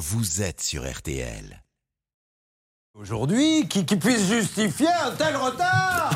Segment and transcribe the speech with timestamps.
[0.00, 1.62] vous êtes sur RTL.
[2.94, 6.10] Aujourd'hui, qui, qui puisse justifier un tel retard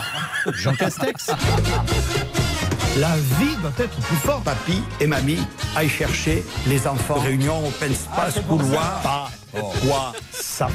[0.55, 1.31] Jean Castex.
[2.97, 4.43] La vie doit être plus forte.
[4.43, 5.39] Papy et mamie
[5.77, 7.21] aillent chercher les enfants.
[7.21, 9.31] Réunion, open space, couloir.
[9.55, 10.13] Pas quoi?
[10.33, 10.69] Ça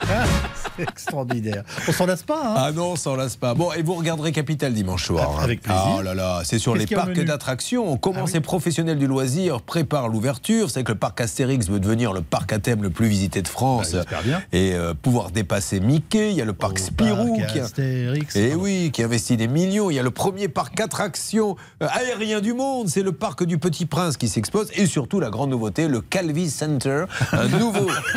[0.76, 1.64] C'est extraordinaire.
[1.86, 2.54] On s'en lasse pas, hein?
[2.56, 3.54] Ah non, on s'en lasse pas.
[3.54, 5.40] Bon, et vous regarderez Capital dimanche soir.
[5.40, 5.82] Avec plaisir.
[5.84, 7.96] Ah oh là là, c'est sur les parcs d'attractions.
[7.96, 8.30] Comment Ah oui.
[8.30, 10.70] ces professionnels du loisir préparent l'ouverture.
[10.70, 13.48] C'est que le parc Astérix veut devenir le parc à thème le plus visité de
[13.48, 13.92] France.
[13.92, 14.42] Bah, bien.
[14.52, 16.30] Et euh, pouvoir dépasser Mickey.
[16.30, 17.64] Il y a le parc Spirou Parc qui a...
[17.64, 18.36] Astérix.
[18.36, 19.90] Et oui, qui investit des millions.
[19.90, 22.88] Il y a le premier parc attraction euh, aérien du monde.
[22.88, 24.68] C'est le parc du Petit Prince qui s'expose.
[24.74, 27.86] Et surtout, la grande nouveauté, le Calvi Center, un nouveau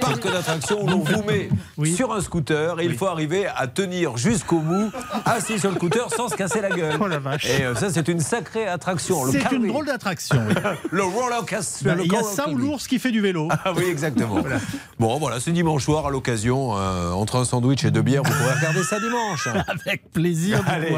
[0.00, 1.94] parc d'attraction où l'on vous met Oui.
[1.94, 4.90] sur un scooter et il faut arriver à tenir jusqu'au bout,
[5.24, 6.96] assis sur le scooter sans se casser la gueule.
[7.00, 7.46] Oh la vache.
[7.46, 9.24] Et euh, ça, c'est une sacrée attraction.
[9.24, 10.40] Le C'est une drôle d'attraction.
[10.48, 10.54] oui.
[10.90, 11.84] Le roller coaster.
[11.84, 13.48] Bah, le Il y a ça ou l'ours qui fait du vélo.
[13.64, 14.36] Ah oui, exactement.
[14.98, 18.32] Bon, voilà, c'est dimanche soir à l'occasion, euh, entre un sandwich et deux bières, vous
[18.32, 19.46] pourrez regarder ça dimanche.
[19.86, 20.62] Avec plaisir.
[20.66, 20.96] Allez.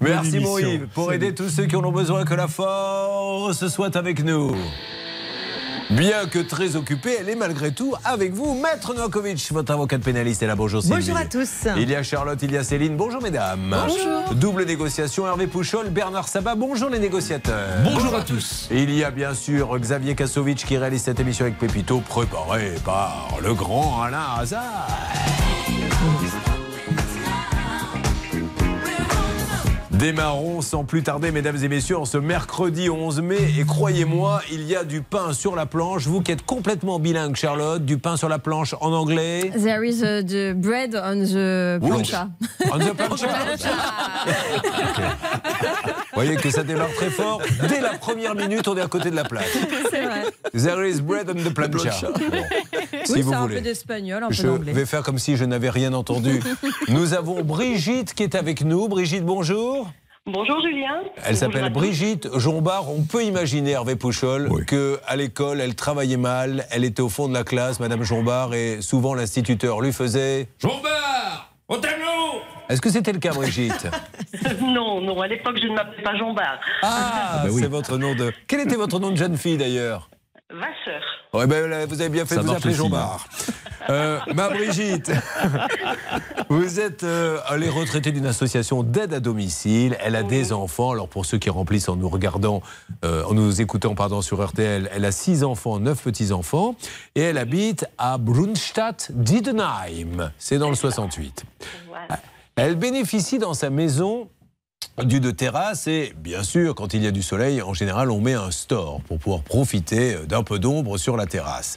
[0.00, 0.58] Merci mon.
[0.58, 4.56] Yves pour aider tous ceux qui en ont besoin que la force soit avec nous.
[5.90, 8.54] Bien que très occupée, elle est malgré tout avec vous.
[8.54, 10.54] Maître Novakovic, votre avocate pénaliste, est là.
[10.54, 10.96] Bonjour Sylvie.
[10.96, 11.66] Bonjour à tous.
[11.78, 12.96] Il y a Charlotte, il y a Céline.
[12.96, 13.74] Bonjour mesdames.
[13.86, 14.34] Bonjour.
[14.34, 16.56] Double négociation, Hervé Pouchol, Bernard Sabat.
[16.56, 17.82] Bonjour les négociateurs.
[17.84, 18.68] Bonjour à tous.
[18.70, 23.38] Il y a bien sûr Xavier Kasovic qui réalise cette émission avec Pépito, préparée par
[23.42, 24.88] le grand Alain Hazard.
[29.98, 33.38] Démarrons sans plus tarder, mesdames et messieurs, en ce mercredi 11 mai.
[33.58, 36.06] Et croyez-moi, il y a du pain sur la planche.
[36.06, 39.50] Vous qui êtes complètement bilingue, Charlotte, du pain sur la planche en anglais.
[39.60, 42.28] There is uh, the bread on the plancha.
[42.72, 43.26] On the plancha.
[46.12, 47.40] Vous voyez que ça démarre très fort.
[47.68, 49.46] Dès la première minute, on est à côté de la plaque.
[49.90, 50.24] C'est vrai.
[50.52, 51.90] There is bread on the plancha.
[52.02, 52.42] Bon.
[53.04, 53.54] Si oui, vous c'est un voulez.
[53.56, 54.72] peu d'espagnol, un peu Je d'anglais.
[54.72, 56.40] vais faire comme si je n'avais rien entendu.
[56.88, 58.88] Nous avons Brigitte qui est avec nous.
[58.88, 59.87] Brigitte, bonjour.
[60.26, 61.00] Bonjour Julien.
[61.24, 61.70] Elle s'appelle.
[61.72, 62.90] Brigitte Jombard.
[62.90, 64.66] On peut imaginer, Hervé Pouchol, Oui.
[64.66, 66.66] que à l'école, elle travaillait mal.
[66.70, 70.48] Elle était au fond de la classe, Madame Jombard, et souvent l'instituteur lui faisait.
[70.58, 73.88] Jombard Au tableau Est-ce que c'était le cas, Brigitte?
[74.60, 76.60] Non, non, à l'époque je ne m'appelais pas Jean Bart.
[76.82, 77.62] Ah, bah oui.
[77.62, 78.30] c'est votre nom de.
[78.46, 80.10] Quel était votre nom de jeune fille d'ailleurs?
[80.50, 81.02] Vasseur.
[81.34, 83.26] Ouais, ben, là, vous avez bien fait Ça de vous appeler aussi, Jean-Bart.
[83.90, 85.12] Euh, ma Brigitte,
[86.48, 89.96] vous êtes euh, les retraités d'une association d'aide à domicile.
[90.00, 90.92] Elle a des enfants.
[90.92, 92.62] Alors pour ceux qui remplissent en nous regardant,
[93.04, 96.76] euh, en nous écoutant pardon sur RTL, elle a six enfants, neuf petits enfants,
[97.14, 100.32] et elle habite à Brunstadt Diedenheim.
[100.38, 101.44] C'est dans le 68.
[101.88, 102.20] Voilà.
[102.56, 104.28] Elle bénéficie dans sa maison
[105.04, 108.20] du de terrasse et bien sûr quand il y a du soleil en général on
[108.20, 111.76] met un store pour pouvoir profiter d'un peu d'ombre sur la terrasse.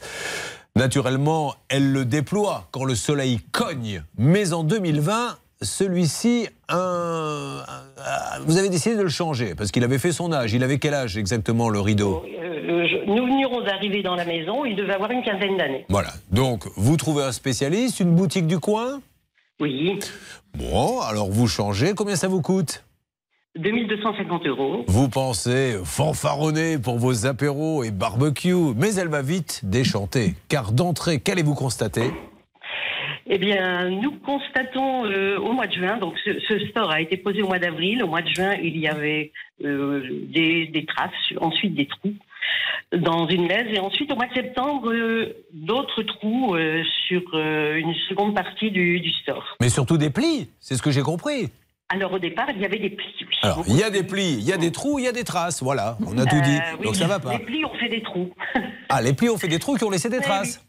[0.74, 7.62] Naturellement elle le déploie quand le soleil cogne mais en 2020 celui-ci un-
[8.44, 10.52] vous avez décidé de le changer parce qu'il avait fait son âge.
[10.54, 12.24] Il avait quel âge exactement le rideau?
[12.26, 15.86] Euh, je- nous venions d'arriver dans la maison, il devait avoir une quinzaine d'années.
[15.88, 16.12] Voilà.
[16.32, 19.00] Donc vous trouvez un spécialiste, une boutique du coin?
[19.60, 19.98] Oui,
[20.54, 22.82] Bon, alors vous changez, combien ça vous coûte?
[23.56, 24.84] 2250 euros.
[24.88, 30.34] Vous pensez fanfaronner pour vos apéros et barbecues, mais elle va vite déchanter.
[30.48, 32.10] Car d'entrée, qu'allez-vous constater?
[33.26, 37.16] Eh bien, nous constatons euh, au mois de juin, donc ce, ce store a été
[37.16, 38.02] posé au mois d'avril.
[38.02, 39.32] Au mois de juin, il y avait
[39.64, 41.10] euh, des, des traces,
[41.40, 42.14] ensuite des trous
[42.92, 46.56] dans une laisse, et ensuite au mois de septembre, euh, d'autres trous
[47.08, 49.44] sur une seconde partie du, du store.
[49.60, 51.48] Mais surtout des plis, c'est ce que j'ai compris.
[51.94, 53.14] Alors au départ, il y avait des plis.
[53.20, 53.26] oui.
[53.42, 55.24] Alors, il y a des plis, il y a des trous, il y a des
[55.24, 56.56] traces, voilà, on a tout dit.
[56.56, 57.32] Euh, oui, Donc ça va pas.
[57.32, 58.30] Les plis ont fait des trous.
[58.88, 60.60] Ah, les plis ont fait des trous qui ont laissé des Oui, traces.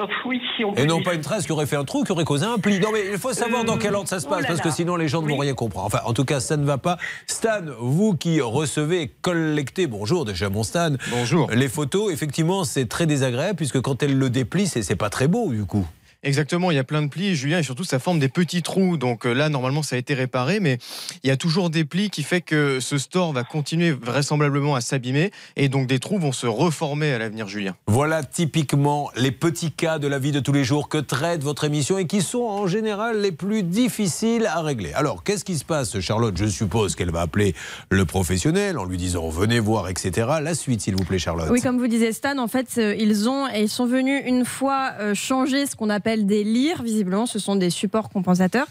[0.00, 1.04] Oh, oui, si on peut Et non dire.
[1.06, 2.78] pas une trace qui aurait fait un trou, qui aurait causé un pli.
[2.78, 4.70] Non mais il faut savoir dans quel ordre ça se oh passe, là parce que
[4.70, 5.46] sinon les gens ne vont Oui.
[5.46, 5.86] rien comprendre.
[5.86, 6.98] Enfin, en tout cas, ça ne va pas.
[7.26, 11.50] Stan, vous qui recevez, collectez, bonjour déjà mon Stan, Bonjour.
[11.50, 15.26] les photos, effectivement, c'est très désagréable, puisque quand elle le déplie, c'est c'est pas très
[15.26, 15.86] beau du coup.
[16.24, 18.96] Exactement, il y a plein de plis, Julien, et surtout ça forme des petits trous.
[18.96, 20.78] Donc euh, là, normalement, ça a été réparé, mais
[21.22, 24.80] il y a toujours des plis qui fait que ce store va continuer vraisemblablement à
[24.80, 27.76] s'abîmer, et donc des trous vont se reformer à l'avenir, Julien.
[27.86, 31.62] Voilà typiquement les petits cas de la vie de tous les jours que traite votre
[31.62, 34.92] émission et qui sont en général les plus difficiles à régler.
[34.94, 36.36] Alors, qu'est-ce qui se passe, Charlotte?
[36.36, 37.54] Je suppose qu'elle va appeler
[37.90, 40.26] le professionnel en lui disant venez voir, etc.
[40.42, 41.48] La suite, s'il vous plaît, Charlotte.
[41.48, 44.44] Oui, comme vous disiez Stan, en fait, euh, ils ont et ils sont venus une
[44.44, 46.82] fois euh, changer ce qu'on appelle des lyres.
[46.82, 48.66] Visiblement, ce sont des supports compensateurs.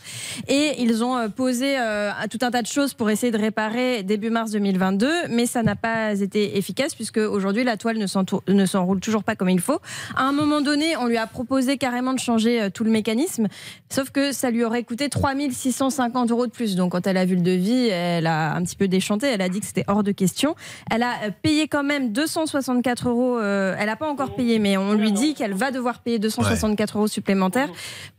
[0.48, 4.04] Et ils ont euh, posé euh, tout un tas de choses pour essayer de réparer
[4.04, 9.00] début mars 2022, mais ça n'a pas été efficace puisque aujourd'hui la toile ne s'enroule
[9.00, 9.80] toujours pas comme il faut.
[10.16, 13.48] À un moment donné, on lui a proposé carrément de changer euh, tout le mécanisme,
[13.90, 16.76] sauf que ça lui aurait coûté 3650 euros de plus.
[16.76, 19.50] Donc quand elle a vu le devis, elle a un petit peu déchanté, elle a
[19.50, 20.56] dit que c'était hors de question.
[20.92, 25.12] Elle a payé quand même 264 euros, elle n'a pas encore payé, mais on lui
[25.12, 27.27] dit qu'elle va devoir payer 264 euros supplémentaires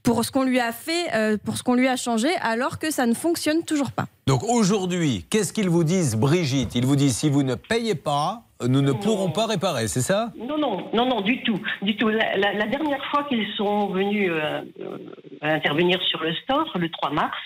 [0.03, 2.91] pour ce qu'on lui a fait, euh, pour ce qu'on lui a changé, alors que
[2.91, 4.07] ça ne fonctionne toujours pas.
[4.27, 6.75] Donc aujourd'hui, qu'est-ce qu'ils vous disent, Brigitte?
[6.75, 10.33] Ils vous disent si vous ne payez pas, nous ne pourrons pas réparer, c'est ça?
[10.37, 12.09] Non, non, non, non, du tout, du tout.
[12.09, 14.99] La, la- la dernière fois qu'ils sont venus euh, euh,
[15.43, 17.37] intervenir sur le store, le 3 mars,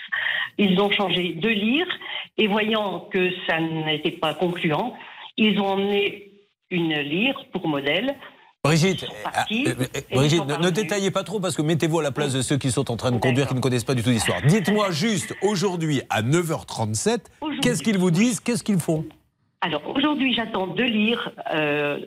[0.57, 1.85] ils ont changé de lire
[2.37, 4.95] et voyant que ça n'était pas concluant,
[5.37, 6.31] ils ont emmené
[6.71, 8.15] une lyre pour modèle.
[8.65, 12.11] Brigitte, partis, euh, euh, et Brigitte ne, détaillez pas trop parce que mettez-vous à la
[12.11, 14.09] place de ceux qui sont en train de conduire, qui ne connaissent pas du tout
[14.09, 14.41] l'histoire.
[14.41, 17.59] Dites-moi juste, aujourd'hui, à 9h37, Aujourd'hui.
[17.59, 19.03] qu'est-ce qu'ils vous disent, qu'est-ce qu'ils font?
[19.59, 21.97] Alors aujourd'hui, j'attends deux lyres, euh,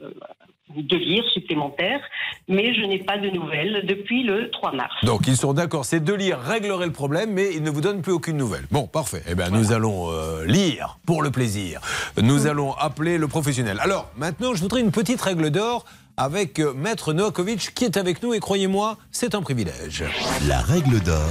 [0.75, 2.01] deux lyres supplémentaires,
[2.49, 4.95] mais je n'ai pas de nouvelles depuis le 3 mars.
[5.03, 8.01] Donc ils sont d'accord, ces deux lire régleraient le problème, mais ils ne vous donnent
[8.01, 8.65] plus aucune nouvelle.
[8.71, 9.23] Bon, parfait.
[9.29, 11.83] Eh bien, nous allons euh, lire pour le plaisir.
[12.23, 13.79] Nous allons appeler le professionnel.
[13.83, 15.85] Alors, maintenant, je voudrais une petite règle d'or
[16.17, 20.05] avec euh, Maître Novakovic qui est avec nous et croyez-moi, c'est un privilège.
[20.49, 21.31] La règle d'or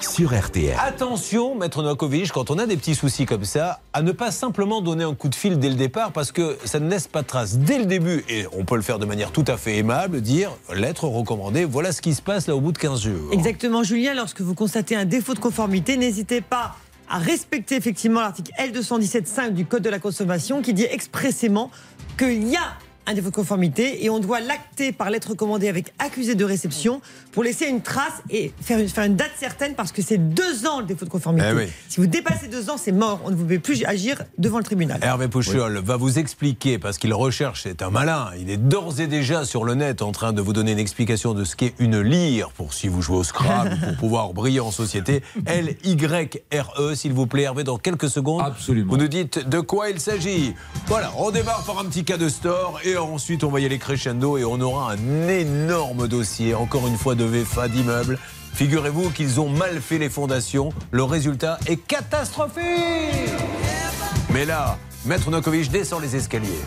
[0.00, 0.76] sur RTL.
[0.78, 4.82] Attention, Maître Novakovic, quand on a des petits soucis comme ça, à ne pas simplement
[4.82, 7.26] donner un coup de fil dès le départ parce que ça ne laisse pas de
[7.26, 8.24] trace dès le début.
[8.28, 11.92] Et on peut le faire de manière tout à fait aimable, dire lettre recommandée, voilà
[11.92, 13.32] ce qui se passe là au bout de 15 jours.
[13.32, 14.14] Exactement, Julien.
[14.14, 16.76] Lorsque vous constatez un défaut de conformité, n'hésitez pas
[17.08, 21.70] à respecter effectivement l'article L217.5 du Code de la consommation qui dit expressément
[22.18, 25.92] qu'il y a un défaut de conformité et on doit l'acter par lettre recommandée avec
[25.98, 27.00] accusé de réception
[27.32, 30.66] pour laisser une trace et faire une, faire une date certaine parce que c'est deux
[30.66, 31.46] ans le défaut de conformité.
[31.50, 31.64] Eh oui.
[31.88, 33.20] Si vous dépassez deux ans, c'est mort.
[33.24, 34.98] On ne vous peut plus agir devant le tribunal.
[35.02, 39.06] Hervé Pouchol va vous expliquer, parce qu'il recherche, c'est un malin, il est d'ores et
[39.06, 42.00] déjà sur le net en train de vous donner une explication de ce qu'est une
[42.00, 45.22] lyre pour si vous jouez au Scrabble, pour pouvoir briller en société.
[45.46, 48.42] L-Y-R-E, s'il vous plaît, Hervé, dans quelques secondes.
[48.44, 48.92] Absolument.
[48.92, 50.54] Vous nous dites de quoi il s'agit.
[50.86, 53.78] Voilà, on démarre par un petit cas de store et ensuite on va y aller
[53.78, 58.18] crescendo et on aura un énorme dossier, encore une fois de VFA d'immeubles.
[58.54, 60.70] Figurez-vous qu'ils ont mal fait les fondations.
[60.90, 62.62] Le résultat est catastrophique.
[64.32, 66.60] Mais là, Maître Nokovic descend les escaliers.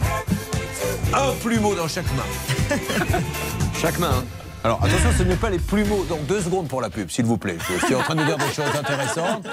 [1.13, 2.77] Un plumeau dans chaque main.
[3.81, 4.23] chaque main.
[4.63, 6.05] Alors attention, ce n'est pas les plumeaux.
[6.09, 7.57] Donc deux secondes pour la pub, s'il vous plaît.
[7.79, 9.47] Je suis en train de dire des choses intéressantes.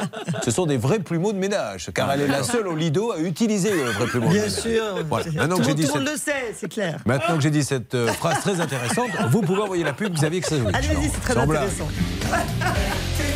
[0.44, 3.18] Ce sont des vrais plumeaux de ménage, car elle est la seule au Lido à
[3.18, 4.58] utiliser le vrai plumeau de Bien ménage.
[4.60, 4.82] sûr.
[5.08, 5.24] Voilà.
[5.26, 6.98] Tout, Maintenant le que j'ai monde- dit tout le monde cette- le sait, c'est clair.
[7.06, 10.40] Maintenant que j'ai dit cette euh, phrase très intéressante, vous pouvez envoyer la pub Xavier
[10.40, 10.66] Xavier.
[10.74, 11.88] Allez-y, c'est très intéressant.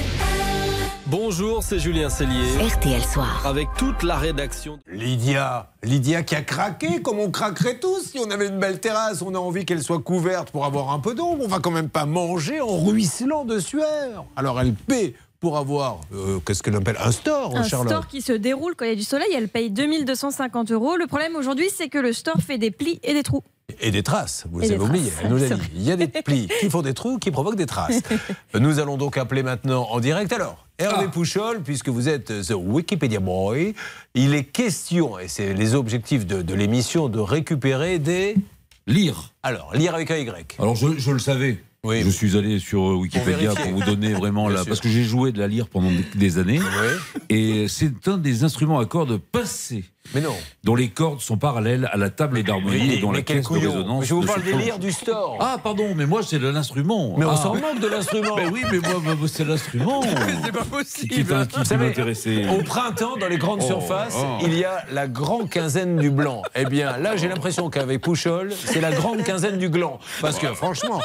[1.10, 2.56] Bonjour, c'est Julien Cellier.
[2.68, 3.42] RTL Soir.
[3.44, 4.78] Avec toute la rédaction.
[4.86, 8.12] Lydia, Lydia qui a craqué, comme on craquerait tous.
[8.12, 11.00] Si on avait une belle terrasse, on a envie qu'elle soit couverte pour avoir un
[11.00, 11.42] peu d'ombre.
[11.44, 14.24] On va quand même pas manger en ruisselant de sueur.
[14.36, 17.88] Alors elle paie pour avoir, euh, qu'est-ce qu'elle appelle, un store, Un Charlotte.
[17.90, 20.96] store qui se déroule quand il y a du soleil, elle paye 2250 euros.
[20.96, 23.42] Le problème aujourd'hui, c'est que le store fait des plis et des trous.
[23.80, 25.70] Et des traces, vous Et avez oublié, elle nous a dit.
[25.74, 28.00] Il y a des plis qui font des trous, qui provoquent des traces.
[28.54, 30.32] Nous allons donc appeler maintenant en direct.
[30.32, 33.74] Alors, Hervé Pouchol, puisque vous êtes The Wikipedia Boy,
[34.14, 38.34] il est question, et c'est les objectifs de, de l'émission, de récupérer des...
[38.86, 39.32] Lire.
[39.42, 40.56] Alors, lire avec un Y.
[40.58, 41.62] Alors je, je le savais.
[41.84, 42.02] Oui.
[42.02, 44.62] Je suis allé sur euh, Wikipédia pour vous donner vraiment Bien la.
[44.62, 44.68] sûr.
[44.68, 46.60] Parce que j'ai joué de la lyre pendant des, années.
[46.60, 47.18] Oui.
[47.30, 50.34] Et c'est un des instruments à cordes passées, Mais non.
[50.64, 53.54] dont les cordes sont parallèles à la table d'harmonie et dont la mais caisse de
[53.54, 54.00] résonance.
[54.00, 55.36] Mais Je vous parle des lyres du store.
[55.40, 57.14] Ah, pardon, mais moi, c'est de l'instrument.
[57.16, 57.36] mais on Ah.
[57.36, 58.34] s'en moque de l'instrument.
[58.36, 60.02] Ben oui, mais moi, c'est l'instrument.
[60.44, 61.14] C'est pas qui, possible.
[61.14, 62.48] qui Vous savez, m'intéressait.
[62.48, 64.38] Au printemps, dans les grandes Oh, surfaces, oh.
[64.42, 66.42] il y a la grande quinzaine du blanc.
[66.54, 69.98] Eh bien, là, j'ai l'impression qu'avec Pouchol, c'est la grande quinzaine du gland.
[70.20, 71.00] Parce que, franchement,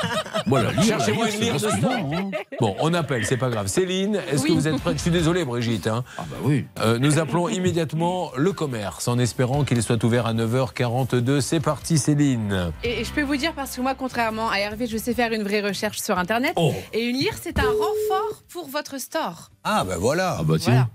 [0.48, 1.92] lyre, cherchez-moi une c'est de store.
[1.92, 2.32] hein.
[2.60, 3.68] Bon, on appelle, c'est pas grave.
[3.68, 4.96] Céline, est-ce que vous êtes prête?
[4.98, 5.88] Je suis désolé, Brigitte.
[5.88, 6.04] hein.
[6.18, 6.66] Ah bah oui.
[6.80, 11.42] Euh, nous appelons immédiatement le commerce en espérant qu'il soit ouvert à 9h42.
[11.42, 12.72] C'est parti, Céline.
[12.84, 15.44] Et je peux vous dire, parce que moi, contrairement à Hervé, je sais faire une
[15.44, 16.54] vraie recherche sur Internet.
[16.56, 16.74] Oh.
[16.94, 19.52] Et une lyre, c'est un renfort pour votre store.
[19.64, 20.38] Ah, ben voilà.
[20.40, 20.90] Ah bah tiens.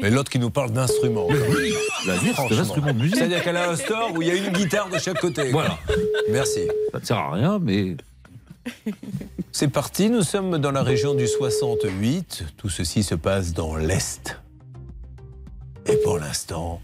[0.00, 1.28] Mais l'autre qui nous parle d'instruments.
[2.06, 3.16] La lyre, c'est un instrument de musique.
[3.16, 5.50] C'est-à-dire qu'elle a un store où il y a une guitare de chaque côté.
[5.50, 5.78] Voilà.
[6.30, 6.68] Merci.
[6.92, 7.96] Ça ne sert à rien, mais
[9.52, 12.44] C'est parti, nous sommes dans la région du 68.
[12.56, 14.40] Tout ceci se passe dans l'Est.
[15.86, 16.80] Et pour l'instant,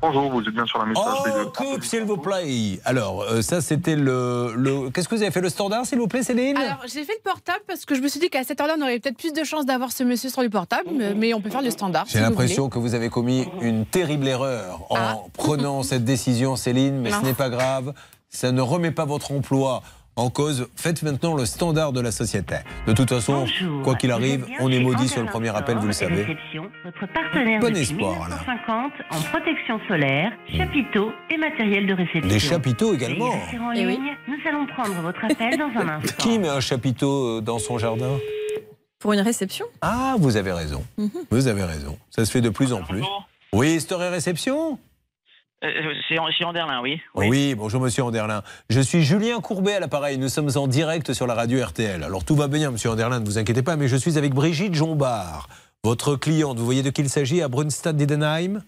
[0.00, 2.78] Bonjour, vous êtes bien sur la messagerie Oh, coupe, s'il vous plaît.
[2.84, 4.52] Alors, euh, ça, c'était le.
[4.56, 4.90] le...
[4.90, 6.56] Qu'est-ce que vous avez fait, le standard, s'il vous plaît, Céline?
[6.56, 8.82] Alors, j'ai fait le portable parce que je me suis dit qu'à cette heure-là, on
[8.82, 11.62] aurait peut-être plus de chances d'avoir ce monsieur sur le portable, mais- on peut faire
[11.62, 12.04] le standard.
[12.06, 15.16] J'ai si l'impression que vous avez commis une terrible erreur en Ah.
[15.34, 17.92] prenant cette décision, Céline, mais ce n'est pas grave.
[18.30, 19.82] Ça ne remet pas votre emploi
[20.18, 20.68] en cause.
[20.74, 22.56] Faites maintenant le standard de la société.
[22.86, 23.46] De toute façon,
[23.84, 26.36] quoi qu'il arrive, on est maudit sur le premier appel, vous le savez.
[26.84, 28.36] Votre partenaire Bon espoir, là.
[28.46, 32.28] 1950 en protection solaire, chapiteaux et matériel de réception.
[32.28, 33.30] Des chapiteaux également.
[33.30, 33.98] En Eh oui.
[34.26, 36.14] Nous allons prendre votre appel dans un instant.
[36.18, 38.10] Qui met un chapiteau euh, dans son jardin?
[38.98, 39.66] Pour une réception?
[39.80, 40.84] Ah, vous avez raison.
[40.98, 41.10] Mhm.
[41.30, 41.96] Vous avez raison.
[42.10, 43.02] Ça se fait de plus en plus.
[43.52, 44.78] Oui, Store et Réception?
[45.64, 45.70] Euh,
[46.08, 47.00] c'est chez Anderlin, oui.
[47.16, 47.54] Oui.
[47.56, 48.42] bonjour Monsieur Anderlin.
[48.70, 50.16] Je suis Julien Courbet à l'appareil.
[50.16, 52.04] Nous sommes en direct sur la radio RTL.
[52.04, 54.74] Alors tout va bien, Monsieur Anderlin, ne vous inquiétez pas, mais je suis avec Brigitte
[54.74, 55.48] Jombard,
[55.82, 56.58] votre cliente.
[56.58, 58.62] Vous voyez de qui il s'agit à Brunstad-Diedenheim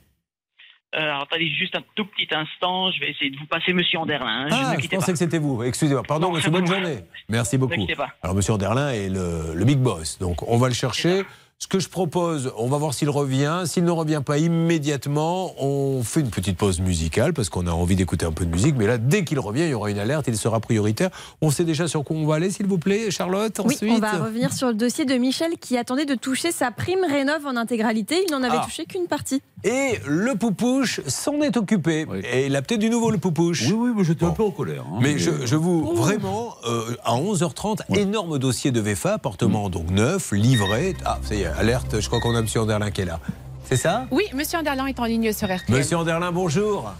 [0.97, 2.91] Euh, alors, attendez juste un tout petit instant.
[2.91, 4.27] Je vais essayer de vous passer Monsieur Anderlin.
[4.27, 4.49] hein.
[4.51, 5.13] Ah, je pensais pas.
[5.13, 5.63] que c'était vous.
[5.63, 6.03] Excusez-moi.
[6.03, 7.05] Pardon, Non, monsieur, bonne journée.
[7.29, 7.87] Merci beaucoup.
[8.23, 10.19] Alors, monsieur Anderlin est le, le big boss.
[10.19, 11.23] Donc, on va le chercher.
[11.63, 13.65] Ce que je propose, on va voir s'il revient.
[13.67, 17.97] S'il ne revient pas immédiatement, on fait une petite pause musicale parce qu'on a envie
[17.97, 18.77] d'écouter un peu de musique.
[18.79, 20.25] Mais là, dès qu'il revient, il y aura une alerte.
[20.27, 21.11] Il sera prioritaire.
[21.43, 23.99] On sait déjà sur quoi on va aller, s'il vous plaît, Charlotte Oui, ensuite on
[23.99, 27.57] va revenir sur le dossier de Michel qui attendait de toucher sa prime rénov en
[27.57, 28.25] intégralité.
[28.27, 28.65] Il n'en avait Ah.
[28.65, 29.43] touché qu'une partie.
[29.63, 32.07] Et le poupouche s'en est occupé.
[32.33, 33.65] Et il a peut-être du nouveau, le poupouche.
[33.67, 34.85] Oui, oui, mais j'étais un peu en colère.
[34.91, 39.69] hein, Mais mais- je, je vous, vraiment, euh, à 11h30, énorme dossier de VFA, appartement
[39.69, 40.97] donc neuf, livré.
[41.05, 42.47] Ah, ça y est, alerte, je crois qu'on a M.
[42.57, 43.21] Anderlin qui est là.
[43.65, 44.07] C'est ça?
[44.11, 45.77] Oui, monsieur Anderlin est en ligne sur RTL.
[45.77, 46.93] Monsieur Anderlin, bonjour.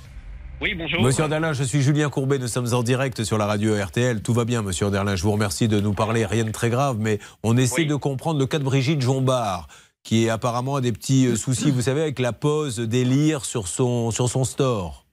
[0.61, 1.03] Oui, bonjour.
[1.03, 4.23] Monsieur Anderlin, je suis Julien Courbet, nous sommes en direct sur la radio RTL.
[4.23, 6.97] Tout va bien, monsieur Anderlin, je vous remercie de nous parler, rien de très grave,
[7.01, 9.69] mais on essaie de comprendre le cas de Brigitte Jombard,
[10.03, 13.69] qui apparemment a des petits euh, soucis, vous savez, avec la pose des lyres sur
[13.69, 15.07] son, sur son store.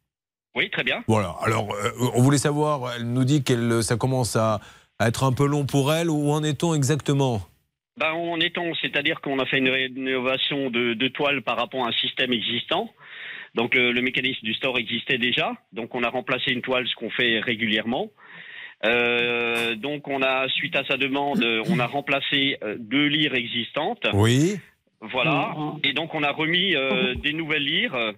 [0.55, 1.03] Oui, très bien.
[1.07, 4.59] Voilà, alors euh, on voulait savoir, elle nous dit que ça commence à,
[4.99, 7.41] à être un peu long pour elle, où en est-on exactement?
[7.97, 11.85] Ben, on est en, c'est-à-dire qu'on a fait une rénovation de, de toile par rapport
[11.85, 12.93] à un système existant.
[13.55, 15.53] Donc le, le mécanisme du store existait déjà.
[15.73, 18.11] Donc on a remplacé une toile, ce qu'on fait régulièrement.
[18.85, 24.05] Euh, donc on a, suite à sa demande, on a remplacé euh, deux lyres existantes.
[24.13, 24.59] Oui.
[25.01, 25.55] Voilà.
[25.83, 28.13] Et donc on a remis euh, des nouvelles lyres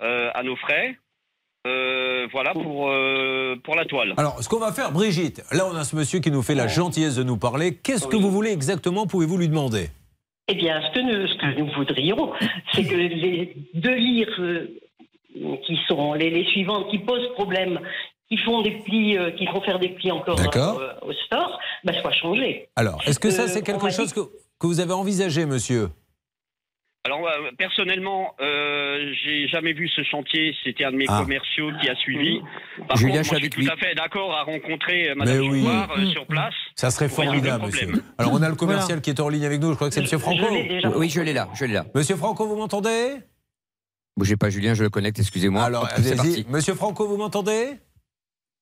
[0.00, 0.96] euh, à nos frais.
[1.66, 4.14] Euh, voilà pour, euh, pour la toile.
[4.16, 6.66] Alors, ce qu'on va faire, Brigitte, là on a ce monsieur qui nous fait la
[6.66, 7.76] gentillesse de nous parler.
[7.76, 9.90] Qu'est-ce que vous voulez exactement Pouvez-vous lui demander?
[10.48, 12.32] Eh bien, ce que nous, ce que nous voudrions,
[12.74, 14.66] c'est que les deux lyres euh,
[15.64, 17.78] qui sont les, les suivantes qui posent problème,
[18.28, 21.92] qui font des plis, euh, qui font faire des plis encore euh, au store, bah,
[22.00, 22.68] soient changées.
[22.74, 24.20] Alors, est-ce que ça c'est quelque chose dit- que,
[24.58, 25.86] que vous avez envisagé, monsieur?
[27.04, 30.54] Alors euh, personnellement, euh, j'ai jamais vu ce chantier.
[30.62, 31.20] C'était un de mes Ah.
[31.22, 32.40] commerciaux qui a suivi.
[32.86, 33.66] Par Julien, contre, je suis moi, je avec suis lui.
[33.66, 35.66] tout à fait d'accord à rencontrer euh, Mais Madame oui.
[35.66, 36.54] Euh, sur place.
[36.76, 37.88] Ça serait formidable, monsieur.
[38.18, 39.70] Alors, on a le commercial qui est en ligne avec nous.
[39.70, 40.46] Je crois que c'est monsieur Franco.
[40.94, 41.86] Oui, je l'ai là, je l'ai là.
[41.94, 43.16] Monsieur Franco, vous m'entendez?
[44.16, 45.64] Bougez pas, Julien, je le connecte, excusez-moi.
[45.64, 46.14] Alors, allez-y.
[46.16, 46.46] parti.
[46.50, 47.78] Monsieur Franco, vous m'entendez?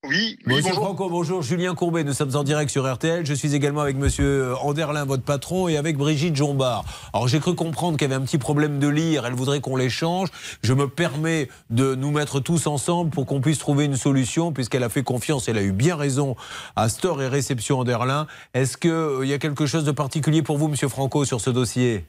[0.09, 1.43] Oui, Monsieur Franco, bonjour.
[1.43, 3.27] Julien Courbet, nous sommes en direct sur RTL.
[3.27, 6.85] Je suis également avec Monsieur Anderlin, votre patron, et avec Brigitte Jombard.
[7.13, 9.27] Alors j'ai cru comprendre qu'il y avait un petit problème de lire.
[9.27, 10.31] Elle voudrait qu'on l'échange.
[10.63, 14.85] Je me permets de nous mettre tous ensemble pour qu'on puisse trouver une solution, puisqu'elle
[14.85, 15.49] a fait confiance.
[15.49, 16.35] Elle a eu bien raison
[16.77, 18.27] à Store et Réception Anderlin.
[18.55, 22.07] Est-ce qu'il y a quelque chose de particulier pour vous, Monsieur Franco, sur ce dossier?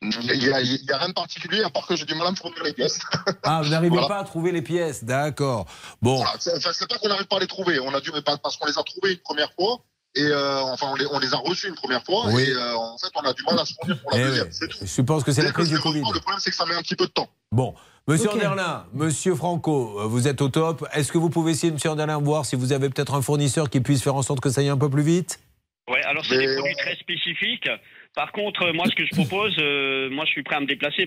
[0.00, 2.28] Il n'y a, il y a rien de particulier à part que j'ai du mal
[2.28, 3.00] à me fournir les pièces.
[3.42, 4.06] Ah, vous n'arrivez Voilà.
[4.08, 5.02] pas à trouver les pièces.
[5.04, 5.66] D'accord.
[6.00, 6.16] Bon.
[6.16, 7.80] Voilà, c'est pas qu'on n'arrive pas à les trouver.
[7.80, 9.78] On a dû, pas- parce qu'on les a trouvés une première fois.
[10.14, 12.26] Et euh, enfin, on les, on les a reçus une première fois.
[12.28, 12.42] Oui.
[12.42, 14.44] Et euh, en fait, on a du mal à se fournir pour la Eh deuxième.
[14.46, 14.52] ouais.
[14.52, 14.78] C'est tout.
[14.80, 16.00] Je suppose que c'est la crise du Covid.
[16.00, 17.28] Le problème, c'est que ça met un petit peu de temps.
[17.52, 17.74] Bon,
[18.06, 18.36] Monsieur Ok.
[18.36, 20.86] Anderlin, Monsieur Franco, euh, vous êtes au top.
[20.92, 23.80] Est-ce que vous pouvez essayer, Monsieur Anderlin, voir si vous avez peut-être un fournisseur qui
[23.80, 25.40] puisse faire en sorte que ça aille un peu plus vite?
[25.90, 27.68] Ouais, alors c'est des produits très spécifiques.
[28.18, 31.06] Par contre, moi, ce que je propose, euh, moi, je suis prêt à me déplacer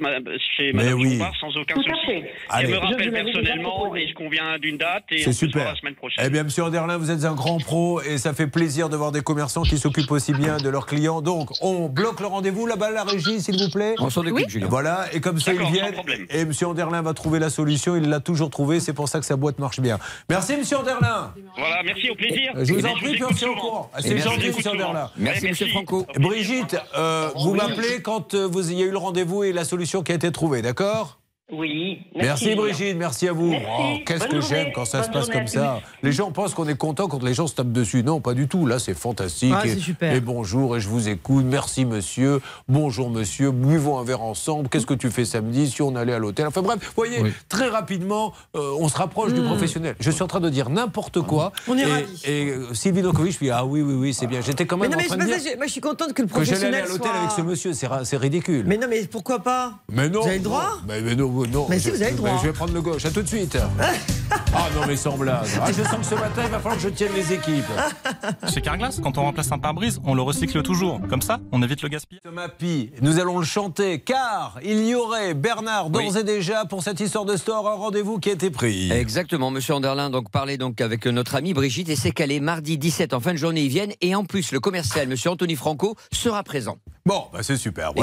[0.56, 1.20] chez Madame oui.
[1.42, 2.24] Sans aucun Tout souci.
[2.58, 5.66] Elle me rappelle personnellement et je conviens d'une date et on C'est peut se super.
[5.66, 6.24] la semaine prochaine.
[6.26, 9.12] Eh bien, Monsieur Anderlin, vous êtes un grand pro et ça fait plaisir de voir
[9.12, 11.22] des commerçants qui s'occupent aussi bien de leurs clients.
[11.22, 13.96] Donc, on bloque le rendez-vous là-bas, la régie, s'il vous plaît.
[14.00, 14.68] On s'en occupe, Julien.
[14.70, 15.94] Voilà, et comme ça, ils viennent.
[16.30, 17.98] Et Monsieur Anderlin va trouver la solution.
[17.98, 18.80] Il l'a toujours trouvé.
[18.80, 20.00] C'est pour ça que sa boîte marche bien.
[20.30, 21.34] Merci, Monsieur Anderlin.
[21.58, 22.54] Voilà, merci, au plaisir.
[22.56, 23.92] Je vous en prie, puis on au courant.
[24.00, 24.72] C'est merci, gentil, Monsieur.
[24.72, 25.12] Anderlin.
[25.18, 26.08] Merci, Monsieur Franco.
[26.18, 29.66] Brigitte, euh, vous m'appelez quand euh, vous, il y a eu le rendez-vous et la
[29.66, 31.21] solution qui a été trouvée, d'accord?
[31.52, 32.00] Oui.
[32.16, 32.56] Merci.
[32.56, 33.54] Brigitte, merci à vous.
[33.54, 35.82] Oh, Qu'est-ce que j'aime quand ça se passe comme ça.
[36.04, 38.04] Les gens pensent qu'on est content quand les gens se tapent dessus.
[38.04, 38.66] Non, pas du tout.
[38.66, 39.54] Là, c'est fantastique.
[39.56, 40.14] Ah, et, c'est super.
[40.14, 41.46] et bonjour, et je vous écoute.
[41.46, 42.42] Merci, monsieur.
[42.68, 43.52] Bonjour, monsieur.
[43.52, 44.70] Buvons un verre ensemble.
[44.70, 46.48] Qu'est-ce que tu fais samedi si on allait à l'hôtel?
[46.48, 49.46] Enfin bref, vous voyez, très rapidement, euh, on se rapproche du Mm.
[49.46, 49.96] professionnel.
[50.00, 51.52] Je suis en train de dire n'importe quoi.
[51.68, 52.22] On est et, ravis.
[52.26, 54.40] et euh, Sylvie Nokovic, je dis ah oui, oui, oui, c'est bien.
[54.42, 56.28] J'étais quand Mais même en mais train de dire moi je suis contente que le
[56.28, 57.20] que j'allais aller professionnel à l'hôtel soit...
[57.20, 57.74] avec ce monsieur.
[58.06, 58.64] C'est ridicule.
[58.68, 59.74] Mais non, mais pourquoi pas?
[59.92, 60.22] Mais non.
[60.22, 60.80] Vous avez le droit?
[60.88, 61.68] Mais non, non.
[61.70, 62.38] Mais si, Je- vous avez le droit.
[62.42, 63.06] Je vais prendre le gauche.
[63.06, 63.58] À tout de suite.
[64.54, 65.46] ah non, mais sans blague.
[65.62, 67.66] Ah, je sens que ce matin, il va falloir que je tienne les équipes.
[68.54, 71.00] Chez Carglass, quand on remplace un pare-brise, on le recycle toujours.
[71.10, 72.22] Comme ça, on évite le gaspillage.
[72.24, 76.18] Thomas Pi, nous allons le chanter car il y aurait, Bernard, d'ores Oui.
[76.20, 78.92] et déjà, pour cette histoire de store, un rendez-vous qui a été pris.
[78.92, 82.78] Exactement, monsieur Anderlin donc parlait donc avec notre amie Brigitte et c'est qu'elle est mardi
[82.78, 85.96] 17 en fin de journée ils viennent et en plus le commercial monsieur Anthony Franco
[86.12, 86.78] sera présent.
[87.06, 87.94] Bon, bah, c'est super.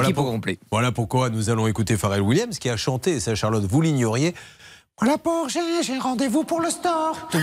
[0.71, 4.33] Voilà, pourquoi nous allons écouter Pharrell Williams qui a chanté, et ça Charlotte, vous l'ignoriez.
[5.01, 7.29] Voilà pour, j'ai rendez-vous pour le store.
[7.31, 7.37] Je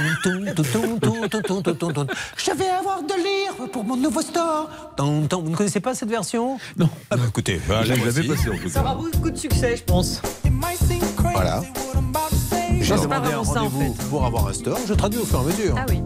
[2.53, 4.69] vais avoir de lire pour mon nouveau store.
[4.99, 6.59] Vous ne connaissez pas cette version?
[6.77, 6.91] Non.
[7.11, 8.69] Ah, bah écoutez, bah, je l'avais passé en tout cas.
[8.69, 10.21] Ça aura beaucoup de succès, je pense.
[11.33, 11.63] Voilà.
[12.79, 14.09] J'ai demandé un rendez-vous en fait.
[14.11, 14.79] pour avoir un store.
[14.87, 15.75] Je traduis au fur et à mesure.
[15.79, 16.03] Ah oui.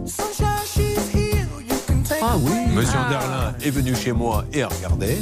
[2.21, 2.51] Ah oui.
[2.73, 5.17] Monsieur Anderlin est venu chez moi et a regardé.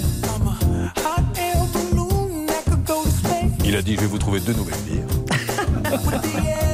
[3.66, 6.64] Il a dit je vais vous trouver deux nouvelles bières.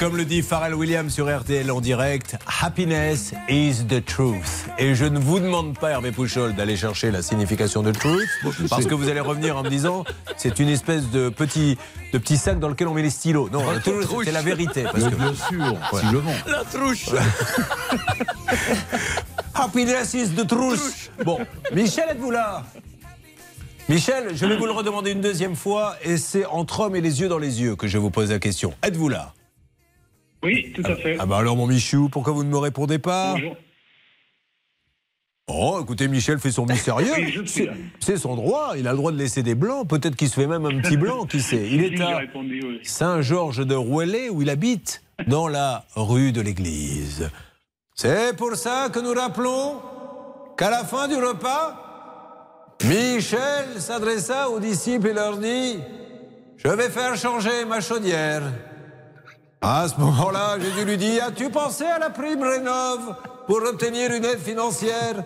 [0.00, 4.64] comme le dit Pharrell Williams sur RTL en direct, happiness is the truth.
[4.78, 8.26] Et je ne vous demande pas, Hervé Pouchol, d'aller chercher la signification de truth,
[8.70, 10.04] parce que vous allez revenir en me disant,
[10.38, 11.76] c'est une espèce de petit,
[12.14, 13.50] de petit sac dans lequel on met les stylos.
[13.50, 13.62] Non,
[14.24, 14.84] c'est la vérité.
[14.84, 16.00] Parce que, bien sûr, Ouais.
[16.00, 16.32] si je vends.
[16.46, 17.10] La trouche
[19.54, 21.10] Happiness is the truth.
[21.26, 21.40] Bon,
[21.74, 22.64] Michel, êtes-vous là?
[23.90, 27.20] Michel, je vais vous le redemander une deuxième fois, et c'est entre hommes et les
[27.20, 28.72] yeux dans les yeux que je vous pose la question.
[28.82, 29.34] Êtes-vous là?
[30.42, 31.16] Oui, tout à fait.
[31.18, 33.56] Ah bah alors mon Michou, pourquoi vous ne me répondez pas Bonjour.
[35.52, 37.10] Oh, écoutez, Michel fait son mystérieux.
[37.16, 37.34] Oui,
[37.98, 38.74] C'est- son droit.
[38.78, 39.88] Il a le droit de laisser des blancs.
[39.88, 41.68] Peut-être qu'il se fait même un petit blanc, qui sait.
[41.68, 42.80] Il est à oui.
[42.84, 47.28] Saint-Georges de Rouellé, où il habite, dans la rue de l'église.
[47.96, 49.80] C'est pour ça que nous rappelons
[50.56, 55.78] qu'à la fin du repas, Michel s'adressa aux disciples et leur dit
[56.58, 58.42] Je vais faire changer ma chaudière.
[59.62, 63.14] À ce moment-là, j'ai dû lui dire As-tu pensé à la prime Rénov
[63.46, 65.22] pour obtenir une aide financière?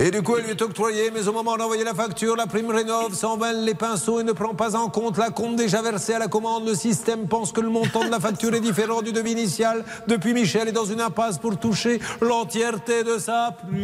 [0.00, 2.70] Et du coup, elle lui est octroyée, mais au moment d'envoyer la facture, la prime
[2.70, 6.18] Rénov s'envale les pinceaux et ne prend pas en compte la compte déjà versée à
[6.18, 6.66] la commande.
[6.66, 9.84] Le système pense que le montant de la facture est différent du devis initial.
[10.08, 13.78] Depuis, Michel est dans une impasse pour toucher l'entièreté de sa prime.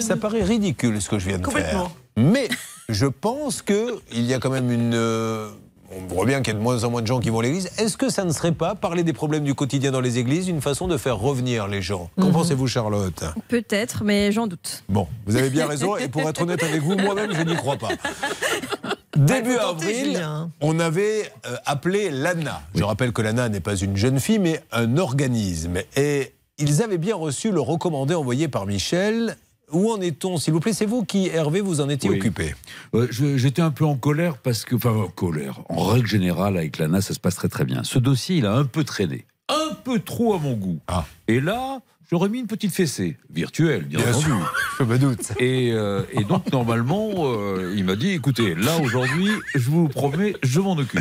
[0.00, 1.54] Ça paraît ridicule ce que je viens de faire.
[1.54, 1.90] Complètement.
[2.16, 2.48] Mais
[2.88, 4.94] je pense qu'il y a quand même une.
[5.96, 7.42] On voit bien qu'il y a de moins en moins de gens qui vont à
[7.42, 7.70] l'église.
[7.78, 10.60] Est-ce que ça ne serait pas, parler des problèmes du quotidien dans les églises, une
[10.60, 12.10] façon de faire revenir les gens?
[12.18, 12.32] Qu'en Mhm.
[12.32, 13.24] pensez-vous, Charlotte?
[13.48, 14.82] Peut-être, mais j'en doute.
[14.88, 15.96] Bon, vous avez bien raison.
[15.96, 17.88] Et pour être honnête avec vous, moi-même, je n'y crois pas.
[19.16, 20.26] Début faut tenter, avril,
[20.62, 22.62] on avait euh, appelé l'ANA.
[22.74, 25.78] Je rappelle que l'ANA n'est pas une jeune fille, mais un organisme.
[25.96, 29.36] Et ils avaient bien reçu le recommandé envoyé par Michel.
[29.72, 30.72] Où en est-on, s'il vous plaît?
[30.72, 32.18] C'est vous qui, Hervé, vous en étiez Oui.
[32.18, 32.54] occupé.
[32.94, 35.60] Euh, J'étais un peu en colère parce que, enfin, en colère.
[35.68, 37.82] En règle générale, avec l'ANA, ça se passe très très bien.
[37.84, 39.24] Ce dossier, il a un peu traîné.
[39.48, 40.78] Un peu trop à mon goût.
[40.88, 41.04] Ah.
[41.28, 41.80] Et là,
[42.12, 45.32] j'aurais mis une petite fessée, virtuelle, bien, Bien sûr, je me doute.
[45.40, 50.34] Et, euh, et donc, normalement, euh, il m'a dit écoutez, là, aujourd'hui, je vous promets,
[50.42, 51.00] je m'en occupe.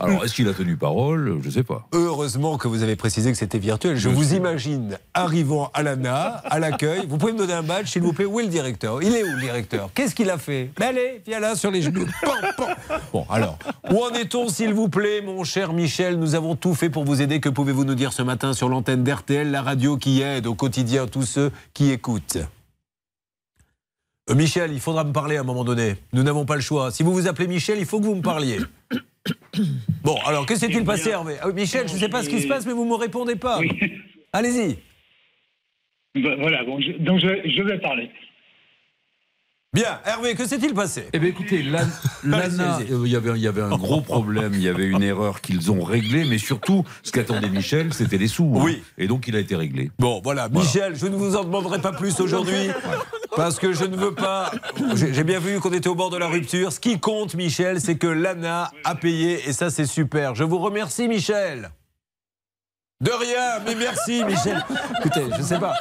[0.00, 1.38] Alors, est-ce qu'il a tenu parole?
[1.44, 1.86] Je sais pas.
[1.92, 3.96] Heureusement que vous avez précisé que c'était virtuel.
[3.96, 7.06] Je vous imagine arrivant à l'ANA, à l'accueil.
[7.08, 9.00] Vous pouvez me donner un badge, s'il vous plaît Où est le directeur?
[9.00, 9.90] Il est où le directeur?
[9.94, 10.70] Qu'est-ce qu'il a fait?
[10.76, 12.06] Ben Allez, viens là sur les genoux.
[12.24, 12.96] Pan, pan.
[13.12, 13.58] Bon, alors,
[13.92, 16.18] où en est-on, s'il vous plaît, mon cher Michel?
[16.18, 17.38] Nous avons tout fait pour vous aider.
[17.38, 21.06] Que pouvez-vous nous dire ce matin sur l'antenne d'RTL, la radio qui aide au quotidien
[21.06, 22.38] tous ceux qui écoutent
[24.30, 25.94] Euh, Michel, il faudra me parler à un moment donné.
[26.12, 26.90] Nous n'avons pas le choix.
[26.90, 28.58] Si vous vous appelez Michel, il faut que vous me parliez.
[30.02, 31.36] Bon, alors, que s'est-il passé, Hervé?
[31.42, 32.94] Ah oui, Michel, je ne sais pas ce qui se passe, mais vous ne me
[32.94, 33.60] répondez pas.
[34.32, 34.78] Allez-y.
[36.22, 38.10] Bah, Voilà, bon, je- donc je, je vais parler.
[39.74, 41.08] Bien, Hervé, que s'est-il passé?
[41.12, 41.84] Eh bien, écoutez, l'A-
[42.24, 45.42] l'ANA, il y avait, il y avait un gros problème, il y avait une erreur
[45.42, 48.50] qu'ils ont réglée, mais surtout, ce qu'attendait Michel, c'était les sous.
[48.56, 48.62] hein.
[48.64, 48.82] Oui.
[48.96, 49.90] Et donc, il a été réglé.
[49.98, 52.70] Bon, voilà, Michel, je ne vous en demanderai pas plus aujourd'hui,
[53.36, 54.50] parce que je ne veux pas.
[54.94, 56.72] J'ai j'ai bien vu qu'on était au bord de la rupture.
[56.72, 60.34] Ce qui compte, Michel, c'est que l'ANA a payé, et ça, c'est super.
[60.34, 61.70] Je vous remercie, Michel.
[63.00, 64.60] De rien, mais merci, Michel.
[64.98, 65.72] Écoutez, je sais pas.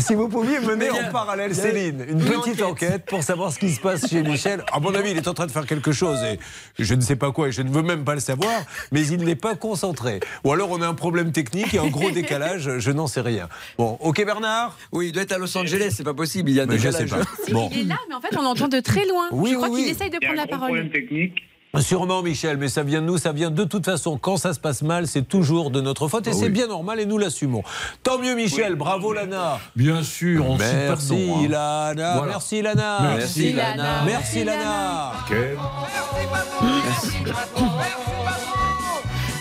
[0.00, 3.80] Si vous pouviez mener en parallèle, Céline, une petite enquête pour savoir ce qui se
[3.80, 4.64] passe chez Michel.
[4.72, 6.40] À mon avis, il est en train de faire quelque chose et
[6.76, 8.50] je ne sais pas quoi et je ne veux même pas le savoir,
[8.90, 10.18] mais il n'est pas concentré.
[10.42, 13.48] Ou alors on a un problème technique et un gros décalage, je n'en sais rien.
[13.78, 14.76] Bon, ok Bernard?
[14.90, 16.78] Oui, il doit être à Los Angeles, c'est pas possible, il y a un Mais
[16.78, 17.08] je décalage.
[17.10, 17.52] sais pas.
[17.52, 17.68] Bon.
[17.72, 19.28] Il est là, mais en fait, on l'entend de très loin.
[19.30, 19.90] Oui, je crois oui, qu'il oui.
[19.92, 20.68] essaye de Il y a prendre un la gros parole.
[20.78, 21.34] problème technique.
[21.80, 24.18] Sûrement, Michel, mais ça vient de nous, ça vient de toute façon.
[24.18, 27.00] Quand ça se passe mal, c'est toujours de notre faute et Ah c'est bien normal
[27.00, 27.62] et nous l'assumons.
[28.02, 29.58] Tant mieux, Michel, bravo Lana.
[29.74, 31.48] Bien sûr, on de Merci hein.
[31.48, 32.98] Lana, merci Lana.
[33.16, 34.02] Merci, Lana.
[34.04, 35.12] Merci Lana.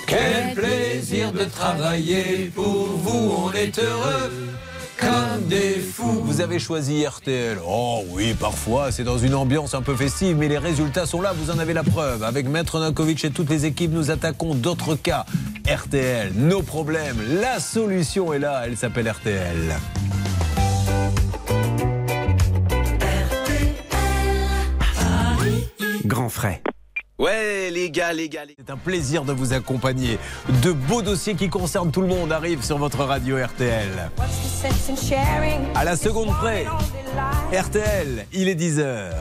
[0.08, 4.32] Quel plaisir de travailler pour vous, on est heureux.
[4.99, 6.21] Comme des fous.
[6.23, 7.58] Vous avez choisi RTL.
[7.67, 11.34] Oh oui, parfois, c'est dans une ambiance un peu festive, mais les résultats sont là,
[11.34, 12.23] vous en avez la preuve.
[12.23, 15.25] Avec Maître Nankovic et toutes les équipes, nous attaquons d'autres cas.
[15.67, 19.75] RTL, nos problèmes, la solution est là, elle s'appelle RTL.
[26.05, 26.62] Grand frais.
[27.17, 30.19] Ouais, les gars, les gars, c'est un plaisir de vous accompagner.
[30.62, 34.12] De beaux dossiers qui concernent tout le monde arrivent sur votre radio RTL.
[35.75, 36.65] À la seconde près,
[37.54, 39.13] RTL, il est 10h.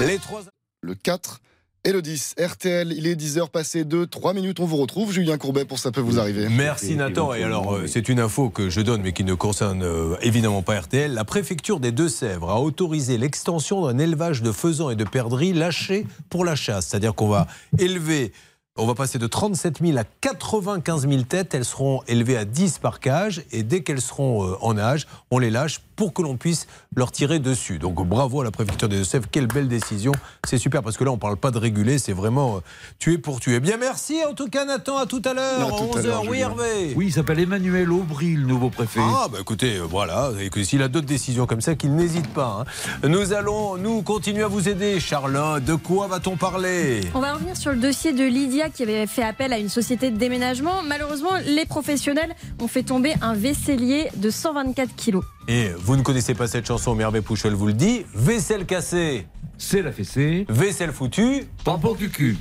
[0.00, 0.42] Les trois.
[0.80, 1.40] Le 4
[1.84, 2.36] et le 10.
[2.38, 4.60] RTL, il est 10h passé de 3 minutes.
[4.60, 5.12] On vous retrouve.
[5.12, 6.48] Julien Courbet pour Ça peut vous arriver.
[6.48, 7.34] Merci Nathan.
[7.34, 10.62] Et alors, euh, c'est une info que je donne, mais qui ne concerne euh, évidemment
[10.62, 11.12] pas RTL.
[11.12, 16.06] La préfecture des Deux-Sèvres a autorisé l'extension d'un élevage de faisans et de perdrix lâchés
[16.30, 16.86] pour la chasse.
[16.86, 18.32] C'est-à-dire qu'on va élever.
[18.76, 21.54] On va passer de 37 000 à 95 000 têtes.
[21.54, 23.42] Elles seront élevées à 10 par cage.
[23.50, 27.12] Et dès qu'elles seront euh, en âge, on les lâche pour que l'on puisse leur
[27.12, 27.78] tirer dessus.
[27.78, 29.26] Donc bravo à la préfecture des Deux-Sèvres.
[29.30, 30.12] Quelle belle décision.
[30.44, 31.98] C'est super parce que là, on ne parle pas de réguler.
[31.98, 32.60] C'est vraiment euh,
[32.98, 33.60] tuer pour tuer.
[33.60, 34.96] Bien, merci en tout cas, Nathan.
[34.98, 35.68] À tout à l'heure.
[35.68, 36.06] À tout à 11h.
[36.06, 36.38] l'heure, Oui.
[36.40, 36.92] Hervé.
[36.96, 39.00] Oui, il s'appelle Emmanuel Aubry, le nouveau préfet.
[39.02, 42.28] Ah, bah écoutez, euh, voilà, et que s'il a d'autres décisions comme ça, qu'il n'hésite
[42.28, 42.64] pas.
[43.02, 43.08] hein.
[43.08, 44.98] Nous allons, nous, continuer à vous aider.
[45.00, 47.00] Charlotte, de quoi va-t-on parler?
[47.14, 50.10] On va revenir sur le dossier de Lydia qui avait fait appel à une société
[50.10, 50.82] de déménagement.
[50.86, 55.24] Malheureusement, les professionnels ont fait tomber un vaisselier de 124 kilos.
[55.48, 58.04] Et vous ne connaissez pas cette chanson, mais Hervé Pouchol vous le dit.
[58.14, 59.26] Vaisselle cassée.
[59.58, 60.46] C'est la fessée.
[60.48, 61.44] Vaisselle foutue.
[61.64, 62.36] Tampon cucu.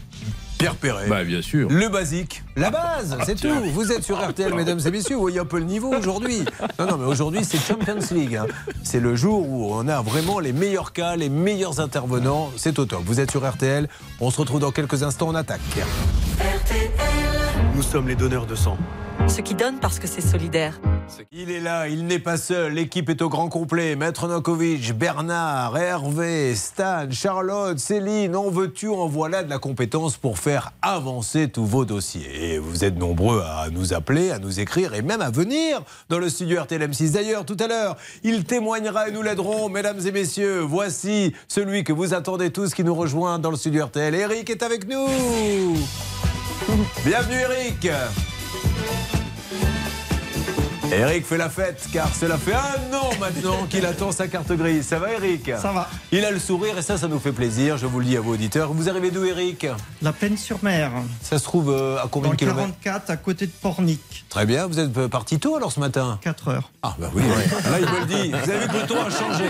[0.57, 1.07] Pierre Perret.
[1.07, 1.69] Bah, bien sûr.
[1.71, 3.49] Le basique, la base, c'est tout.
[3.73, 5.15] Vous êtes sur RTL, mesdames et messieurs.
[5.15, 6.43] Vous voyez un peu le niveau aujourd'hui.
[6.77, 8.35] Non, non, mais aujourd'hui, c'est Champions League.
[8.35, 8.45] hein.
[8.83, 12.51] C'est le jour où on a vraiment les meilleurs cas, les meilleurs intervenants.
[12.57, 13.01] C'est au top.
[13.05, 13.89] Vous êtes sur RTL.
[14.19, 15.29] On se retrouve dans quelques instants.
[15.29, 15.61] On attaque.
[17.75, 18.77] Nous sommes les donneurs de sang.
[19.27, 20.79] Ceux qui donnent parce que c'est solidaire.
[21.31, 22.73] Il est là, il n'est pas seul.
[22.73, 23.95] L'équipe est au grand complet.
[23.95, 30.37] Maître Nokovic, Bernard, Hervé, Stan, Charlotte, Céline, en veux-tu, en voilà de la compétence pour
[30.39, 32.53] faire avancer tous vos dossiers.
[32.53, 36.19] Et vous êtes nombreux à nous appeler, à nous écrire et même à venir dans
[36.19, 37.11] le studio RTL M6.
[37.11, 40.61] D'ailleurs, tout à l'heure, il témoignera et nous l'aiderons, mesdames et messieurs.
[40.61, 44.15] Voici celui que vous attendez tous qui nous rejoint dans le studio RTL.
[44.15, 45.07] Eric est avec nous.
[47.05, 47.89] Bienvenue Eric.
[48.53, 49.20] Thank you.
[50.91, 54.85] Eric fait la fête car cela fait un an maintenant qu'il attend sa carte grise.
[54.87, 55.87] Ça va Eric Ça va.
[56.11, 57.77] Il a le sourire et ça, ça nous fait plaisir.
[57.77, 58.73] Je vous le dis à vos auditeurs.
[58.73, 59.67] Vous arrivez d'où Eric?
[60.01, 60.91] La Peine-sur-Mer.
[61.21, 64.25] Ça se trouve euh, à combien Dans de kilomètres 44, à côté de Pornic.
[64.29, 64.67] Très bien.
[64.67, 66.19] Vous êtes euh, parti tôt alors ce matin?
[66.23, 66.71] 4 heures.
[66.83, 67.23] Ah bah oui.
[67.23, 68.31] Là il me le dit.
[68.31, 69.45] Vous avez vu que le ton a changé.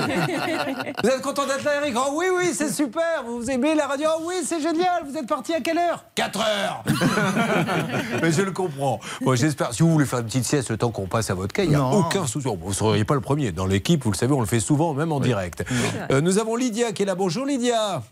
[1.04, 1.95] Vous êtes content d'être là Eric?
[1.97, 3.23] Oh oui oui c'est super.
[3.25, 4.10] Vous aimez la radio?
[4.19, 5.04] Oh oui c'est génial.
[5.10, 6.06] Vous êtes parti à quelle heure?
[6.13, 6.84] 4 heures.
[8.21, 8.99] Mais je le comprends.
[9.21, 9.73] Bon, j'espère.
[9.73, 11.69] Si vous voulez faire une petite sieste le temps qu'on passe à votre cas, il
[11.69, 11.91] n'y a Non.
[12.01, 12.47] aucun souci.
[12.47, 13.51] Vous ne seriez pas le premier.
[13.51, 15.63] Dans l'équipe, vous le savez, on le fait souvent, même en direct.
[16.11, 17.15] Euh, nous avons Lydia qui est là.
[17.15, 18.03] Bonjour Lydia.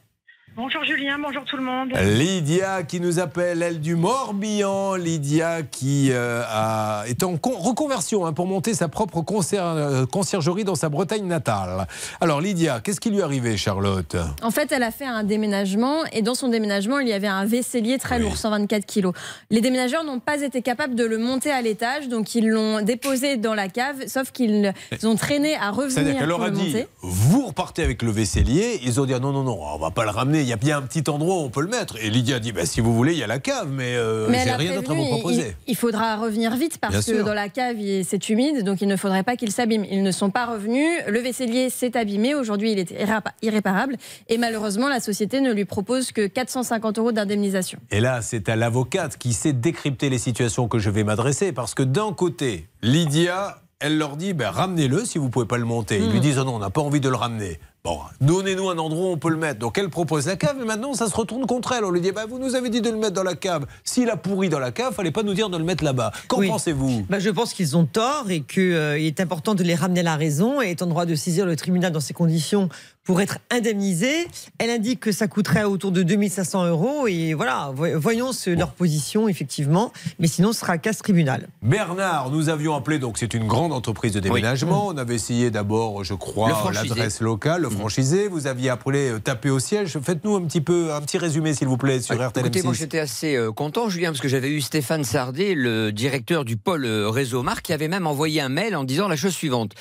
[0.61, 1.91] Bonjour Julien, bonjour tout le monde.
[2.17, 4.95] Lydia qui nous appelle, elle du Morbihan.
[4.95, 10.65] Lydia qui euh, a, est en con- reconversion hein, pour monter sa propre euh, conciergerie
[10.65, 11.87] dans sa Bretagne natale.
[12.19, 14.17] Alors Lydia, qu'est-ce qui lui est arrivé, Charlotte?
[14.41, 17.45] En fait, elle a fait un déménagement et dans son déménagement, il y avait un
[17.45, 19.13] vaisselier très lourd, 124 kilos.
[19.51, 23.37] Les déménageurs n'ont pas été capables de le monter à l'étage, donc ils l'ont déposé
[23.37, 24.73] dans la cave, sauf qu'ils
[25.05, 26.87] ont traîné à C'est-à-dire revenir qu'elle pour leur a dit monter.
[27.01, 28.81] vous repartez avec le vaisselier.
[28.83, 30.48] Ils ont dit ah non non non, on va pas le ramener.
[30.49, 31.95] Il y a bien un petit endroit où on peut le mettre.
[32.03, 34.25] Et Lydia a dit bah, si vous voulez, il y a la cave, mais, euh,
[34.31, 35.55] Mais j'ai rien d'autre à vous proposer.
[35.67, 37.23] Il, il faudra revenir vite parce Bien que sûr.
[37.23, 39.85] dans la cave, c'est humide, donc il ne faudrait pas qu'il s'abîme.
[39.91, 40.89] Ils ne sont pas revenus.
[41.07, 42.33] Le vaisselier s'est abîmé.
[42.33, 43.95] Aujourd'hui, il est irrépa- irréparable.
[44.27, 47.77] Et malheureusement, la société ne lui propose que 450 euros d'indemnisation.
[47.91, 51.51] Et là, c'est à l'avocate qui sait décrypter les situations que je vais m'adresser.
[51.51, 55.57] Parce que d'un côté, Lydia, elle leur dit ben, ramenez-le si vous ne pouvez pas
[55.57, 55.99] le monter.
[55.99, 57.59] Ils lui disent oh non, on n'a pas envie de le ramener.
[57.85, 59.59] Bon, donnez-nous un endroit où on peut le mettre.
[59.59, 61.85] Donc elle propose la cave, et maintenant ça se retourne contre elle.
[61.85, 63.65] On lui dit bah, vous nous avez dit de le mettre dans la cave.
[63.85, 66.11] S'il a pourri dans la cave, fallait pas nous dire de le mettre là-bas.
[66.27, 66.47] Qu'en Oui.
[66.49, 67.05] pensez-vous?
[67.09, 70.15] Bah, je pense qu'ils ont tort et qu'il est important de les ramener à la
[70.17, 72.67] raison et en droit de saisir le tribunal dans ces conditions
[73.09, 74.27] pour être indemnisés.
[74.59, 78.73] Elle indique que ça coûterait autour de 2500 euros et voilà, voy- voyons ce- leur
[78.73, 81.47] position effectivement, mais sinon ce sera casse tribunal.
[81.63, 84.85] Bernard, nous avions appelé, donc c'est une grande entreprise de déménagement.
[84.89, 88.27] On avait essayé d'abord, je crois, l'adresse locale, le franchisé.
[88.27, 89.97] Vous aviez appelé euh, taper au siège.
[90.03, 92.77] Faites-nous un petit peu, un petit résumé, s'il vous plaît, sur RTL Écoutez, moi M6.
[92.77, 96.85] j'étais assez euh, content, Julien, parce que j'avais eu Stéphane Sardet, le directeur du pôle
[96.85, 99.71] euh, réseau Marc, qui avait même envoyé un mail en disant la chose suivante.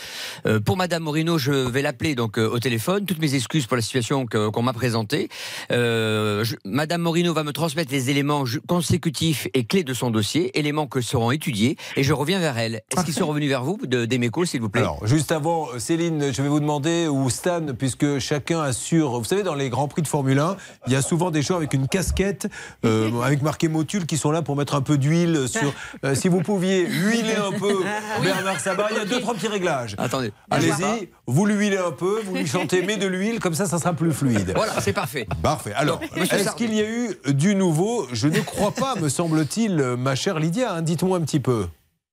[0.46, 3.04] Euh, pour Madame Morino, je vais l'appeler donc euh, au téléphone.
[3.18, 5.28] Toutes mes excuses pour la situation qu'on m'a présentée.
[5.72, 10.56] Euh, je- Madame Morino va me transmettre les éléments consécutifs et clés de son dossier,
[10.56, 12.82] éléments que seront étudiés, et je reviens vers elle.
[12.92, 14.82] Est-ce qu'ils sont revenus vers vous, de, d'Emeco, s'il vous plaît?
[14.82, 19.18] Alors, juste avant, Céline, je vais vous demander, ou Stan, puisque chacun assure.
[19.18, 21.56] Vous savez, dans les grands prix de Formule 1, il y a souvent des gens
[21.56, 22.46] avec une casquette,
[22.84, 25.74] euh, avec marqué Motul, qui sont là pour mettre un peu d'huile sur.
[26.04, 27.74] euh, si vous pouviez huiler un peu
[28.22, 29.96] Bernard Sabat, il y a deux, trois petits réglages.
[29.98, 30.30] Attendez.
[30.52, 33.78] Allez-y, vous lui huilez un peu, vous lui chantez mets de l'huile, comme ça, ça
[33.78, 34.52] sera plus fluide.
[34.54, 35.26] Voilà, c'est parfait.
[35.42, 35.72] Parfait.
[35.74, 38.06] Alors, est-ce qu'il y a eu du nouveau?
[38.12, 40.74] Je ne crois pas, me semble-t-il, euh, ma chère Lydia.
[40.74, 40.82] hein.
[40.82, 41.66] Dites-moi un petit peu.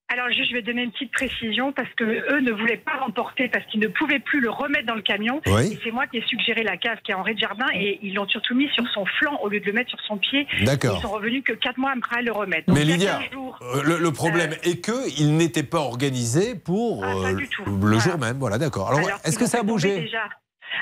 [0.07, 3.49] Alors juste, je vais donner une petite précision parce que eux ne voulaient pas remporter
[3.49, 5.41] parce qu'ils ne pouvaient plus le remettre dans le camion.
[5.47, 5.71] Oui.
[5.73, 7.97] Et c'est moi qui ai suggéré la cave qui est en rez de jardin et
[8.03, 10.45] ils l'ont surtout mis sur son flanc au lieu de le mettre sur son pied.
[10.63, 10.97] D'accord.
[10.99, 12.67] Ils sont revenus que quatre mois après le remettre.
[12.67, 16.53] Donc, Mais Lydia, 15 jours, euh, le, le problème est que il n'était pas organisé
[16.53, 17.33] pour euh,
[17.65, 18.37] le jour même.
[18.37, 18.89] Voilà, d'accord.
[18.89, 20.01] Alors, Alors, est-ce ils que ça a bougé?
[20.01, 20.19] déjà.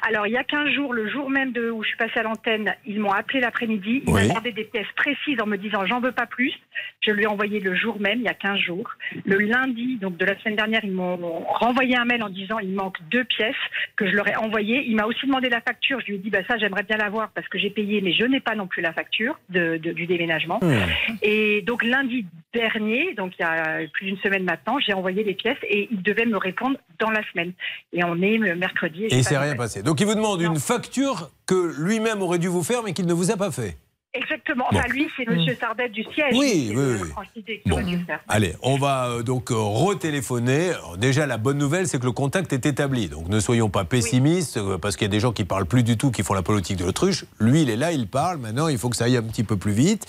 [0.02, 2.24] Alors, il y a 15 jours, le jour même de, où je suis passée à
[2.24, 4.04] l'antenne, ils m'ont appelé l'après-midi.
[4.06, 4.22] Ils Oui.
[4.24, 6.52] m'ont demandé des pièces précises en me disant j'en veux pas plus.
[7.02, 8.90] Je lui ai envoyé le jour même, il y a 15 jours.
[9.26, 12.74] Le lundi, donc de la semaine dernière, ils m'ont renvoyé un mail en disant il
[12.74, 13.56] manque deux pièces
[13.96, 14.84] que je leur ai envoyées.
[14.88, 16.00] Il m'a aussi demandé la facture.
[16.02, 18.24] Je lui ai dit bah, ça, j'aimerais bien l'avoir parce que j'ai payé, mais je
[18.26, 20.60] n'ai pas non plus la facture de- de- du déménagement.
[21.22, 25.34] Et donc lundi dernier, donc il y a plus d'une semaine maintenant, j'ai envoyé les
[25.34, 27.52] pièces et ils devaient me répondre dans la semaine.
[27.92, 29.06] Et on est mercredi.
[29.06, 29.83] Et j'ai il s'est rien passé.
[29.84, 33.14] Donc il vous demande une facture que lui-même aurait dû vous faire, mais qu'il ne
[33.14, 33.78] vous a pas fait.
[34.16, 34.66] Exactement.
[34.72, 34.78] Bon.
[34.78, 36.36] Enfin, lui, c'est Monsieur Sardet du siège.
[36.36, 38.06] Oui, oui.
[38.28, 40.74] Allez, on va euh, donc euh, retéléphoner.
[41.00, 43.10] Déjà, la bonne nouvelle, c'est que le contact est établi.
[43.10, 45.82] Donc ne soyons pas pessimistes, euh, parce qu'il y a des gens qui parlent plus
[45.82, 47.26] du tout, qui font la politique de l'autruche.
[47.40, 48.38] Lui, il est là, il parle.
[48.38, 50.06] Maintenant, il faut que ça aille un petit peu plus vite.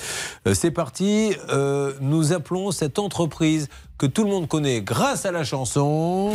[0.52, 1.34] C'est parti.
[1.48, 6.32] Euh, nous appelons cette entreprise que tout le monde connaît grâce à la chanson.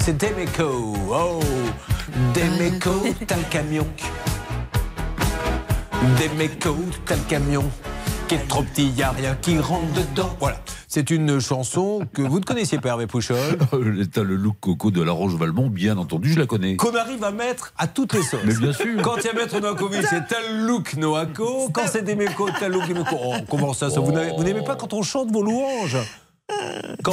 [0.00, 0.94] C'est Demeco.
[1.10, 1.40] Oh,
[2.34, 3.86] Demeco, t'as le camion.
[6.20, 7.64] Demeco, t'as le camion
[8.28, 10.30] qui est trop petit, y a rien qui rentre dedans.
[10.38, 10.56] Voilà.
[10.86, 13.36] C'est une chanson que vous ne connaissiez pas, Hervé Pouchol.
[14.12, 16.76] T'as le look coco de la Roche-Valmont, bien entendu, je la connais.
[16.76, 18.40] Qu'on arrive à mettre à toutes les sauces.
[18.44, 19.00] Mais bien sûr.
[19.02, 21.70] Quand il y a Maître Noakovic, c'est tel look Noako.
[21.72, 23.16] Quand c'est Demeco, tel look Demeco.
[23.18, 25.96] Oh, comment ça, ça Vous n'aimez pas quand on chante vos louanges
[27.02, 27.12] quand,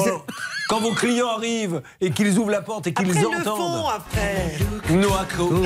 [0.69, 3.57] quand vos clients arrivent et qu'ils ouvrent la porte et qu'ils Après, le entendent.
[3.57, 4.57] fond, après.
[4.89, 5.63] Noako.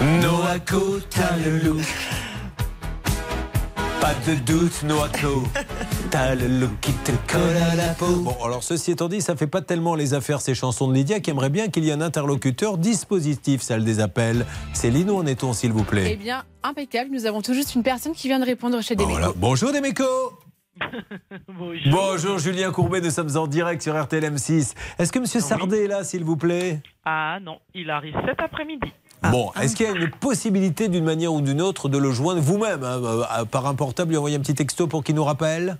[0.20, 1.84] Noako, t'as le look.
[4.04, 4.84] Pas de doute.
[6.10, 8.16] T'as le look qui te colle à la peau.
[8.16, 11.20] Bon, alors ceci étant dit, ça fait pas tellement les affaires ces chansons de Lydia
[11.20, 14.44] qui aimerait bien qu'il y ait un interlocuteur dispositif, salle des appels.
[14.74, 17.08] Céline, où en est-on, s'il vous Eh plaît bien, impeccable.
[17.12, 19.10] Nous avons tout juste une personne qui vient de répondre chez Demeco.
[19.10, 19.32] Voilà.
[19.36, 20.04] Bonjour, Demeco.
[21.90, 24.74] Bonjour Julien Courbet, nous sommes en direct sur RTL M6.
[24.98, 26.82] Est-ce que Monsieur Sardet est là, s'il vous plaît?
[27.06, 28.92] Ah non, il arrive cet après-midi.
[29.30, 32.40] Bon, est-ce qu'il y a une possibilité d'une manière ou d'une autre de le joindre
[32.40, 35.78] vous-même, hein, euh, par un portable, lui envoyer un petit texto pour qu'il nous rappelle?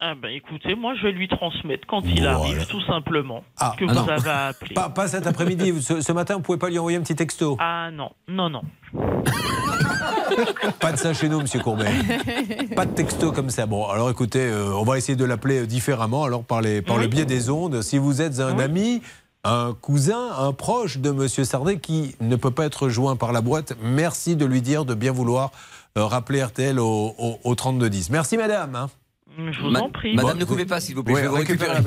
[0.00, 3.84] Ah ben écoutez, moi je vais lui transmettre quand il arrive, tout simplement, Ah, que
[3.88, 4.08] ah vous non.
[4.08, 4.74] avez appelé.
[4.74, 7.56] Pas, pas cet après-midi, ce, ce matin, vous pouvez pas lui envoyer un petit texto?
[7.60, 8.62] Ah non, non, non.
[10.80, 11.86] Pas de ça chez nous, Monsieur Courbet.
[12.76, 13.66] Pas de texto comme ça.
[13.66, 17.06] Bon, alors écoutez, euh, on va essayer de l'appeler différemment, alors par, les, par le
[17.06, 17.80] biais des ondes.
[17.82, 19.00] Si vous êtes un ami,
[19.44, 23.40] un cousin, un proche de Monsieur Sardet qui ne peut pas être joint par la
[23.40, 25.50] boîte, merci de lui dire de bien vouloir
[25.98, 28.10] euh, rappeler RTL au, au, au 3210.
[28.10, 28.74] Merci, madame.
[28.74, 28.90] hein.
[29.36, 30.14] Je vous Ma- en prie.
[30.14, 31.14] Madame, ne coupez pas, s'il vous plaît.
[31.14, 31.80] Ouais, je vais récupérer.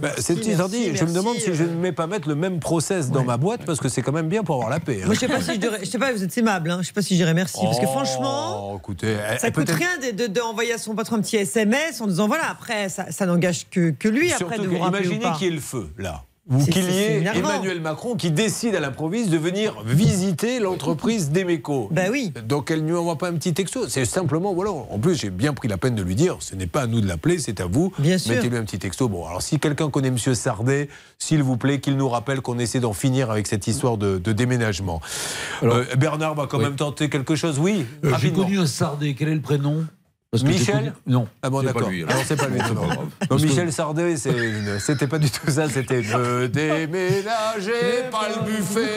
[0.00, 3.10] Bah, c'est je me demande merci, si je ne mets pas mettre le même process
[3.10, 5.00] dans ma boîte parce que c'est quand même bien pour avoir la paix.
[5.02, 5.06] hein.
[5.06, 6.78] Moi, je sais pas si je dirais, je sais pas, vous êtes aimable, hein.
[6.82, 7.58] je sais pas si je dirais merci.
[7.60, 11.16] Parce que Oh, franchement, écoutez, elle- ça coûte rien de- de- d'envoyer à son patron
[11.16, 14.62] un petit SMS en disant voilà, après, ça, ça n'engage que, que lui après Surtout
[14.70, 15.32] de vous rappeler imaginez pas.
[15.32, 16.22] qu'il y ait le feu, là.
[16.48, 17.24] Ou qu'il y ait.
[17.34, 21.88] Emmanuel Macron qui décide à l'improviste de venir visiter l'entreprise d'Emeco.
[21.90, 22.32] Ben oui.
[22.44, 23.88] Donc elle ne lui envoie pas un petit texto.
[23.88, 24.70] C'est simplement, voilà.
[24.70, 27.00] En plus, j'ai bien pris la peine de lui dire ce n'est pas à nous
[27.00, 27.92] de l'appeler, c'est à vous.
[27.98, 28.34] Bien sûr.
[28.34, 29.08] Mettez-lui un petit texto.
[29.08, 32.80] Bon, alors si quelqu'un connaît Monsieur Sardet, s'il vous plaît, qu'il nous rappelle qu'on essaie
[32.80, 35.00] d'en finir avec cette histoire de, de déménagement.
[35.64, 37.86] Euh, Bernard va quand même tenter quelque chose, oui.
[38.04, 39.84] Euh, J'ai connu un Sardet, quel est le prénom?
[40.36, 41.28] Parce que j'ai Michel Non.
[41.42, 41.88] Ah bon, d'accord.
[41.88, 42.58] Alors, c'est pas lui.
[42.60, 42.86] Non, pas non.
[42.86, 43.06] grave.
[43.30, 45.68] Non, Michel Sardet, c'était pas du tout ça.
[45.68, 48.88] C'était ne déménagez pas le buffet.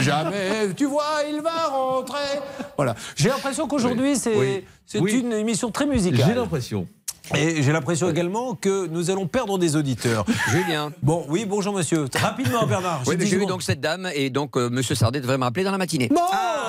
[0.00, 2.18] Jamais, tu vois, il va rentrer.
[2.76, 2.94] Voilà.
[3.16, 4.64] J'ai l'impression qu'aujourd'hui, c'est Oui.
[4.86, 5.20] c'est Oui.
[5.20, 6.24] une émission très musicale.
[6.26, 6.86] J'ai l'impression.
[7.34, 10.24] Et j'ai l'impression également que nous allons perdre des auditeurs.
[10.50, 10.90] Julien.
[11.02, 12.06] Bon, oui, bonjour monsieur.
[12.14, 13.00] Rapidement, Bernard.
[13.06, 15.38] Oui, j'ai mais 10 j'ai eu donc cette dame et donc euh, Monsieur Sardet devrait
[15.38, 16.08] me rappeler dans la matinée.
[16.08, 16.20] Bon,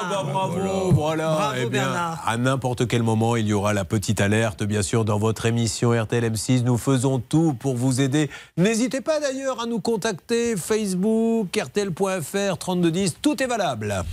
[0.09, 1.27] bah, bravo, voilà.
[1.35, 2.23] Bravo, Eh bien, Bernard.
[2.25, 5.91] à n'importe quel moment, il y aura la petite alerte, bien sûr, dans votre émission
[5.91, 6.63] RTL M6.
[6.63, 8.29] Nous faisons tout pour vous aider.
[8.57, 14.03] N'hésitez pas d'ailleurs à nous contacter Facebook, RTL.fr, 3210, tout est valable.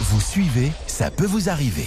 [0.00, 1.86] Vous suivez, ça peut vous arriver.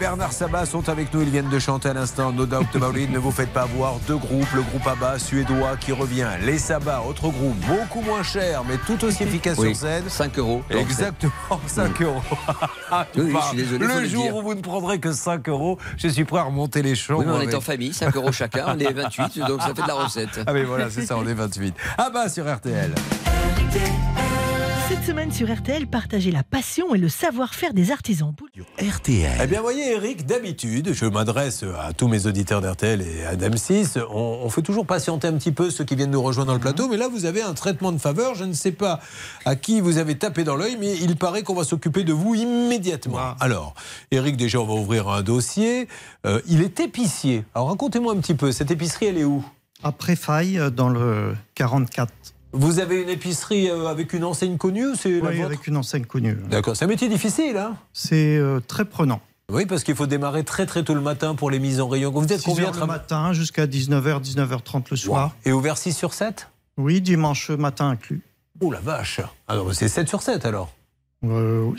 [0.00, 3.10] Bernard Sabat sont avec nous, ils viennent de chanter à l'instant No Doubt About It.
[3.10, 7.02] Ne vous faites pas avoir deux groupes, le groupe ABBA suédois qui revient, les Sabat,
[7.06, 10.04] autre groupe beaucoup moins cher mais tout aussi efficace Oui, sur scène.
[10.08, 10.62] 5 euros.
[10.70, 11.32] Exactement,
[11.66, 12.22] 5 euros.
[13.14, 15.78] Oui, oui, je suis désolé, faut le jour où vous ne prendrez que 5 euros,
[15.98, 17.18] je suis prêt à remonter les champs.
[17.18, 19.82] Oui, mais on est en famille, 5 euros chacun, on est 28, donc ça fait
[19.82, 20.40] de la recette.
[20.46, 21.74] Ah mais voilà, c'est ça, on est 28.
[21.98, 22.94] Ah bah sur RTL.
[25.00, 28.34] Cette semaine sur RTL, partagez la passion et le savoir-faire des artisans.
[28.78, 29.32] RTL.
[29.42, 33.56] Eh bien, voyez, Eric, d'habitude, je m'adresse à tous mes auditeurs d'RTL et à Dame
[33.56, 33.98] 6.
[34.10, 36.60] On, on fait toujours patienter un petit peu ceux qui viennent nous rejoindre dans le
[36.60, 38.34] plateau, mais là, vous avez un traitement de faveur.
[38.34, 39.00] Je ne sais pas
[39.46, 42.34] à qui vous avez tapé dans l'œil, mais il paraît qu'on va s'occuper de vous
[42.34, 43.36] immédiatement.
[43.40, 43.74] Alors,
[44.10, 45.88] Eric, déjà, on va ouvrir un dossier.
[46.26, 47.44] Euh, il est épicier.
[47.54, 49.42] Alors, racontez-moi un petit peu, cette épicerie, elle est où?
[49.82, 52.12] Après faille, euh, dans le 44.
[52.52, 55.76] Vous avez une épicerie euh, avec une enseigne connue ou c'est la Oui, avec une
[55.76, 56.36] enseigne connue.
[56.50, 59.20] D'accord, c'est un métier difficile, hein C'est euh, très prenant.
[59.52, 62.10] Oui, parce qu'il faut démarrer très très tôt le matin pour les mises en rayon.
[62.12, 65.34] Vous êtes 6 combien heures le matin jusqu'à 19h, 19h30 le soir.
[65.44, 68.20] Et ouvert 6 sur 7 Oui, dimanche matin inclus.
[68.60, 70.70] Oh la vache Alors c'est 7 sur 7 alors
[71.24, 71.70] Euh,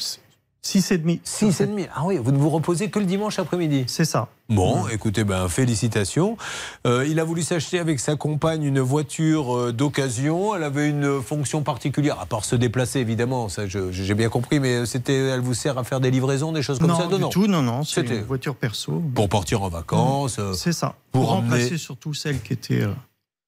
[0.64, 1.20] 6 et demi.
[1.24, 4.28] 6 et demi Ah oui, vous ne vous reposez que le dimanche après-midi C'est ça.
[4.48, 6.38] Bon, écoutez, ben, félicitations.
[6.86, 10.56] Euh, il a voulu s'acheter avec sa compagne une voiture euh, d'occasion.
[10.56, 14.60] Elle avait une fonction particulière, à part se déplacer évidemment, ça je- j'ai bien compris,
[14.60, 17.18] mais c'était, elle vous sert à faire des livraisons, des choses comme non, ça?
[17.18, 17.84] Du tout, non, non.
[17.84, 19.02] C'est C'était une voiture perso.
[19.16, 20.38] pour partir en vacances.
[20.38, 20.94] euh, C'est ça.
[21.12, 22.94] pour Pour, emmener- remplacer surtout celle qui était, euh,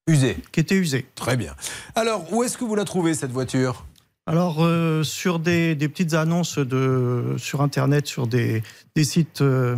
[0.08, 0.38] usée.
[0.52, 1.06] qui était usée.
[1.14, 1.54] Très bien.
[1.96, 3.86] Alors, où est-ce que vous la trouvez cette voiture?
[4.26, 8.64] Alors, euh, sur des, des petites annonces de, sur Internet, sur des,
[8.96, 9.76] des sites euh,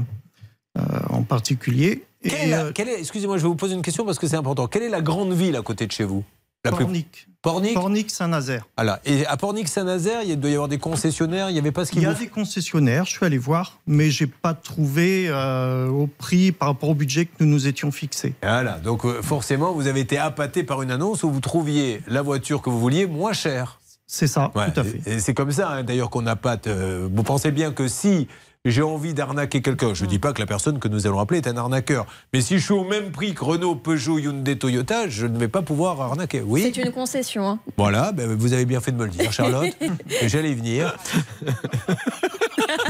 [0.78, 2.04] euh, en particulier.
[2.24, 4.68] Excusez-moi, je vais vous poser une question parce que c'est important.
[4.68, 6.24] Quelle est la grande ville à côté de chez vous?
[6.64, 7.28] La plus- Pornic.
[7.44, 7.74] Pornic?
[7.76, 8.66] Pornic, Saint-Nazaire.
[8.76, 9.00] Voilà.
[9.06, 11.52] Et à Pornic-Saint-Nazaire, il doit y avoir des concessionnaires.
[11.52, 13.38] Il n'y avait pas ce qu'il Il y a vous- des concessionnaires, je suis allé
[13.38, 17.68] voir, mais j'ai pas trouvé euh, au prix par rapport au budget que nous nous
[17.68, 18.34] étions fixés.
[18.42, 18.80] Voilà.
[18.80, 22.64] Donc euh, forcément, vous avez été appâté par une annonce où vous trouviez la voiture
[22.64, 23.80] que vous vouliez moins chère.
[24.08, 25.02] C'est ça, Ouais, tout à fait.
[25.08, 26.68] Et, c'est comme ça, hein, d'ailleurs, qu'on appâte.
[26.68, 28.28] euh, vous pensez bien que si
[28.66, 31.40] j'ai envie d'arnaquer quelqu'un, je ne dis pas que la personne que nous allons appeler
[31.40, 35.08] est un arnaqueur, mais si je suis au même prix que Renault, Peugeot, Hyundai, Toyota,
[35.08, 36.42] je ne vais pas pouvoir arnaquer.
[36.46, 36.64] Oui.
[36.64, 37.48] C'est une concession.
[37.48, 37.60] hein.
[37.78, 39.70] Voilà, ben, vous avez bien fait de me le dire, Charlotte.
[40.26, 40.96] J'allais y venir.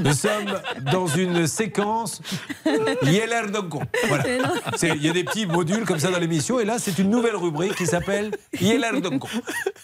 [0.04, 0.60] Nous sommes
[0.92, 2.22] dans une séquence
[3.04, 3.82] Yeller Donko.
[4.08, 4.24] Voilà.
[4.26, 4.50] Mais non.
[4.76, 7.10] C'est- Il y a des petits modules comme ça dans l'émission, et là, c'est une
[7.10, 9.28] nouvelle rubrique qui s'appelle Yeller Donko.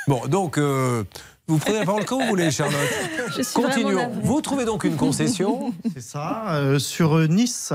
[0.08, 1.04] Bon, donc, euh,
[1.52, 2.80] vous prenez la parole quand vous voulez, Charlotte.
[3.54, 4.10] Continuons.
[4.24, 7.74] Vous trouvez donc une concession C'est ça, euh, sur euh, Nice.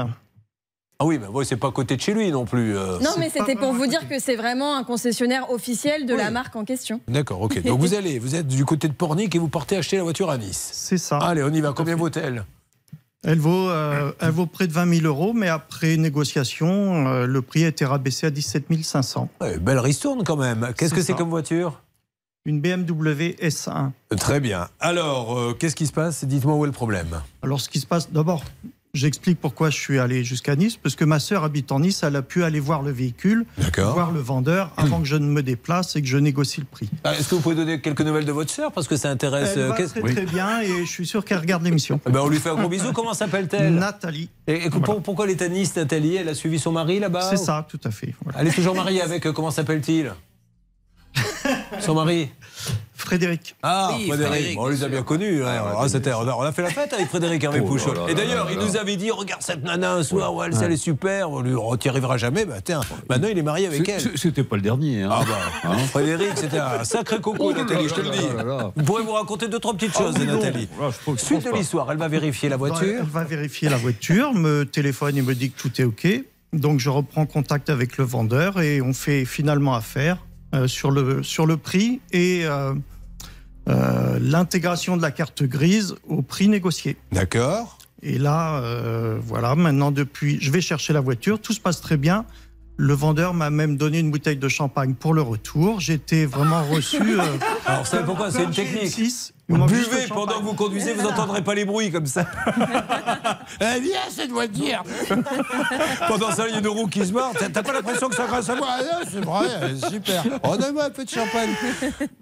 [0.99, 2.77] Ah oui, mais ouais, c'est pas à côté de chez lui non plus.
[2.77, 2.99] euh.
[3.01, 6.57] Non, mais c'était pour vous dire que c'est vraiment un concessionnaire officiel de la marque
[6.57, 7.01] en question.
[7.07, 7.63] D'accord, ok.
[7.63, 10.31] Donc vous allez, vous êtes du côté de Pornic et vous partez acheter la voiture
[10.31, 10.71] à Nice.
[10.73, 11.19] C'est ça.
[11.19, 11.73] Allez, on y va.
[11.75, 12.45] Combien vaut-elle?
[13.25, 17.43] Elle vaut, euh, elle vaut près de 20 000 euros, mais après négociation, euh, le
[17.43, 19.29] prix a été rabaissé à 17 500.
[19.41, 20.73] Ouais, Belle ristourne quand même.
[20.79, 21.81] Qu'est-ce que C'est comme voiture?
[22.47, 23.91] Une BMW S1.
[24.19, 24.69] Très bien.
[24.81, 26.25] Alors, euh, qu'est-ce qui se passe?
[26.25, 27.09] Dites-moi où est le problème.
[27.43, 28.45] Alors, ce qui se passe, d'abord,
[28.95, 32.15] j'explique pourquoi je suis allé jusqu'à Nice, parce que ma sœur habite en Nice, elle
[32.15, 33.45] a pu aller voir le véhicule,
[33.77, 36.89] voir le vendeur, avant que je ne me déplace et que je négocie le prix.
[37.03, 38.71] Ah, Est-ce que vous pouvez donner quelques nouvelles de votre sœur?
[38.71, 39.51] Parce que ça intéresse.
[39.57, 42.01] Elle euh, va très, très bien et je suis sûr qu'elle regarde l'émission.
[42.07, 42.93] Eh ben, on lui fait un gros bisou.
[42.93, 43.75] Comment s'appelle-t-elle?
[43.75, 44.31] Nathalie.
[44.47, 46.15] Et, et pour- pourquoi elle est à Nice, Nathalie?
[46.15, 48.15] Elle a suivi son mari là-bas C'est ou- ça, tout à fait.
[48.23, 48.39] voilà.
[48.41, 49.27] Elle est toujours mariée avec.
[49.27, 50.13] euh, comment s'appelle-t-il?
[51.81, 52.31] Son mari
[52.95, 53.55] Frédéric.
[53.63, 54.27] Ah, Oui, Frédéric.
[54.33, 55.45] Frédéric, Bon, on les a bien connus.
[55.45, 55.63] hein.
[55.79, 57.95] Ah, c'était- on, a, on a fait la fête avec Frédéric Hervé Oh Pouchol.
[57.95, 58.65] là là Et d'ailleurs, il là.
[58.65, 61.31] nous avait dit regarde cette nana un soir, ouais, elle, elle est super.
[61.31, 62.45] On lui on t'y arrivera jamais.
[62.47, 64.19] Bah, tiens, maintenant il est marié avec C'est- elle.
[64.19, 65.03] C'était pas le dernier.
[65.03, 65.11] Hein.
[65.13, 68.19] Ah bah, Hein Frédéric, c'était un sacré coco, Oh Nathalie, je te le dis.
[68.75, 70.27] Vous pourrez vous raconter deux, trois petites choses, Ah oui.
[70.27, 70.69] Nathalie.
[70.81, 72.97] Là, Suite de l'histoire, elle va vérifier la voiture.
[73.01, 76.09] Elle va vérifier la voiture, me téléphone et me dit que tout est OK.
[76.53, 80.17] Donc je reprends contact avec le vendeur et on fait finalement affaire
[80.67, 82.75] sur, le, sur le prix et euh,
[83.69, 86.97] euh, l'intégration de la carte grise au prix négocié.
[87.13, 87.79] D'accord.
[88.03, 91.97] Et là, euh, voilà, maintenant depuis, je vais chercher la voiture, tout se passe très
[91.97, 92.25] bien.
[92.77, 95.81] Le vendeur m'a même donné une bouteille de champagne pour le retour.
[95.81, 97.01] J'étais vraiment reçu.
[97.01, 97.23] euh,
[97.65, 98.31] Alors, vous savez pourquoi?
[98.31, 98.95] C'est une technique.
[99.49, 99.55] M6.
[99.55, 102.27] Il m'a juste Buvez pendant que vous conduisez, vous n'entendrez pas les bruits comme ça.
[103.61, 104.83] Eh bien, cette voiture
[106.09, 107.33] Pendant ça, il y a une roue qui se barre.
[107.39, 110.25] T'as pas l'impression que ça grâce à moi Ah C'est vrai, euh, super.
[110.43, 111.51] Oh, donne-moi un peu de champagne.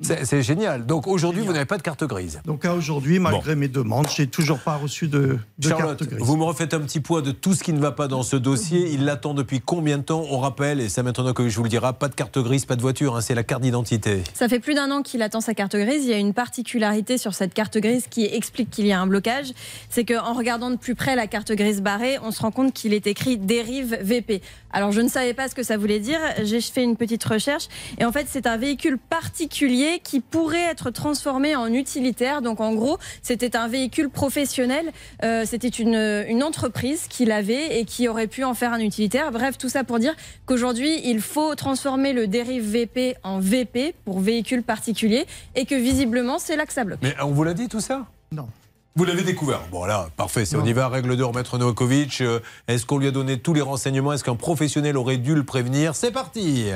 [0.01, 0.85] C'est génial.
[0.87, 2.41] Donc aujourd'hui, vous n'avez pas de carte grise.
[2.45, 6.23] Donc à aujourd'hui, malgré mes demandes, j'ai toujours pas reçu de, de Charlotte, carte grise.
[6.23, 8.37] vous me refaites un petit poids de tout ce qui ne va pas dans ce
[8.37, 8.91] dossier.
[8.93, 11.71] Il l'attend depuis combien de temps On rappelle, et ça maintenant que je vous le
[11.71, 14.23] dirai, pas de carte grise, pas de voiture, hein, c'est la carte d'identité.
[14.35, 16.05] Ça fait plus d'un an qu'il attend sa carte grise.
[16.05, 19.07] Il y a une particularité sur cette carte grise qui explique qu'il y a un
[19.07, 19.53] blocage,
[19.91, 22.95] c'est qu'en regardant de plus près la carte grise barrée, on se rend compte qu'il
[22.95, 24.43] est écrit dérive VP.
[24.73, 27.69] Alors je ne savais pas ce que ça voulait dire, j'ai fait une petite recherche
[27.99, 32.43] et en fait c'est un véhicule particulier qui pourrait être transformé en utilitaire.
[32.43, 34.93] Donc en gros c'était un véhicule professionnel,
[35.23, 39.31] Euh, c'était une, une entreprise qui l'avait et qui aurait pu en faire un utilitaire.
[39.31, 40.15] Bref tout ça pour dire
[40.47, 46.39] qu'aujourd'hui il faut transformer le dérive VP en VP pour véhicule particulier et que visiblement
[46.39, 47.04] c'est là que ça bloque.
[47.05, 48.07] Mais on vous l'a dit tout ça?
[48.33, 48.49] Non.
[48.97, 49.61] Vous l'avez découvert.
[49.71, 50.47] Bon là, parfait.
[50.47, 50.89] C'est on y va.
[50.89, 52.23] Règle d'or, Maître Novakovic.
[52.23, 54.15] Euh, Est-ce qu'on lui a donné tous les renseignements?
[54.15, 55.95] Est-ce qu'un professionnel aurait dû le prévenir?
[55.97, 56.71] C'est parti.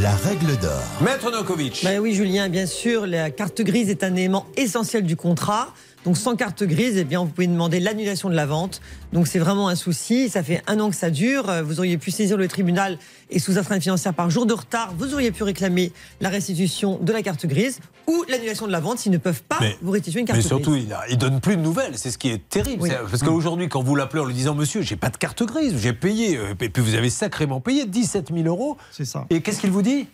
[0.00, 0.80] La règle d'or.
[1.02, 1.82] Maître Novakovic.
[1.84, 5.68] Bah oui, Julien, bien sûr, la carte grise est un élément essentiel du contrat.
[6.04, 8.80] Donc sans carte grise, eh bien, vous pouvez demander l'annulation de la vente.
[9.12, 10.28] Donc c'est vraiment un souci.
[10.28, 11.50] Ça fait un an que ça dure.
[11.50, 12.98] Euh, Vous auriez pu saisir le tribunal
[13.30, 15.92] et sous astreinte financière par jour de retard, vous auriez pu réclamer
[16.22, 19.58] la restitution de la carte grise ou l'annulation de la vente s'ils ne peuvent pas
[19.82, 20.48] vous restituer une carte Mais grise.
[20.48, 21.92] surtout, il, a- il donne plus de nouvelles.
[21.98, 22.84] C'est ce qui est terrible.
[22.84, 22.90] Oui.
[23.10, 25.92] Parce qu'aujourd'hui, quand vous l'appelez en lui disant Monsieur, j'ai pas de carte grise, j'ai
[25.92, 26.38] payé.
[26.38, 28.78] euh, Et puis vous avez sacrément payé 17 000 euros.
[28.92, 29.26] C'est ça.
[29.28, 30.06] Et qu'est-ce qu'il vous dit?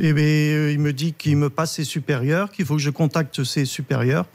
[0.00, 2.90] Eh bien, euh, il me dit qu'il me passe ses supérieurs, qu'il faut que je
[2.90, 4.26] contacte ses supérieurs.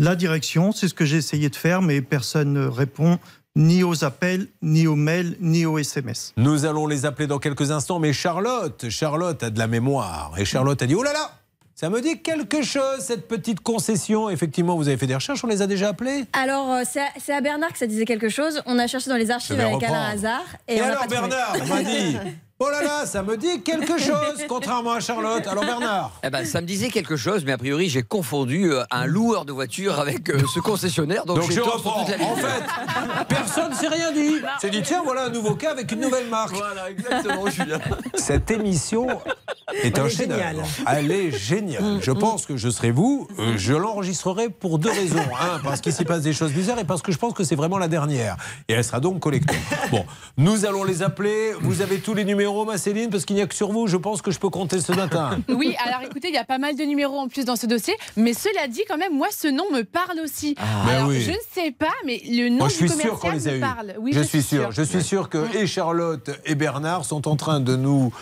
[0.00, 3.18] La direction, c'est ce que j'ai essayé de faire, mais personne ne répond
[3.56, 6.32] ni aux appels, ni aux mails, ni aux SMS.
[6.36, 7.98] Nous allons les appeler dans quelques instants.
[7.98, 10.32] Mais Charlotte, Charlotte a de la mémoire.
[10.38, 11.32] Et Charlotte a dit Oh là là
[11.74, 14.30] ça me dit quelque chose, cette petite concession.
[14.30, 17.40] Effectivement, vous avez fait des recherches, on les a déjà appelés Alors, euh, c'est à,
[17.40, 18.60] Bernard que ça disait quelque chose.
[18.66, 19.94] On a cherché dans les archives avec reprendre.
[19.94, 20.44] Alain Hazard.
[20.66, 21.28] Et, on l'a alors pas trouvé.
[21.28, 22.16] Bernard, on m'a dit
[22.60, 25.46] Oh là là, ça me dit quelque chose, contrairement à Charlotte.
[25.46, 28.82] Alors Bernard Eh ben, ça me disait quelque chose, mais a priori, j'ai confondu euh,
[28.90, 31.24] un loueur de voiture avec euh, ce concessionnaire.
[31.24, 32.00] Donc, Donc j'ai je tort reprends.
[32.04, 32.26] toute la ligne.
[32.26, 34.36] En fait, personne ne s'est rien dit.
[34.60, 36.52] C'est dit tiens, voilà un nouveau cas avec une nouvelle marque.
[36.56, 37.78] Voilà, exactement, Julien.
[38.14, 40.40] Cette émission est Elle un est chef-d'œuvre.
[40.40, 40.62] géniale.
[40.96, 41.98] Elle est géniale.
[42.00, 43.28] Je pense que je serai vous.
[43.38, 45.22] euh, Je l'enregistrerai pour deux raisons.
[45.40, 47.54] Un, parce qu'il s'y passe des choses bizarres et parce que je pense que c'est
[47.54, 48.36] vraiment la dernière.
[48.68, 49.54] Et elle sera donc collectée.
[49.92, 50.04] Bon,
[50.36, 51.52] nous allons les appeler.
[51.60, 53.86] Vous avez tous les numéros, ma Céline, parce qu'il n'y a que sur vous.
[53.86, 55.38] Je pense que je peux compter ce matin.
[55.48, 57.94] Oui, alors écoutez, il y a pas mal de numéros en plus dans ce dossier,
[58.16, 60.54] mais cela dit, quand même, moi, ce nom me parle aussi.
[60.86, 61.20] Mais alors, oui.
[61.20, 63.52] je ne sais pas, mais le nom Moi, je du suis sûr qu'on les a
[63.52, 63.60] me eus.
[63.60, 63.94] parle.
[63.98, 64.70] Oui, je, suis sûr.
[64.70, 68.12] Je suis sûr que et Charlotte et Bernard sont en train de nous.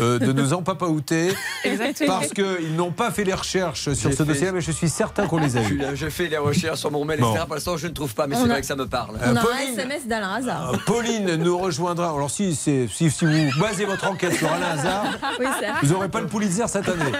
[0.00, 1.32] Euh, de nous empapaouter
[1.64, 2.18] Exactement.
[2.18, 4.88] parce qu'ils n'ont pas fait les recherches sur J'ai ce fait- dossier mais je suis
[4.88, 5.62] certain qu'on les a.
[5.62, 7.30] Julien, Je fais les recherches sur mon mail, Bon.
[7.30, 7.44] etc.
[7.46, 9.16] Pour l'instant, je ne trouve pas, mais c'est a- vrai que ça me parle.
[9.20, 9.72] On a un Pauline.
[9.78, 10.74] SMS d'Alain Hazard.
[10.74, 12.10] Euh, Pauline nous rejoindra.
[12.10, 15.04] Alors si, si, si vous basez votre enquête sur Alain Hazard,
[15.40, 15.46] Oui,
[15.82, 17.12] vous n'aurez pas le Pulitzer cette année.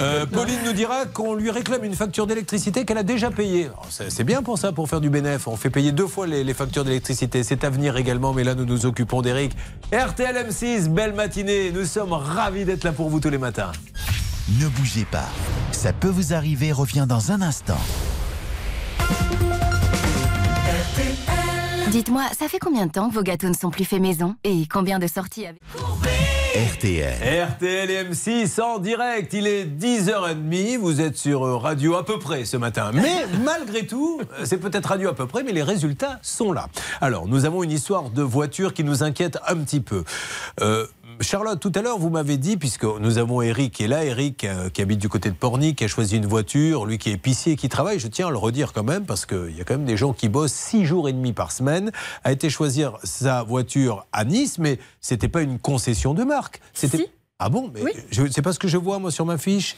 [0.00, 3.70] Euh, Pauline nous dira qu'on lui réclame une facture d'électricité qu'elle a déjà payée.
[3.90, 5.46] C'est bien pour ça, pour faire du bénéfice.
[5.46, 7.42] On fait payer deux fois les, les factures d'électricité.
[7.42, 9.52] C'est à venir également, mais là nous nous occupons d'Eric.
[9.92, 11.70] RTL M6, belle matinée.
[11.72, 13.72] Nous sommes ravis d'être là pour vous tous les matins.
[14.60, 15.28] Ne bougez pas.
[15.72, 17.78] Ça peut vous arriver revient dans un instant.
[21.90, 24.66] Dites-moi, ça fait combien de temps que vos gâteaux ne sont plus faits maison Et
[24.66, 25.60] combien de sorties avec...
[26.56, 27.48] RTL.
[27.50, 32.46] RTL et M6 en direct, il est 10h30, vous êtes sur Radio à peu près
[32.46, 32.92] ce matin.
[32.94, 36.68] Mais malgré tout, euh, c'est peut-être Radio à peu près, mais les résultats sont là.
[37.02, 40.04] Alors, nous avons une histoire de voiture qui nous inquiète un petit peu.
[40.62, 40.86] Euh,
[41.20, 44.44] Charlotte, tout à l'heure, vous m'avez dit, puisque nous avons Eric qui est là, Eric
[44.44, 47.14] euh, qui habite du côté de Porny, qui a choisi une voiture, lui qui est
[47.14, 49.64] épicier et qui travaille, je tiens à le redire quand même, parce qu'il y a
[49.64, 51.90] quand même des gens qui bossent six jours et demi par semaine,
[52.24, 56.60] a été choisir sa voiture à Nice, mais c'était pas une concession de marque.
[56.74, 57.08] C'était...
[57.38, 57.90] Ah bon mais Oui.
[58.10, 59.76] je- C'est pas ce que je vois moi sur ma fiche?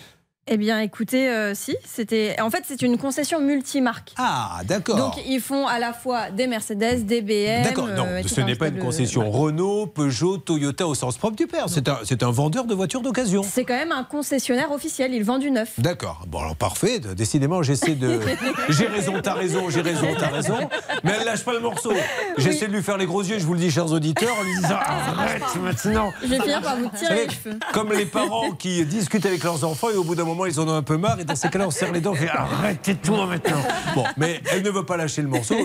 [0.51, 2.41] Eh bien, écoutez, euh, si, c'était.
[2.41, 4.15] En fait, c'est une concession multimarque.
[4.17, 4.97] Ah, d'accord.
[4.97, 7.65] Donc, ils font à la fois des Mercedes, des BM.
[7.65, 11.47] D'accord, non, euh, ce n'est pas une concession Renault, Peugeot, Toyota au sens propre du
[11.47, 11.67] père.
[11.69, 13.43] C'est un, un vendeur de voitures d'occasion.
[13.43, 15.13] C'est quand même un concessionnaire officiel.
[15.13, 15.79] Ils vendent du neuf.
[15.79, 16.25] D'accord.
[16.27, 16.99] Bon, alors parfait.
[16.99, 18.19] Décidément, j'essaie de.
[18.71, 20.59] J'ai raison, t'as raison, j'ai raison, t'as raison.
[21.05, 21.93] Mais elle lâche pas le morceau.
[22.39, 24.55] J'essaie de lui faire les gros yeux, je vous le dis, chers auditeurs, en lui
[24.57, 26.13] disant Arrête maintenant.
[26.23, 27.59] Je vais finir par vous tirer les cheveux.
[27.73, 30.69] Comme les parents qui discutent avec leurs enfants et au bout d'un moment ils en
[30.69, 32.95] ont un peu marre et dans ces cas-là on serre les dents et fait arrêtez
[32.97, 33.63] tout maintenant.
[33.95, 35.57] Bon, mais elle ne veut pas lâcher le morceau.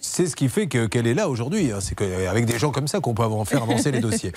[0.00, 1.72] C'est ce qui fait que- qu'elle est là aujourd'hui.
[1.72, 1.78] hein.
[1.80, 4.32] C'est qu'avec des gens comme ça qu'on peut en faire avancer les dossiers.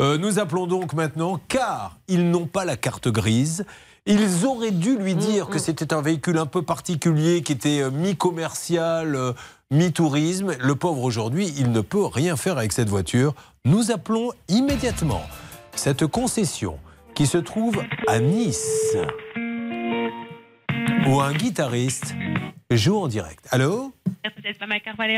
[0.00, 3.64] Euh, nous appelons donc maintenant car ils n'ont pas la carte grise.
[4.06, 7.90] Ils auraient dû lui dire que c'était un véhicule un peu particulier qui était euh,
[7.90, 9.32] mi-commercial, euh,
[9.72, 10.54] mi-tourisme.
[10.60, 13.34] Le pauvre aujourd'hui, il ne peut rien faire avec cette voiture.
[13.64, 15.22] Nous appelons immédiatement
[15.74, 16.78] cette concession
[17.16, 18.94] qui se trouve à Nice
[21.08, 22.14] où un guitariste
[22.70, 23.48] joue en direct.
[23.50, 24.58] Allô Vous êtes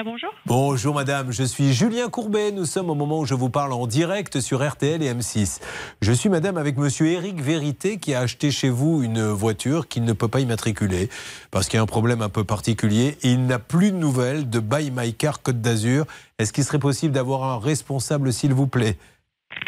[0.05, 0.31] bonjour.
[0.47, 2.53] Bonjour madame, je suis Julien Courbet.
[2.53, 5.61] Nous sommes au moment où je vous parle en direct sur RTL et M6.
[6.01, 10.05] Je suis madame avec monsieur Éric Vérité qui a acheté chez vous une voiture qu'il
[10.05, 11.09] ne peut pas immatriculer
[11.51, 14.61] parce qu'il y a un problème un peu particulier il n'a plus de nouvelles de
[14.61, 16.07] Buy My Car Côte d'Azur.
[16.39, 18.97] Est-ce qu'il serait possible d'avoir un responsable s'il vous plaît?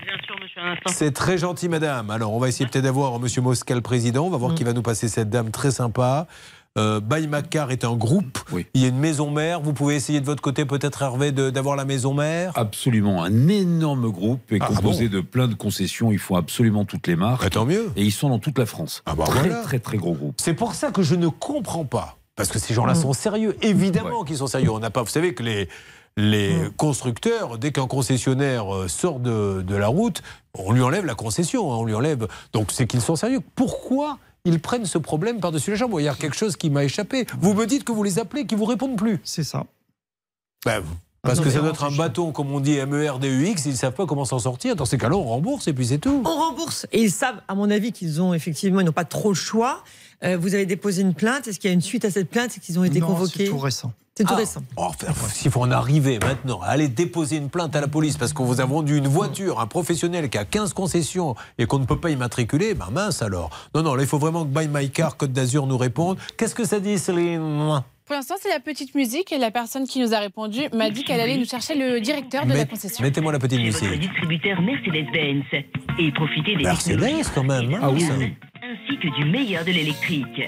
[0.06, 0.29] Bien sûr,
[0.86, 2.10] c'est très gentil, madame.
[2.10, 4.26] Alors, on va essayer peut-être d'avoir Monsieur Mosca, le président.
[4.26, 6.26] On va voir qui va nous passer cette dame très sympa.
[6.78, 7.00] Euh,
[7.70, 8.38] est un groupe.
[8.74, 9.60] Il y a une maison mère.
[9.60, 12.52] Vous pouvez essayer de votre côté, peut-être, Hervé, de- d'avoir la maison mère?
[12.54, 16.12] Absolument, un énorme groupe est Ah composé bon de plein de concessions.
[16.12, 17.50] Ils font absolument toutes les marques.
[17.50, 17.90] tant mieux.
[17.96, 19.02] Et ils sont dans toute la France.
[19.16, 19.62] bah très, voilà.
[19.62, 20.34] très, très gros groupe.
[20.38, 22.18] C'est pour ça que je ne comprends pas.
[22.36, 23.02] Parce que ces gens-là Mm.
[23.02, 23.56] sont sérieux.
[23.62, 24.70] Évidemment qu'ils sont sérieux.
[24.70, 25.02] On n'a pas.
[25.02, 25.68] Vous savez que les.
[26.16, 26.70] Les Mm.
[26.76, 30.22] constructeurs, dès qu'un concessionnaire euh, sort de, de la route,
[30.58, 32.26] on lui enlève la concession, hein, on lui enlève.
[32.52, 33.40] Donc c'est qu'ils sont sérieux.
[33.54, 36.84] Pourquoi ils prennent ce problème par-dessus la jambe Il y a quelque chose qui m'a
[36.84, 37.26] échappé.
[37.40, 39.20] Vous me dites que vous les appelez, qu'ils vous répondent plus.
[39.22, 39.64] C'est ça.
[40.66, 40.82] Ben,
[41.22, 43.66] parce Ah non, que ça doit on être un bâton, comme on dit, E MERDUX,
[43.66, 44.74] ils ne savent pas comment s'en sortir.
[44.76, 46.22] Dans ces cas-là, on rembourse et puis c'est tout.
[46.24, 46.86] On rembourse.
[46.92, 49.84] Et ils savent, à mon avis, qu'ils ont effectivement, ils n'ont pas trop le choix.
[50.24, 51.46] Euh, vous avez déposé une plainte.
[51.46, 52.50] Est-ce qu'il y a une suite à cette plainte?
[52.50, 53.44] Est-ce qu'ils ont été Non, convoqués?
[53.44, 53.92] c'est tout récent.
[54.20, 54.36] C'est tout Ah.
[54.36, 54.60] récent.
[54.76, 58.18] Oh, enfin, S'il faut en arriver maintenant à aller déposer une plainte à la police
[58.18, 61.78] parce qu'on vous a vendu une voiture, un professionnel qui a 15 concessions et qu'on
[61.78, 63.48] ne peut pas immatriculer, ben mince alors.
[63.74, 66.18] Non, non, là, il faut vraiment que Buy My Car, Côte d'Azur nous réponde.
[66.36, 67.80] Qu'est-ce que ça dit, Céline?
[68.04, 71.02] Pour l'instant, c'est la petite musique et la personne qui nous a répondu m'a dit
[71.04, 73.02] qu'elle allait nous chercher le directeur de la concession.
[73.02, 74.00] Mettez-moi la petite Votre musique.
[74.00, 75.64] distributeur Mercedes-Benz
[75.98, 77.78] et profitez des Mercedes, quand même, hein.
[77.80, 78.12] Ah oui, ça.
[78.14, 80.42] ainsi que du meilleur de l'électrique.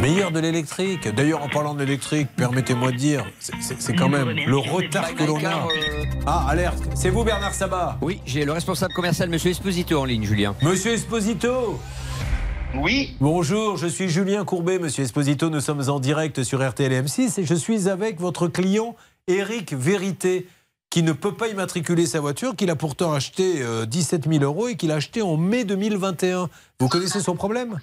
[0.00, 1.08] Le meilleur de l'électrique.
[1.14, 5.36] D'ailleurs, en parlant de l'électrique, permettez-moi de dire, c'est- quand même le retard que l'on
[5.44, 5.68] a.
[6.26, 10.24] Ah, alerte, c'est vous Bernard Sabat Oui, j'ai le responsable commercial, monsieur Esposito, en ligne,
[10.24, 10.54] Julien.
[10.62, 11.78] Monsieur Esposito
[12.74, 13.14] Oui.
[13.20, 15.50] Bonjour, je suis Julien Courbet, monsieur Esposito.
[15.50, 18.96] Nous sommes en direct sur RTL M6 et je suis avec votre client
[19.28, 20.46] Eric Vérité
[20.88, 24.68] qui ne peut pas immatriculer sa voiture, qu'il a pourtant acheté euh, 17 000 euros
[24.68, 26.48] et qu'il a acheté en mai 2021.
[26.80, 27.78] Vous connaissez son problème?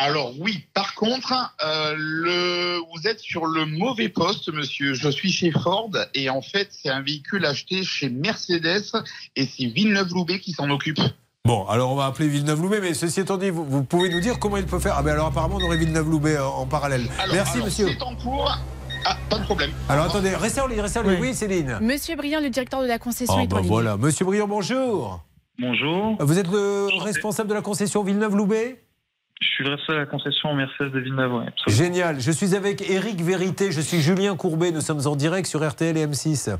[0.00, 2.78] Alors oui, par contre, euh, le...
[2.78, 4.94] vous êtes sur le mauvais poste, monsieur.
[4.94, 8.92] Je suis chez Ford et en fait, c'est un véhicule acheté chez Mercedes
[9.34, 11.00] et c'est Villeneuve-Loubet qui s'en occupe.
[11.44, 14.38] Bon, alors on va appeler Villeneuve-Loubet, mais ceci étant dit, vous, vous pouvez nous dire
[14.38, 17.08] comment il peut faire Ah ben alors apparemment on aurait Villeneuve-Loubet euh, en parallèle.
[17.18, 17.88] Alors, Merci alors, monsieur.
[17.88, 18.56] C'est en cours.
[19.04, 19.72] Ah, pas de problème.
[19.88, 21.18] Alors attendez, restez en ligne, restez en ligne.
[21.20, 21.76] Oui, Céline.
[21.80, 25.24] Monsieur Briand, le directeur de la concession, Oh est en ben voilà, monsieur Briand, bonjour.
[25.58, 26.16] Bonjour.
[26.20, 28.84] Vous êtes le responsable de la concession Villeneuve-Loubet?
[29.40, 31.32] Je suis le responsable de la concession Mercedes de Villeneuve.
[31.34, 31.46] ouais.
[31.68, 32.20] Génial.
[32.20, 33.70] Je suis avec Eric Vérité.
[33.70, 34.72] Je suis Julien Courbet.
[34.72, 36.56] Nous sommes en direct sur RTL et M6.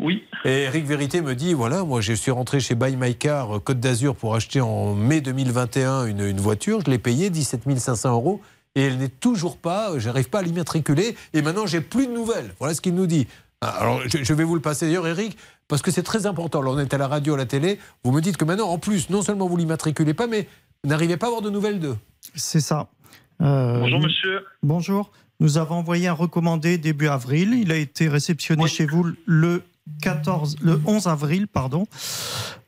[0.00, 0.24] Oui.
[0.44, 3.60] Et Eric Vérité me dit voilà, moi je suis rentré chez Buy My Car euh,
[3.60, 6.80] Côte d'Azur pour acheter en mai 2021 une, une voiture.
[6.84, 8.40] Je l'ai payée 17 500 euros
[8.74, 11.16] et elle n'est toujours pas, euh, j'arrive pas à l'immatriculer.
[11.32, 12.52] Et maintenant j'ai plus de nouvelles.
[12.58, 13.28] Voilà ce qu'il nous dit.
[13.60, 16.60] Ah, Alors je, je vais vous le passer d'ailleurs, Eric, parce que c'est très important.
[16.60, 17.78] Là, on est à la radio, à la télé.
[18.02, 20.48] Vous me dites que maintenant, en plus, non seulement vous l'immatriculez pas, mais
[20.84, 21.96] vous n'arrivez pas à avoir de nouvelles d'eux.
[22.34, 22.88] C'est ça.
[23.40, 24.44] Euh, Bonjour monsieur.
[24.62, 25.10] Bonjour.
[25.40, 27.54] Nous avons envoyé un recommandé début avril.
[27.54, 29.62] Il a été réceptionné chez vous le
[30.02, 31.86] 14, le 11 avril, pardon.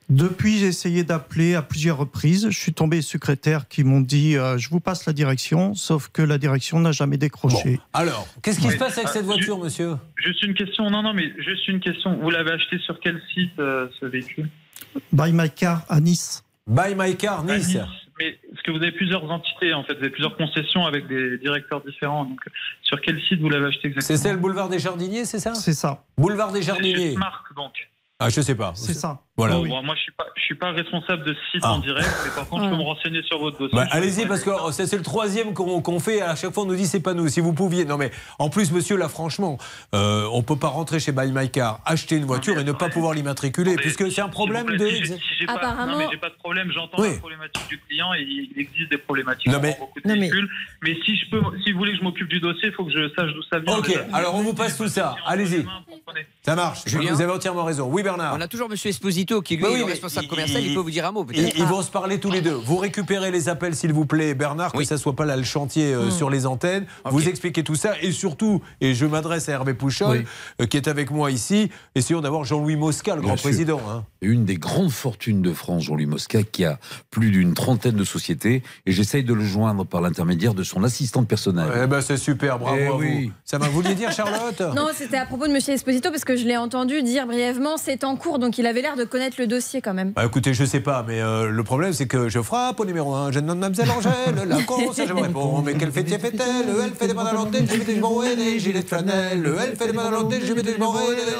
[0.08, 2.48] Depuis, j'ai essayé d'appeler à plusieurs reprises.
[2.50, 6.22] Je suis tombé secrétaire qui m'ont dit euh, je vous passe la direction, sauf que
[6.22, 7.80] la direction n'a jamais décroché.
[7.92, 9.96] Alors, qu'est-ce qui se passe avec Ah, cette voiture, monsieur?
[10.16, 10.88] Juste une question.
[10.90, 12.16] Non, non, mais juste une question.
[12.20, 14.48] Vous l'avez acheté sur quel site euh, ce véhicule?
[15.12, 16.44] Buy My Car à Nice.
[16.68, 17.76] Buy My Car, À Nice.
[18.18, 21.38] Mais est-ce que vous avez plusieurs entités en fait Vous avez plusieurs concessions avec des
[21.38, 22.24] directeurs différents.
[22.24, 22.40] Donc,
[22.82, 24.16] sur quel site vous l'avez acheté exactement?
[24.18, 25.54] C'est celle boulevard des Jardiniers, c'est ça?
[25.54, 26.04] C'est ça.
[26.16, 27.12] Boulevard des C'est Jardiniers.
[27.12, 27.72] Smart, donc.
[28.18, 28.72] Ah, je sais pas.
[28.74, 29.20] C'est ça.
[29.36, 29.56] Voilà.
[29.56, 31.72] Bon, moi, je suis pas, je suis pas responsable de ce site Ah.
[31.72, 33.76] en direct, mais par contre, je peux me renseigner sur votre dossier.
[33.76, 36.22] Bah, Allez-y, parce que oh, c'est le troisième qu'on qu'on fait.
[36.22, 37.28] À chaque fois, on nous dit c'est pas nous.
[37.28, 37.84] Si vous pouviez.
[37.84, 39.58] Non, mais en plus, monsieur, là, franchement,
[39.94, 42.88] euh, on peut pas rentrer chez Buy My Car, acheter une voiture et ne pas
[42.88, 43.76] pouvoir l'immatriculer.
[43.76, 44.88] Puisque c'est un problème de.
[44.88, 45.04] Si
[45.38, 46.70] si pas- non, mais j'ai pas de problème.
[46.72, 47.12] J'entends Oui.
[47.12, 50.48] la problématique du client et il existe des problématiques Non, mais- beaucoup de véhicules.
[50.82, 50.96] Mais...
[51.04, 53.08] si je peux, si vous voulez que je m'occupe du dossier, il faut que je
[53.14, 53.76] sache d'où ça vient.
[53.76, 55.14] Ok, alors on vous passe tout ça.
[55.26, 55.66] Allez-y.
[56.42, 56.80] Ça marche.
[56.86, 57.88] Julien Vous avez entièrement raison.
[57.90, 58.34] Oui, Bernard.
[58.36, 60.74] On a toujours monsieur Esposito qui lui Bah est oui, le responsable commercial, il, il-
[60.74, 61.58] peut vous dire un mot Ils, peut-être.
[61.58, 62.54] ils vont se parler tous les deux.
[62.54, 65.92] Vous récupérez les appels, s'il vous plaît, Bernard, que ça soit pas là le chantier
[65.92, 66.10] euh, Hmm.
[66.10, 66.86] sur les antennes.
[67.04, 70.24] Vous expliquez tout ça et surtout, et je m'adresse à Hervé Pouchol, Oui.
[70.62, 71.70] euh, qui est avec moi ici.
[71.94, 73.48] Essayons d'avoir Jean-Louis Mosca, le Bien grand sûr.
[73.50, 73.80] président.
[73.90, 74.04] hein.
[74.20, 76.78] Une des grandes fortunes de France, Jean-Louis Mosca, qui a
[77.10, 81.26] plus d'une trentaine de sociétés, et j'essaye de le joindre par l'intermédiaire de son assistante
[81.28, 81.68] personnelle.
[81.82, 83.24] Eh ben c'est super, bravo Eh à oui.
[83.26, 83.32] vous.
[83.44, 86.34] Ça m'a vouliez dire, Charlotte Non, c'était à propos de Monsieur Esposito parce que que
[86.36, 89.46] je l'ai entendu dire brièvement c'est en cours, donc il avait l'air de connaître le
[89.46, 90.12] dossier quand même.
[90.12, 93.14] Bah, écoutez, je sais pas, mais euh, le problème c'est que je frappe au numéro
[93.14, 93.32] 1.
[93.32, 95.62] Je demande Mademoiselle Angèle, la con, ça je me réponds.
[95.62, 98.86] Mais quel fait fait-elle Elle fait des de je mets des et des gilets de
[98.86, 99.54] flanelle.
[99.58, 100.80] Elle fait des de je mets des et des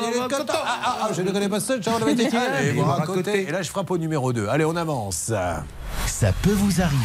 [0.07, 0.55] gilets de coton.
[0.55, 2.39] Ah, ah, ah, je ne connais pas ça, genre le métier.
[2.59, 3.43] Allez, voir à côté.
[3.47, 4.49] Et là, je frappe au numéro 2.
[4.49, 5.31] Allez, on avance.
[6.07, 6.97] Ça peut vous arriver.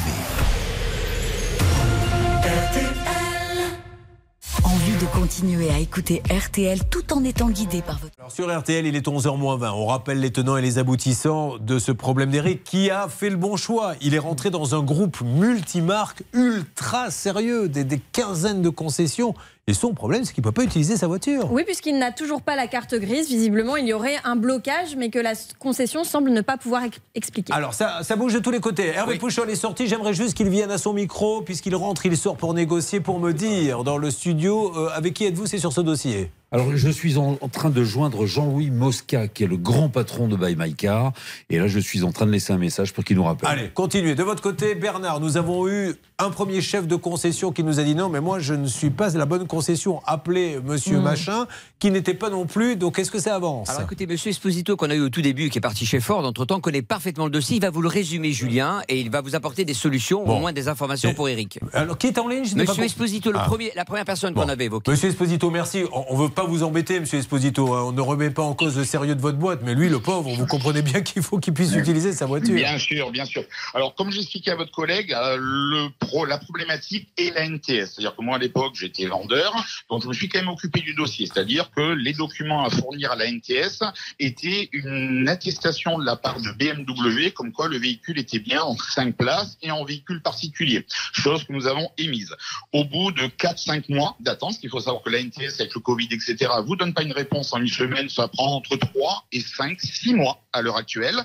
[4.73, 8.13] Envie de continuer à écouter RTL tout en étant guidé par votre...
[8.17, 9.69] Alors, sur RTL, il est 11h20.
[9.73, 13.35] On rappelle les tenants et les aboutissants de ce problème d'Eric qui a fait le
[13.35, 13.95] bon choix.
[13.99, 19.33] Il est rentré dans un groupe multimarque ultra sérieux, des, des quinzaines de concessions.
[19.71, 21.49] Et son problème, c'est qu'il ne peut pas utiliser sa voiture.
[21.49, 23.29] Oui, puisqu'il n'a toujours pas la carte grise.
[23.29, 26.97] Visiblement, il y aurait un blocage, mais que la concession semble ne pas pouvoir ex-
[27.15, 27.53] expliquer.
[27.53, 28.87] Alors, ça, ça bouge de tous les côtés.
[28.87, 29.87] Hervé Pouchol est sorti.
[29.87, 31.41] J'aimerais juste qu'il vienne à son micro.
[31.41, 35.23] Puisqu'il rentre, il sort pour négocier, pour me dire dans le studio euh, avec qui
[35.23, 36.31] êtes-vous, c'est sur ce dossier.
[36.53, 40.27] Alors, je suis en, en train de joindre Jean-Louis Mosca, qui est le grand patron
[40.27, 41.13] de Buy My Car.
[41.49, 43.47] Et là, je suis en train de laisser un message pour qu'il nous rappelle.
[43.49, 44.15] Allez, continuez.
[44.15, 47.83] De votre côté, Bernard, nous avons eu un premier chef de concession qui nous a
[47.83, 50.01] dit non, mais moi, je ne suis pas la bonne concession.
[50.05, 51.03] Appelez monsieur Mm.
[51.03, 51.47] machin,
[51.79, 52.75] qui n'était pas non plus.
[52.75, 55.49] Donc, est-ce que ça avance Alors écoutez, monsieur Esposito, qu'on a eu au tout début,
[55.49, 57.55] qui est parti chez Ford, entre-temps, connaît parfaitement le dossier.
[57.55, 60.35] Il va vous le résumer, Julien, et il va vous apporter des solutions, Bon.
[60.35, 61.59] au moins des informations pour Eric.
[61.71, 62.85] Alors, qui est en ligne Je n'ai pas Monsieur compris.
[62.87, 63.45] Esposito, le Ah.
[63.45, 64.41] premier, la première personne Bon.
[64.43, 64.91] qu'on avait évoquée.
[64.91, 65.85] Monsieur Esposito, merci.
[65.93, 67.73] On ne veut pas vous embêter, monsieur Esposito.
[67.73, 67.83] hein.
[67.85, 69.61] On ne remet pas en cause le sérieux de votre boîte.
[69.63, 72.53] Mais lui, le pauvre, vous comprenez bien qu'il faut qu'il puisse utiliser sa voiture.
[72.55, 73.43] Bien sûr, bien sûr.
[73.73, 77.87] Alors, comme j'expliquais à votre collègue, euh, le pro, la problématique est la NTS.
[77.93, 79.53] C'est-à-dire que moi, à l'époque, j'étais vendeur,
[79.89, 81.25] donc je me suis quand même occupé du dossier.
[81.25, 83.83] C'est-à-dire que les documents à fournir à la NTS
[84.19, 88.75] étaient une attestation de la part de BMW, comme quoi le véhicule était bien en
[88.77, 90.85] 5 places et en véhicule particulier.
[91.13, 92.35] Chose que nous avons émise.
[92.73, 96.07] Au bout de 4-5 mois d'attente, il faut savoir que la NTS, avec le Covid,
[96.11, 96.30] etc.,
[96.65, 100.13] vous donne pas une réponse en une semaine, ça prend entre 3 et 5, 6
[100.13, 101.23] mois à l'heure actuelle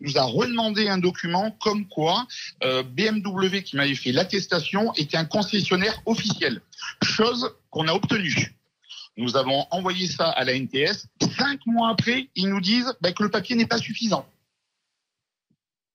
[0.00, 2.26] nous a redemandé un document comme quoi
[2.64, 6.60] euh, BMW qui m'avait fait l'attestation était un concessionnaire officiel,
[7.02, 8.54] chose qu'on a obtenue.
[9.16, 11.06] Nous avons envoyé ça à la NTS.
[11.38, 14.26] Cinq mois après, ils nous disent bah, que le papier n'est pas suffisant.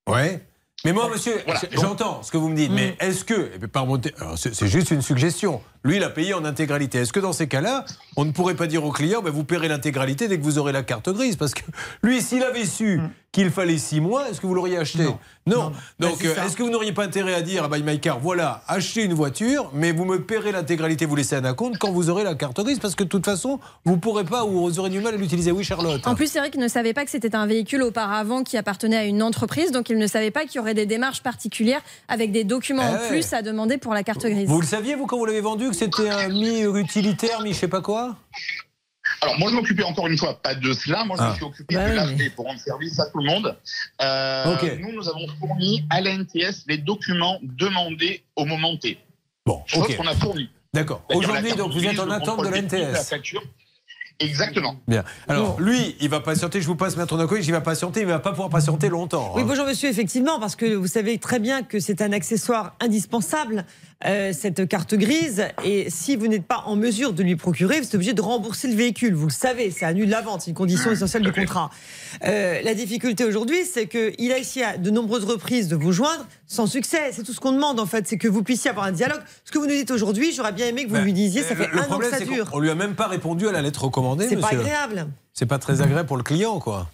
[0.10, 0.44] Ouais.
[0.84, 1.60] Mais moi, monsieur, Voilà.
[1.74, 5.02] j'entends ce que vous me dites, mais est-ce que, pas remonter- alors, c'est juste une
[5.04, 6.98] suggestion, lui, il a payé en intégralité.
[7.00, 7.86] Est-ce que dans ces cas-là,
[8.18, 10.72] on ne pourrait pas dire au client, ben, vous paierez l'intégralité dès que vous aurez
[10.72, 11.36] la carte grise?
[11.36, 11.62] Parce que
[12.04, 13.00] lui, s'il avait su
[13.32, 15.06] qu'il fallait six mois, est-ce que vous l'auriez acheté
[15.48, 15.72] Non.
[16.00, 18.20] Donc, c'est euh, est-ce que vous n'auriez pas intérêt à dire à Buy My Car,
[18.20, 22.10] voilà, achetez une voiture, mais vous me paierez l'intégralité, vous laissez un compte quand vous
[22.10, 24.80] aurez la carte grise Parce que de toute façon, vous ne pourrez pas ou vous
[24.80, 25.52] aurez du mal à l'utiliser.
[25.54, 28.98] Oui, Charlotte En plus, Eric ne savait pas que c'était un véhicule auparavant qui appartenait
[28.98, 32.34] à une entreprise, donc il ne savait pas qu'il y aurait des démarches particulières avec
[32.34, 33.08] des documents Ah en ouais.
[33.08, 34.50] plus à demander pour la carte grise.
[34.50, 37.82] Vous le saviez, vous, quand vous l'avez vendu, que c'était un mi-utilitaire, mi-je sais pas
[37.82, 38.18] quoi?
[39.24, 41.06] Alors moi, je m'occupais encore une fois pas de cela.
[41.06, 41.30] Moi, je Ah.
[41.30, 43.56] me suis occupé Bah de oui, l'acheter pour rendre service à tout le monde.
[44.02, 44.78] Euh.
[44.80, 48.98] Nous, nous avons fourni à la NTS les documents demandés au moment T.
[49.46, 49.96] Bon, chose ok.
[49.98, 50.50] qu'on a fourni.
[50.74, 51.04] D'accord.
[51.14, 52.94] Aujourd'hui, donc, vous êtes en attente de la NTS.
[52.94, 53.44] La facture.
[54.20, 54.76] Exactement.
[54.88, 55.04] Bien.
[55.28, 58.20] Alors, lui, il va patienter, je vous passe Maître Nakovic, il va patienter, il va
[58.20, 59.34] pas pouvoir patienter longtemps.
[59.36, 59.46] Oui, hein.
[59.48, 63.66] bonjour monsieur, effectivement, parce que vous savez très bien que c'est un accessoire indispensable,
[64.06, 67.86] euh, cette carte grise, et si vous n'êtes pas en mesure de lui procurer, vous
[67.88, 69.14] êtes obligé de rembourser le véhicule.
[69.14, 71.70] Vous le savez, ça annule la vente, c'est une condition essentielle du contrat.
[72.26, 76.26] Euh, la difficulté aujourd'hui, c'est qu'il a essayé à de nombreuses reprises de vous joindre
[76.48, 77.12] sans succès.
[77.12, 79.22] C'est tout ce qu'on demande en fait, c'est que vous puissiez avoir un dialogue.
[79.46, 81.56] Ce que vous nous dites aujourd'hui, j'aurais bien aimé que vous Ben, lui disiez, ça
[81.56, 82.50] fait le un an que ça dure.
[82.50, 85.08] qu'on lui a même pas répondu à la lettre recommandée, C'est pas agréable.
[85.34, 86.90] C'est pas très agréable pour le client, quoi.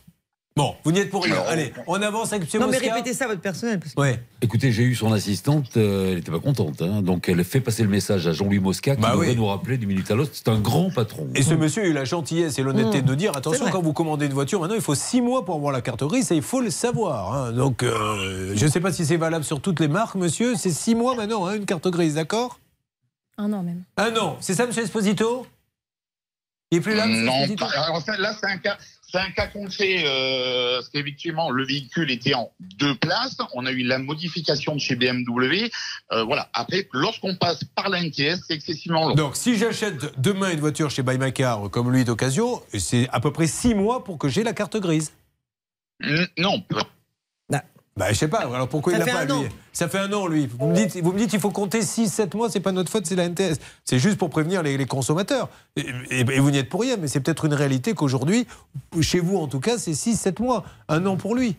[0.58, 1.36] Bon, vous n'y êtes pour rien.
[1.47, 2.62] Allez, on avance avec M.
[2.62, 3.80] Non mais répétez ça à votre personnel.
[3.80, 4.20] parce que- Ouais.
[4.41, 6.82] Écoutez, j'ai eu son assistante, euh, elle n'était pas contente.
[6.82, 7.01] hein.
[7.03, 9.36] donc elle fait passer le message à Jean-Louis Mosca qui Bah devrait oui.
[9.36, 10.32] nous rappeler d'une minute à l'autre.
[10.34, 11.28] C'est un grand patron.
[11.36, 13.05] Et ce monsieur a eu la gentillesse et l'honnêteté Mmh.
[13.05, 15.53] de nous dire attention, quand vous commandez une voiture, maintenant il faut six mois pour
[15.55, 17.34] avoir la carte grise et il faut le savoir.
[17.34, 17.51] hein.
[17.51, 20.55] Donc, euh, je ne sais pas si c'est valable sur toutes les marques, monsieur.
[20.55, 22.60] C'est six mois maintenant, hein, une carte grise, d'accord?
[23.38, 23.84] Un an même.
[23.95, 25.45] Ah non, c'est ça, monsieur Esposito?
[26.72, 27.66] Il est plus là, monsieur Non, Esposito?
[27.66, 28.78] pas- alors ça, là, c'est un cas.
[29.10, 33.38] C'est un cas concret, euh, parce qu'effectivement, le véhicule était en deux places.
[33.53, 35.70] On a eu la modification de chez BMW.
[36.12, 36.49] Euh, voilà.
[36.53, 39.16] Après, lorsqu'on passe par la NTS, c'est excessivement long.
[39.16, 43.22] Donc, si j'achète demain une voiture chez Buy My Car, comme lui d'occasion, c'est à
[43.22, 45.14] peu près six mois pour que j'ai la carte grise.
[46.38, 46.62] Non.
[47.98, 48.39] Bah, je sais pas.
[48.39, 49.48] Alors pourquoi Ça il l'a pas, lui.
[49.74, 50.48] Ça fait un an, lui.
[50.60, 53.06] Vous me dites, vous me dites il faut compter 6-7 mois, c'est pas notre faute,
[53.08, 53.58] c'est la NTS.
[53.84, 55.50] C'est juste pour prévenir les, les consommateurs.
[55.76, 58.48] Et, et- et vous n'y êtes pour rien, mais c'est peut-être une réalité qu'aujourd'hui,
[59.02, 60.64] chez vous en tout cas, c'est 6-7 mois.
[60.89, 61.56] Un an pour lui.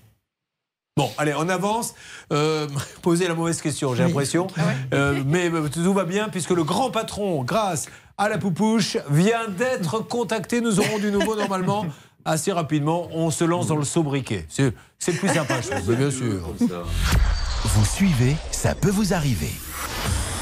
[0.96, 1.94] Bon, allez, on avance.
[2.32, 2.66] Euh,
[3.02, 4.46] posez la mauvaise question, j'ai l'impression.
[4.94, 7.86] Euh, mais tout va bien puisque le grand patron, grâce
[8.16, 10.60] à la poupouche vient d'être contacté.
[10.60, 11.86] Nous aurons du nouveau normalement
[12.24, 13.08] assez rapidement.
[13.12, 14.46] On se lance dans le sobriquet.
[14.48, 16.40] C'est c'est le plus sympa, je trouve, bien sûr.
[17.64, 19.50] Vous suivez, ça peut vous arriver.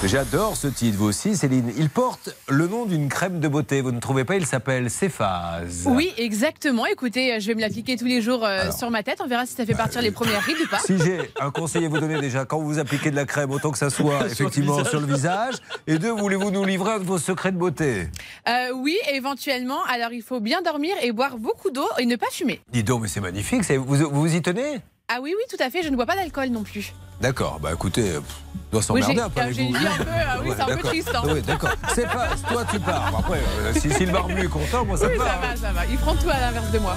[0.05, 1.72] J'adore ce titre, vous aussi, Céline.
[1.78, 3.80] Il porte le nom d'une crème de beauté.
[3.80, 5.84] Vous ne trouvez pas Il s'appelle Céphase.
[5.86, 6.84] Oui, exactement.
[6.86, 9.20] Écoutez, je vais me l'appliquer tous les jours euh, sur ma tête.
[9.24, 10.78] On verra si ça fait partir les premières rides ou pas.
[10.80, 13.72] Si j'ai un conseil à vous donner déjà, quand vous appliquez de la crème, autant
[13.72, 15.55] que ça soit effectivement sur le visage.
[15.86, 18.09] Et deux, voulez-vous nous livrer un de vos secrets de beauté?
[18.49, 19.82] Euh, oui, éventuellement.
[19.88, 22.61] Alors, il faut bien dormir et boire beaucoup d'eau et ne pas fumer.
[22.70, 23.64] Dis donc, mais c'est magnifique.
[23.72, 24.82] vous vous y tenez?
[25.09, 25.82] Ah oui, oui, tout à fait.
[25.82, 26.92] Je ne bois pas d'alcool non plus.
[27.20, 28.36] D'accord, bah écoutez, euh, pff,
[28.72, 29.68] doit Oui, s'emmerder j'ai- un peu avec j'ai vous.
[29.68, 31.22] une vie un peu, euh, oui, c'est un peu triste, hein.
[31.26, 31.70] Oui, d'accord.
[31.94, 33.12] C'est pas, toi tu pars.
[33.18, 35.24] Après, euh, si, si le barbu est content, moi ça oui, me va.
[35.24, 35.86] ça va, ça va.
[35.86, 36.94] Il prend tout à l'inverse de moi.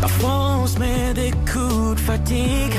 [0.00, 2.72] Parfois on se met des coups de fatigue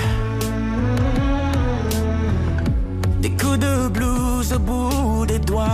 [3.19, 5.67] Des coups de blues au bout des doigts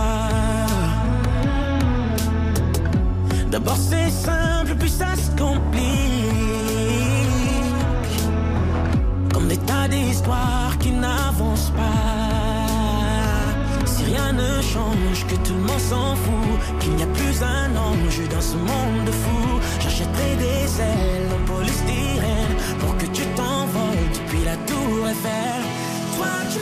[3.50, 6.07] D'abord c'est simple puis ça se complique
[9.38, 9.86] Comme des tas
[10.80, 13.86] qui n'avancent pas.
[13.86, 17.76] Si rien ne change, que tout le monde s'en fout Qu'il n'y a plus un
[17.76, 24.10] ange dans ce monde de fous J'achèterai des ailes en polystyrène Pour que tu t'envoles
[24.12, 25.62] depuis la tour Eiffel.
[26.16, 26.58] Toi tu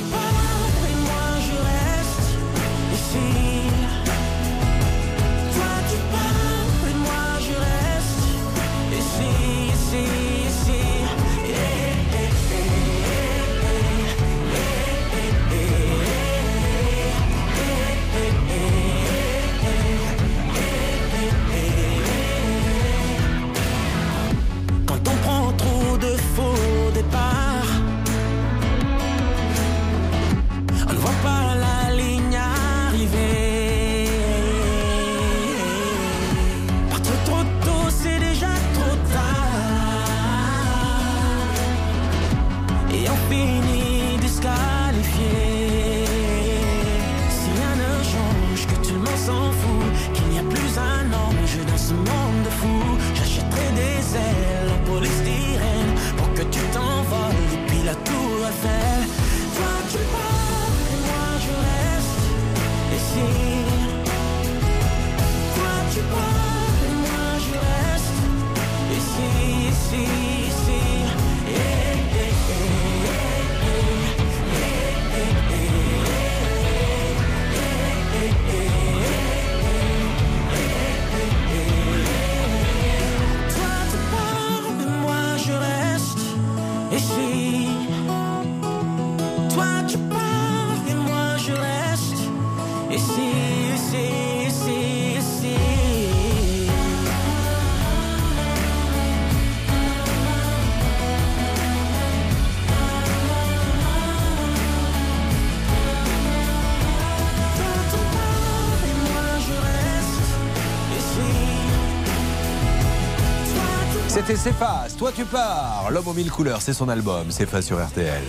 [114.47, 115.90] Céphase, toi tu pars.
[115.90, 117.32] L'homme aux mille couleurs, c'est son album.
[117.32, 118.22] Céphase sur RTL.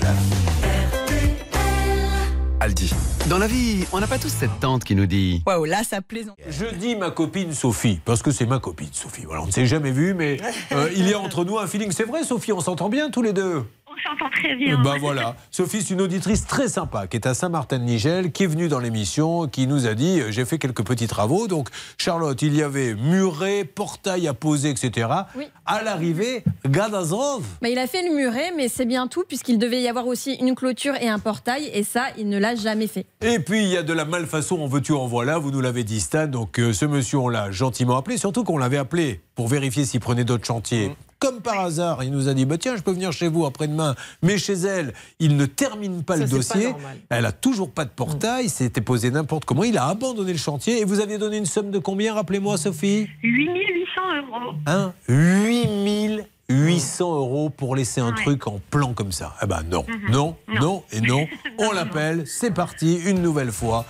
[2.59, 2.91] Aldi.
[3.29, 6.01] Dans la vie, on n'a pas tous cette tante qui nous dit Waouh, là, ça
[6.01, 6.35] plaisante.
[6.49, 9.25] Je dis ma copine Sophie, parce que c'est ma copine Sophie.
[9.25, 10.37] Voilà, on ne s'est jamais vu, mais
[10.71, 11.91] euh, il y a entre nous un feeling.
[11.91, 13.63] C'est vrai, Sophie, on s'entend bien tous les deux.
[14.07, 14.81] S'entend très bien.
[14.81, 18.69] Ben voilà, Sophie, c'est une auditrice très sympa qui est à Saint-Martin-de-Nigel, qui est venue
[18.69, 21.47] dans l'émission, qui nous a dit euh, j'ai fait quelques petits travaux.
[21.47, 25.09] Donc, Charlotte, il y avait muret, portail à poser, etc.
[25.35, 25.47] Oui.
[25.65, 27.43] À l'arrivée, Gadazov.
[27.61, 30.35] Mais il a fait le muret, mais c'est bien tout, puisqu'il devait y avoir aussi
[30.35, 33.05] une clôture et un portail, et ça, il ne l'a jamais fait.
[33.21, 35.83] Et puis, il y a de la malfaçon, en veux-tu, en voilà, vous nous l'avez
[35.83, 36.27] dit, Stan.
[36.27, 39.99] Donc, euh, ce monsieur, on l'a gentiment appelé, surtout qu'on l'avait appelé pour vérifier s'il
[39.99, 40.95] prenait d'autres chantiers.
[41.19, 43.95] Comme par hasard, il nous a dit bah, Tiens, je peux venir chez vous après-demain.
[44.21, 46.75] Mais chez elle, il ne termine pas Ça, le pas dossier.
[47.09, 48.49] Elle a toujours pas de portail.
[48.49, 49.63] C'était posé n'importe comment.
[49.63, 50.79] Il a abandonné le chantier.
[50.79, 53.07] Et vous aviez donné une somme de combien, rappelez-moi, Sophie?
[53.23, 54.53] 8800 euros.
[54.67, 54.93] hein?
[55.07, 59.33] 8800 euros pour laisser un truc en plan comme ça.
[59.41, 60.11] Eh ben non, Mhm.
[60.11, 61.25] non, non et non.
[61.59, 63.85] On l'appelle, c'est parti, une nouvelle fois.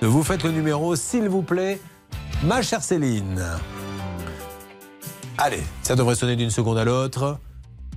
[0.00, 1.78] Vous faites le numéro, s'il vous plaît,
[2.42, 3.40] ma chère Céline.
[5.38, 7.38] Allez, ça devrait sonner d'une seconde à l'autre.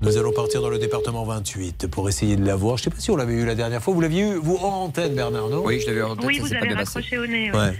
[0.01, 2.77] Nous allons partir dans le département 28 pour essayer de la voir.
[2.77, 3.93] Je ne sais pas si on l'avait eu la dernière fois.
[3.93, 5.63] Vous l'aviez eu, vous, en antenne, Bernard, non?
[5.65, 6.99] Oui, je l'avais eu en tête, Oui, ça vous pas avez bien passé.
[6.99, 7.51] raccroché au nez.
[7.51, 7.77] Ouais.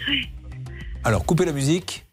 [1.03, 2.05] Alors, coupez la musique.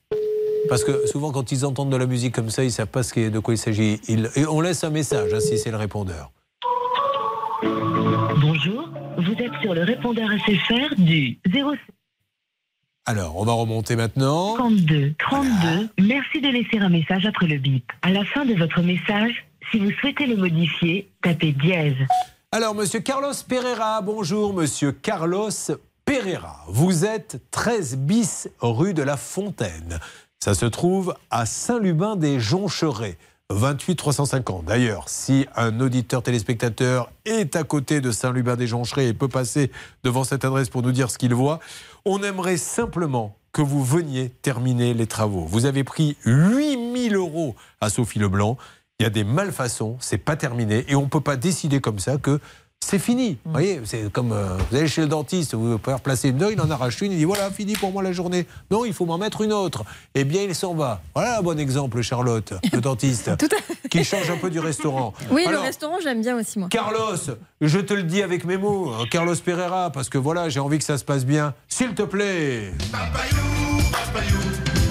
[0.69, 3.03] Parce que souvent, quand ils entendent de la musique comme ça, ils ne savent pas
[3.03, 4.01] ce qui est- de quoi il s'agit.
[4.09, 6.31] Ils- et on laisse un message, hein, si c'est le répondeur.
[7.63, 8.89] Bonjour,
[9.19, 11.79] vous êtes sur le répondeur SFR du 06.
[13.05, 14.55] Alors, on va remonter maintenant.
[14.55, 15.89] 32 32.
[16.01, 17.91] Merci de laisser un message après le bip.
[18.03, 21.97] À la fin de votre message, si vous souhaitez le modifier, tapez dièse.
[22.53, 25.51] Alors, monsieur Carlos Pereira, bonjour, monsieur Carlos
[26.05, 26.65] Pereira.
[26.69, 29.99] Vous êtes 13 bis rue de la Fontaine.
[30.39, 33.19] Ça se trouve à Saint-Lubin des Joncherets.
[33.53, 34.65] 28 350.
[34.65, 39.71] D'ailleurs, si un auditeur téléspectateur est à côté de Saint-Lubin des Joncherets et peut passer
[40.05, 41.61] devant cette adresse pour nous dire ce qu'il voit,
[42.05, 45.45] on aimerait simplement que vous veniez terminer les travaux.
[45.45, 48.57] Vous avez pris 8000 euros à Sophie Leblanc.
[48.99, 51.99] Il y a des malfaçons, c'est pas terminé et on ne peut pas décider comme
[51.99, 52.41] ça que
[52.85, 53.39] c'est fini.
[53.45, 56.49] Vous voyez, c'est comme euh, vous allez chez le dentiste, vous pouvez replacer une dent,
[56.51, 58.47] il en arrache une, il dit voilà, fini pour moi la journée.
[58.71, 59.85] Non, il faut m'en mettre une autre.
[60.15, 61.01] Eh bien, il s'en va.
[61.15, 63.31] Voilà un bon exemple, Charlotte, le dentiste,
[63.89, 65.15] qui change un peu du restaurant.
[65.31, 66.69] Oui, le restaurant, j'aime bien aussi, moi.
[66.71, 67.17] Carlos,
[67.61, 70.79] je te le dis avec mes mots, hein, Carlos Pereira, parce que voilà, j'ai envie
[70.79, 71.55] que ça se passe bien.
[71.69, 72.73] S'il te plaît.
[72.91, 73.52] Papayou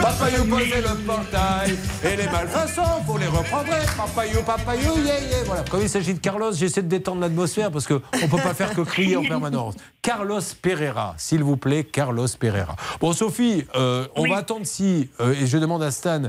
[0.02, 3.72] posait le portail et les malfaçons, faut les reprendre.
[3.98, 5.44] Papayou, papayou, yeah, yeah.
[5.46, 5.64] Voilà.
[5.70, 8.74] Comme il s'agit de Carlos, j'essaie de détendre l'atmosphère parce qu'on ne peut pas faire
[8.74, 9.76] que crier en permanence.
[10.02, 12.76] Carlos Pereira, s'il vous plaît, Carlos Pereira.
[13.00, 16.24] Bon, Sophie, euh, on va attendre si, euh, et je demande à Stan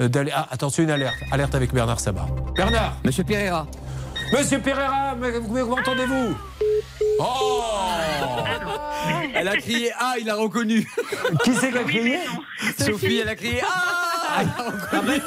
[0.00, 0.32] euh, d'aller.
[0.34, 1.16] Ah, attention, une alerte.
[1.30, 2.26] Alerte avec Bernard Sabat.
[2.56, 3.66] Bernard Monsieur Pereira.
[4.32, 6.36] Monsieur Pereira, mais vous m'entendez-vous
[7.18, 7.62] Oh
[9.34, 10.86] Elle a crié Ah, il a reconnu.
[11.44, 12.18] Qui c'est qui a crié
[12.78, 14.17] Sophie, elle a crié Ah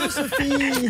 [0.10, 0.90] Sophie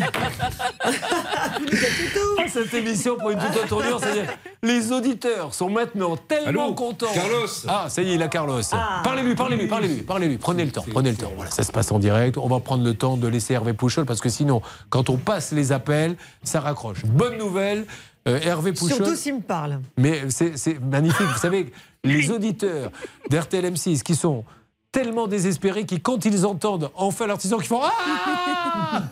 [2.38, 4.26] Ah, Cette émission pour une toute autre tournure, c'est-à-dire
[4.62, 7.12] les auditeurs sont maintenant tellement Allô contents.
[7.12, 8.60] Carlos Ah, ça y est, il a Carlos.
[9.02, 10.38] Parlez-lui, parlez-lui, parlez-lui, parlez-lui.
[10.38, 11.32] Prenez le temps, prenez le temps.
[11.36, 12.36] Voilà, ça se passe en direct.
[12.38, 15.52] On va prendre le temps de laisser Hervé Pouchol parce que sinon, quand on passe
[15.52, 17.04] les appels, ça raccroche.
[17.04, 17.86] Bonne nouvelle,
[18.28, 18.96] euh, Hervé Pouchol.
[18.96, 19.80] Surtout s'il me parle.
[19.96, 21.26] Mais c'est c'est magnifique.
[21.26, 21.72] Vous savez,
[22.04, 22.90] les auditeurs
[23.30, 24.44] d'RTL M6 qui sont
[24.92, 29.02] tellement désespérés qui, quand ils entendent enfin l'artisan qui font Ah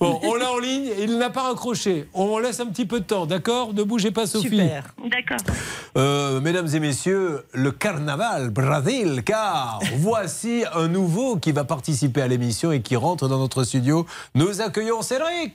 [0.00, 2.08] Bon, on l'a en ligne, il n'a pas raccroché.
[2.14, 3.74] On laisse un petit peu de temps, d'accord?
[3.74, 4.48] Ne bougez pas, Sophie.
[4.48, 4.94] Super.
[5.04, 5.54] D'accord.
[5.98, 12.26] Euh, mesdames et messieurs, le carnaval Brasil, car voici un nouveau qui va participer à
[12.28, 14.06] l'émission et qui rentre dans notre studio.
[14.34, 15.54] Nous accueillons Cédric.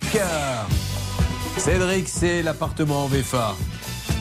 [1.58, 3.56] Cédric, c'est l'appartement en VFA.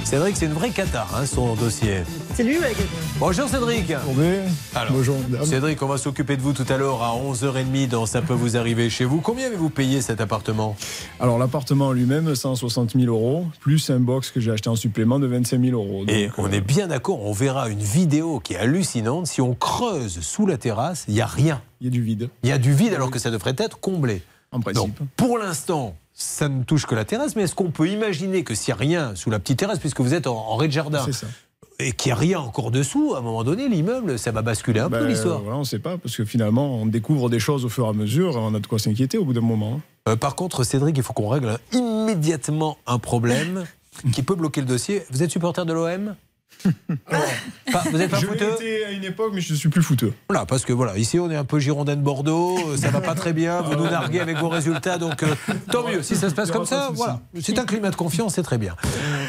[0.07, 2.05] Cédric, c'est une vraie cata, hein, son dossier.
[2.35, 2.85] C'est lui quelqu'un
[3.19, 3.91] Bonjour Cédric.
[3.91, 5.45] Alors, Bonjour, madame.
[5.45, 8.57] Cédric, on va s'occuper de vous tout à l'heure à 11h30 dans Ça peut vous
[8.57, 9.21] arriver chez vous.
[9.21, 10.77] Combien avez-vous payé cet appartement?
[11.19, 15.19] Alors, l'appartement en lui-même, 160 000 euros, plus un box que j'ai acheté en supplément
[15.19, 16.05] de 25 000 euros.
[16.05, 19.27] Donc, Et on est bien d'accord, on verra une vidéo qui est hallucinante.
[19.27, 21.61] Si on creuse sous la terrasse, il n'y a rien.
[21.81, 22.31] Il y a du vide.
[22.45, 24.23] Il y a du vide alors que ça devrait être comblé.
[24.53, 24.97] En principe.
[25.01, 28.55] Donc, pour l'instant, ça ne touche que la terrasse, mais est-ce qu'on peut imaginer que
[28.55, 31.12] s'il n'y a rien sous la petite terrasse, puisque vous êtes en, en rez-de-jardin, C'est
[31.12, 31.27] ça.
[31.79, 34.81] et qu'il n'y a rien encore dessous, à un moment donné, l'immeuble, ça va basculer
[34.81, 35.41] un peu Ben, l'histoire.
[35.41, 37.91] voilà, on ne sait pas, parce que finalement, on découvre des choses au fur et
[37.91, 39.83] à mesure, et on a de quoi s'inquiéter au bout d'un moment.
[40.09, 43.64] Euh, par contre, Cédric, il faut qu'on règle immédiatement un problème
[44.12, 45.03] qui peut bloquer le dossier.
[45.11, 46.14] Vous êtes supporter de l'OM
[47.73, 49.83] Pas- Vous n'êtes pas je fouteux l'étais à une époque, mais je ne suis plus
[49.83, 50.13] fouteux.
[50.29, 53.01] Voilà, parce que voilà, ici on est un peu Girondin de Bordeaux, euh, ça va
[53.01, 55.27] pas très bien, vous nous narguez avec vos résultats, donc euh,
[55.71, 56.03] tant mieux.
[56.03, 58.77] Si ça se passe comme ça, voilà, c'est un climat de confiance, c'est très bien.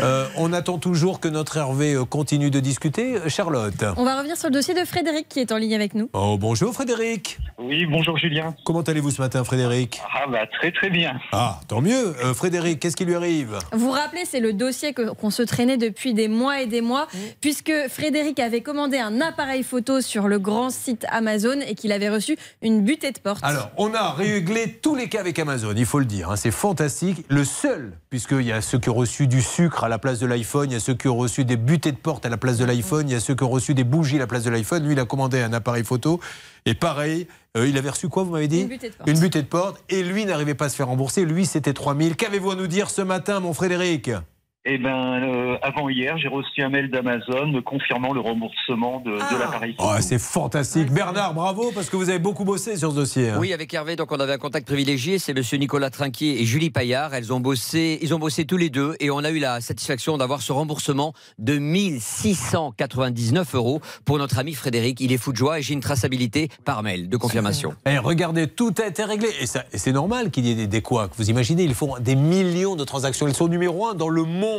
[0.02, 3.16] Euh, on attend toujours que notre Hervé continue de discuter.
[3.28, 3.84] Charlotte.
[3.98, 6.10] On va revenir sur le dossier de Frédéric qui est en ligne avec nous.
[6.14, 7.40] Oh bonjour Frédéric.
[7.58, 8.56] Oui, bonjour Julien.
[8.66, 10.00] Comment allez-vous ce matin Frédéric?
[10.14, 11.20] Ah bah très très bien.
[11.32, 12.16] Ah, tant mieux.
[12.24, 13.58] Euh, Frédéric, qu'est-ce qui lui arrive?
[13.74, 17.08] Vous vous rappelez, c'est le dossier qu'on se traînait depuis des mois et des mois,
[17.42, 22.10] puisque Frédéric avait commandé un appareil photo sur le grand site Amazon et qu'il avait
[22.10, 23.44] reçu une butée de porte.
[23.44, 26.32] Alors, on a réglé tous les cas avec Amazon, il faut le dire.
[26.32, 27.26] hein, c'est fantastique.
[27.30, 30.26] Le seul, puisqu'il y a ceux qui ont reçu du sucre à la place de
[30.28, 32.58] l'iPhone, il y a ceux qui ont reçu des butées de porte à la place
[32.58, 34.50] de l'iPhone, il y a ceux qui ont reçu des bougies à la place de
[34.50, 34.84] l'iPhone.
[34.86, 36.20] Lui, il a commandé un appareil photo.
[36.66, 38.62] Et pareil, euh, il avait reçu quoi, vous m'avez dit?
[38.62, 39.10] Une butée de porte.
[39.10, 39.84] Une butée de porte.
[39.90, 41.24] Et lui n'arrivait pas à se faire rembourser.
[41.26, 42.16] Lui, c'était 3000.
[42.16, 44.12] Qu'avez-vous à nous dire ce matin, mon Frédéric?
[44.70, 49.12] Eh ben, euh, avant hier, j'ai reçu un mail d'Amazon me confirmant le remboursement de,
[49.12, 49.76] de l'appareil.
[49.80, 50.92] Oh, C'est fantastique.
[50.92, 53.30] Bernard, bravo, parce que vous avez beaucoup bossé sur ce dossier.
[53.30, 53.38] hein.
[53.40, 56.70] Oui, avec Hervé, donc on avait un contact privilégié, c'est monsieur Nicolas Trinquier et Julie
[56.70, 57.14] Paillard.
[57.16, 60.18] Elles ont bossé, ils ont bossé tous les deux et on a eu la satisfaction
[60.18, 65.00] d'avoir ce remboursement de 1699 euros pour notre ami Frédéric.
[65.00, 67.74] Il est fou de joie et j'ai une traçabilité par mail de confirmation.
[67.86, 69.30] Eh, regardez, tout a été réglé.
[69.40, 71.12] Et, et c'est normal qu'il y ait des, des couacs.
[71.18, 73.30] Vous imaginez, ils font des millions de transactions.
[73.30, 74.57] Ils sont numéro un dans le monde.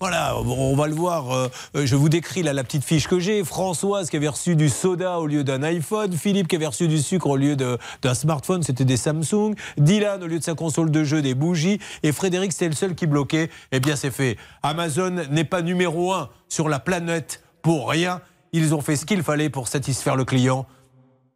[0.00, 1.30] Voilà, on va le voir.
[1.32, 3.44] euh, je vous décris la petite fiche que j'ai.
[3.44, 6.12] Françoise qui avait reçu du soda au lieu d'un iPhone.
[6.12, 9.54] Philippe qui avait reçu du sucre au lieu d'un smartphone, c'était des Samsung.
[9.78, 11.80] Dylan, au lieu de sa console de jeu, des bougies.
[12.02, 13.50] Et Frédéric, c'était le seul qui bloquait.
[13.72, 14.36] Eh bien, c'est fait.
[14.62, 18.20] Amazon n'est pas numéro un sur la planète pour rien.
[18.52, 20.66] ils ont fait ce qu'il fallait pour satisfaire le client.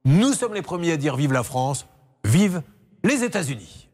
[0.05, 1.87] Nous sommes les premiers à dire vive la France,
[2.25, 2.63] vive
[3.05, 3.89] les États-Unis.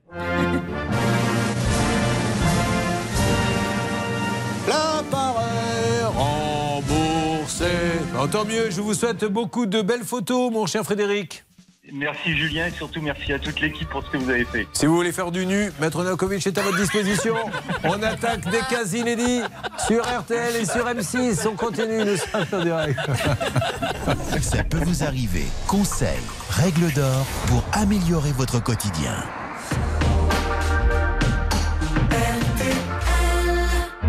[8.26, 11.44] Ben, tant mieux, je vous souhaite beaucoup de belles photos, mon cher Frédéric.
[11.92, 14.66] Merci Julien et surtout merci à toute l'équipe pour ce que vous avez fait.
[14.72, 17.36] Si vous voulez faire du nu, Maître Nakovic est à votre disposition.
[17.84, 19.42] On attaque des cas inédits
[19.86, 21.46] sur RTL et sur M6.
[21.46, 22.98] On continue, nous sommes en direct.
[24.40, 25.44] Ça peut vous arriver.
[25.68, 26.18] Conseils,
[26.50, 29.22] règles d'or pour améliorer votre quotidien.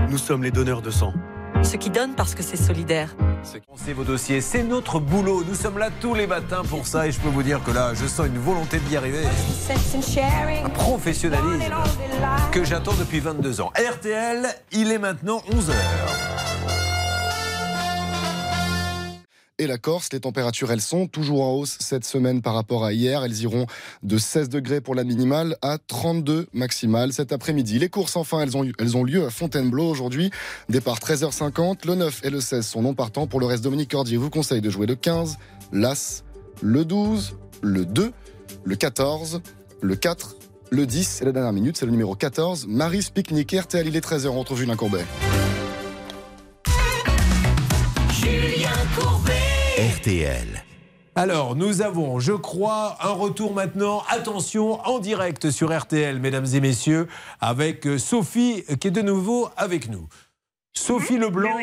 [0.09, 1.13] Nous sommes les donneurs de sang.
[1.63, 3.15] Ceux qui donnent parce que c'est solidaire.
[3.75, 5.43] C'est vos dossiers, c'est notre boulot.
[5.47, 7.93] Nous sommes là tous les matins pour ça et je peux vous dire que là,
[7.93, 9.23] je sens une volonté d'y arriver.
[10.63, 11.73] Un professionnalisme
[12.51, 13.71] que j'attends depuis 22 ans.
[13.77, 15.73] RTL, il est maintenant 11h.
[19.59, 20.09] Et la Corse.
[20.13, 23.23] Les températures, elles sont toujours en hausse cette semaine par rapport à hier.
[23.23, 23.65] Elles iront
[24.03, 27.79] de 16 degrés pour la minimale à 32 maximale cet après-midi.
[27.79, 30.31] Les courses, enfin, elles ont, elles ont lieu à Fontainebleau aujourd'hui.
[30.69, 31.85] Départ 13h50.
[31.87, 33.27] Le 9 et le 16 sont non partants.
[33.27, 35.37] Pour le reste, Dominique Cordier vous conseille de jouer le 15,
[35.71, 36.23] l'As,
[36.61, 38.11] le 12, le 2,
[38.63, 39.41] le 14,
[39.81, 40.35] le 4,
[40.69, 42.67] le 10 et la dernière minute, c'est le numéro 14.
[42.67, 44.27] Marie Picnic, RTL, il est 13h.
[44.27, 45.05] On retrouve Julien Courbet.
[50.07, 50.63] RTL.
[51.15, 54.03] Alors, nous avons, je crois, un retour maintenant.
[54.09, 57.07] Attention, en direct sur RTL, mesdames et messieurs,
[57.41, 60.07] avec euh, Sophie euh, qui est de nouveau avec nous.
[60.71, 61.59] Sophie Leblanc,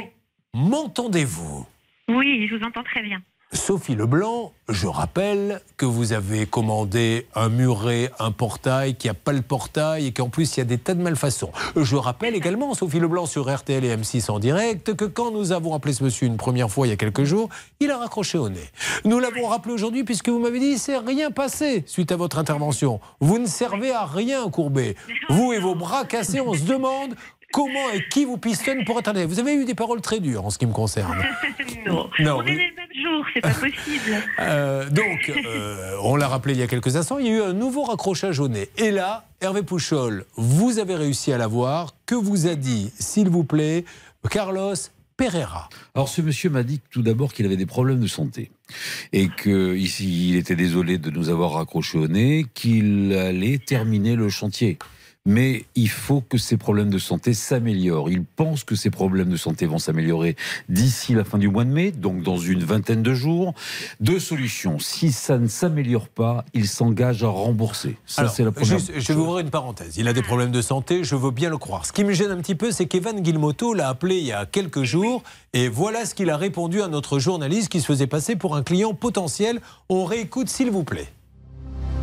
[0.52, 1.66] m'entendez-vous?
[2.08, 3.22] Oui, je vous entends très bien.
[3.54, 9.32] Sophie Leblanc, je rappelle que vous avez commandé un muret, un portail, qui n'a pas
[9.32, 11.52] le portail et qu'en plus il y a des tas de malfaçons.
[11.76, 15.74] Je rappelle également, Sophie Leblanc sur RTL et M6 en direct, que quand nous avons
[15.74, 17.48] appelé ce monsieur une première fois il y a quelques jours,
[17.80, 18.70] il a raccroché au nez.
[19.04, 22.38] Nous l'avons rappelé aujourd'hui puisque vous m'avez dit il s'est rien passé suite à votre
[22.38, 23.00] intervention.
[23.20, 24.96] Vous ne servez à rien, Courbet.
[25.30, 27.14] Vous et vos bras cassés, on se demande
[27.54, 29.22] comment et qui vous pistonne pour atteindre.
[29.24, 31.16] Vous avez eu des paroles très dures en ce qui me concerne.
[31.86, 32.10] non.
[32.18, 34.22] Non, On est les mêmes jours, c'est pas possible.
[34.40, 37.42] Euh, donc, euh, on l'a rappelé il y a quelques instants, il y a eu
[37.42, 38.68] un nouveau raccrochage au nez.
[38.76, 41.94] Et là, Hervé Pouchol, vous avez réussi à l'avoir.
[42.06, 43.84] Que vous a dit, s'il vous plaît,
[44.30, 44.74] Carlos
[45.16, 48.50] Pereira Alors ce monsieur m'a dit tout d'abord qu'il avait des problèmes de santé
[49.12, 54.16] et que ici il était désolé de nous avoir raccroché au nez, qu'il allait terminer
[54.16, 54.76] le chantier.
[55.26, 58.10] Mais il faut que ces problèmes de santé s'améliorent.
[58.10, 60.36] Il pense que ces problèmes de santé vont s'améliorer
[60.68, 63.54] d'ici la fin du mois de mai, donc dans une vingtaine de jours.
[64.00, 64.78] Deux solutions.
[64.78, 67.96] Si ça ne s'améliore pas, il s'engage à rembourser.
[68.04, 68.78] Ça, Alors, c'est la première.
[68.78, 69.96] juste, je vais ouvrir une parenthèse.
[69.96, 71.86] Il a des problèmes de santé, je veux bien le croire.
[71.86, 74.44] Ce qui me gêne un petit peu, c'est qu'Evan Guilmoto l'a appelé il y a
[74.44, 75.22] quelques jours
[75.54, 78.62] et voilà ce qu'il a répondu à notre journaliste qui se faisait passer pour un
[78.62, 79.62] client potentiel.
[79.88, 81.08] On réécoute, s'il vous plaît.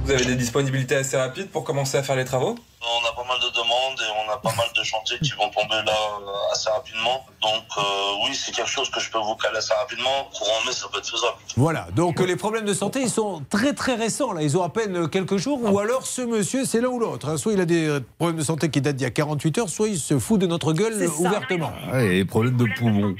[0.05, 2.55] Vous avez des disponibilités assez rapides pour commencer à faire les travaux?
[2.83, 5.49] On a pas mal de demandes et on a pas mal de chantiers qui vont
[5.49, 7.23] tomber là euh, assez rapidement.
[7.41, 7.81] Donc euh,
[8.25, 10.27] oui, c'est quelque chose que je peux vous caler assez rapidement.
[10.35, 11.37] Courant mai, ça peut être faisable.
[11.57, 14.41] Voilà, donc les problèmes de santé, ils sont très très récents, là.
[14.41, 17.29] Ils ont à peine quelques jours, ou alors ce monsieur, c'est l'un ou l'autre.
[17.29, 17.37] hein.
[17.37, 19.87] Soit il a des problèmes de santé qui datent d'il y a 48 heures, soit
[19.87, 21.71] il se fout de notre gueule ouvertement.
[21.93, 23.15] Ouais, et les problèmes de poumons.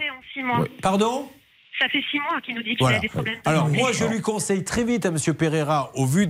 [0.82, 1.28] Pardon?
[1.80, 2.98] Ça fait six mois qu'il nous dit qu'il Voilà.
[2.98, 3.36] a des problèmes.
[3.44, 3.78] de Alors santé.
[3.80, 5.18] moi, je lui conseille très vite à M.
[5.36, 6.28] Pereira, au vu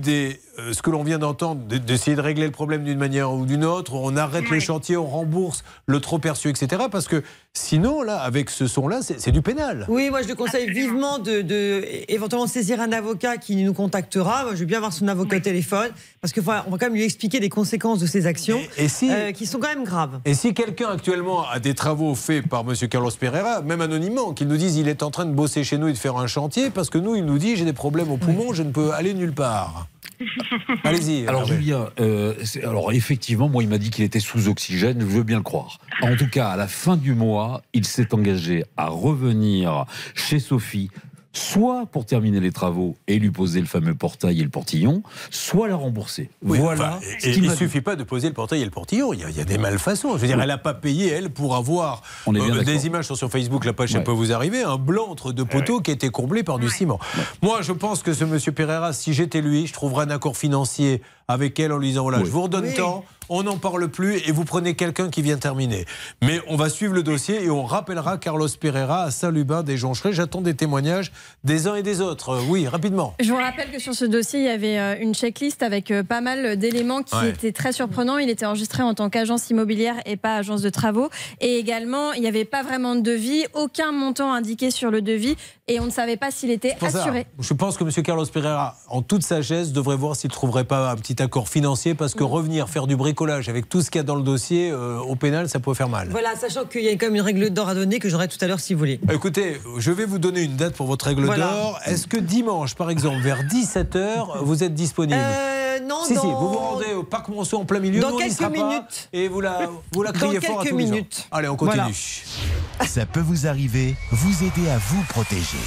[0.58, 3.46] de ce que l'on vient d'entendre, de- d'essayer de régler le problème d'une manière ou
[3.46, 3.94] d'une autre.
[3.94, 6.82] On arrête les chantiers, on rembourse le trop perçu, etc.
[6.90, 7.22] Parce que
[7.54, 9.86] sinon, là, avec ce son-là, c'est c'est du pénal.
[9.88, 14.42] Oui, moi je le conseille vivement de, de éventuellement saisir un avocat qui nous contactera.
[14.44, 15.90] Moi, je veux bien avoir son avocat au téléphone
[16.20, 18.88] parce qu'on va, on va quand même lui expliquer les conséquences de ses actions Et
[18.88, 20.20] si- euh, qui sont quand même graves.
[20.24, 22.74] Et si quelqu'un actuellement a des travaux faits par M.
[22.88, 25.88] Carlos Pereira, même anonymement, qu'il nous dise il est en train de bosser chez nous
[25.88, 28.16] et de faire un chantier, parce que nous, il nous dit j'ai des problèmes au
[28.18, 29.86] poumon, je ne peux aller nulle part.
[30.84, 31.26] Allez-y.
[31.26, 31.56] Alors Hervé.
[31.56, 35.22] Julien, euh, c'est- alors effectivement, moi il m'a dit qu'il était sous oxygène, je veux
[35.22, 35.78] bien le croire.
[36.02, 40.90] En tout cas, à la fin du mois, il s'est engagé à revenir chez Sophie,
[41.32, 45.68] soit pour terminer les travaux et lui poser le fameux portail et le portillon, soit
[45.68, 46.28] la rembourser.
[46.42, 46.96] Oui, voilà.
[46.98, 49.12] enfin, ce et- qu'il il ne suffit pas de poser le portail et le portillon.
[49.12, 50.12] Il y a, il y a des malfaçons.
[50.16, 53.14] Je veux dire, elle n'a pas payé, elle, pour avoir On euh, des images sont
[53.14, 56.10] sur Facebook, la page, peut vous arriver, un blanc entre deux poteaux qui a été
[56.10, 56.98] comblé par du ciment.
[57.42, 61.02] Moi, je pense que ce monsieur Pereira, si j'étais lui, je trouverais un accord financier
[61.28, 62.74] avec elle en lui disant voilà, je vous redonne Oui.
[62.74, 65.86] tant, on n'en parle plus et vous prenez quelqu'un qui vient terminer.
[66.22, 70.12] Mais on va suivre le dossier et on rappellera Carlos Pereira à Saint-Lubin des Joncherets.
[70.12, 71.12] J'attends des témoignages
[71.44, 72.30] des uns et des autres.
[72.30, 73.14] Euh, Oui, rapidement.
[73.20, 76.02] Je vous rappelle que sur ce dossier, il y avait euh, une checklist avec euh,
[76.02, 77.30] pas mal d'éléments qui Ouais.
[77.30, 78.18] étaient très surprenants.
[78.18, 81.08] Il était enregistré en tant qu'agence immobilière et pas agence de travaux.
[81.40, 85.36] Et également, il n'y avait pas vraiment de devis, aucun montant indiqué sur le devis
[85.68, 87.26] et on ne savait pas s'il était ça, assuré.
[87.38, 87.90] je pense que M.
[88.02, 91.94] Carlos Pereira, en toute sagesse, devrait voir s'il ne trouverait pas un petit accord financier
[91.94, 94.70] parce que revenir faire du bricolage avec tout ce qu'il y a dans le dossier
[94.70, 96.08] euh, au pénal, ça peut faire mal.
[96.10, 98.38] Voilà, sachant qu'il y a quand même une règle d'or à donner que j'aurai tout
[98.40, 99.00] à l'heure si vous voulez.
[99.12, 101.50] Écoutez, je vais vous donner une date pour votre règle Voilà.
[101.50, 101.80] d'or.
[101.86, 106.38] Est-ce que dimanche, par exemple, vers 17h, vous êtes disponible Euh, non, Si, si, dans-
[106.40, 108.00] vous vous rendez au Parc Monceau en plein milieu.
[108.00, 109.08] Dans nous, quelques pas, minutes.
[109.12, 110.92] et vous la, vous la Dans criez fort à quelques tous les gens.
[110.92, 111.28] minutes.
[111.32, 111.80] Allez, on continue.
[111.82, 112.88] Voilà.
[112.90, 115.58] Ça peut vous arriver, vous aider à vous protéger.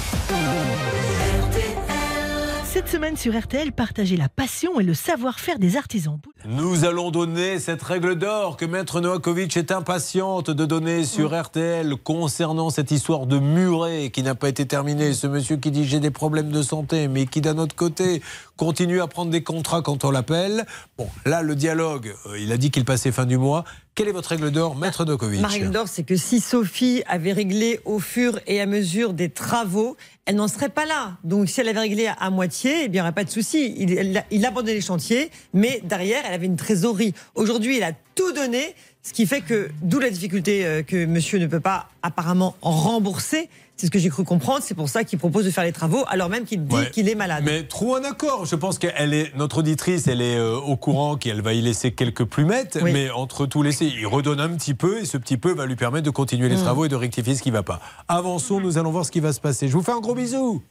[2.76, 6.20] Cette semaine sur RTL, partagez la passion et le savoir-faire des artisans.
[6.44, 11.96] Nous allons donner cette règle d'or que Maître Novakovic est impatiente de donner sur RTL
[11.96, 15.14] concernant cette histoire de muret qui n'a pas été terminée.
[15.14, 18.20] Ce monsieur qui dit j'ai des problèmes de santé, mais qui d'un autre côté
[18.56, 20.64] continue à prendre des contrats quand on l'appelle.
[20.98, 23.64] Bon, là, le dialogue, euh, il a dit qu'il passait fin du mois.
[23.94, 27.32] Quelle est votre règle d'or, Maître Novakovic Ma règle d'or, c'est que si Sophie avait
[27.32, 29.96] réglé au fur et à mesure des travaux,
[30.26, 31.16] elle n'en serait pas là.
[31.24, 33.74] Donc si elle avait réglé à, moitié, eh il n'y aurait pas de souci.
[33.78, 37.14] Il, elle- il abandonnait les chantiers, mais derrière, elle avait une trésorerie.
[37.34, 41.38] Aujourd'hui, il a tout donné, ce qui fait que, d'où la difficulté euh, que monsieur
[41.38, 43.48] ne peut pas apparemment rembourser.
[43.78, 44.60] C'est ce que j'ai cru comprendre.
[44.62, 46.90] C'est pour ça qu'il propose de faire les travaux, alors même qu'il dit Ouais.
[46.90, 47.42] qu'il est malade.
[47.44, 48.46] Mais trop un accord.
[48.46, 51.92] Je pense qu'elle est notre auditrice, elle est euh, au courant qu'elle va y laisser
[51.92, 52.92] quelques plumettes, Oui.
[52.92, 55.76] mais entre tout laisser, il redonne un petit peu et ce petit peu va lui
[55.76, 56.62] permettre de continuer les Mm.
[56.62, 57.80] travaux et de rectifier ce qui ne va pas.
[58.08, 59.68] Avançons, nous allons voir ce qui va se passer.
[59.68, 60.62] Je vous fais un gros bisou.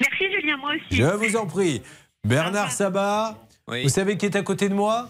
[0.00, 0.96] Merci Julien, moi aussi.
[0.96, 1.82] Je vous en prie.
[2.24, 3.36] Bernard Sabat,
[3.66, 5.08] vous savez qui est à côté de moi?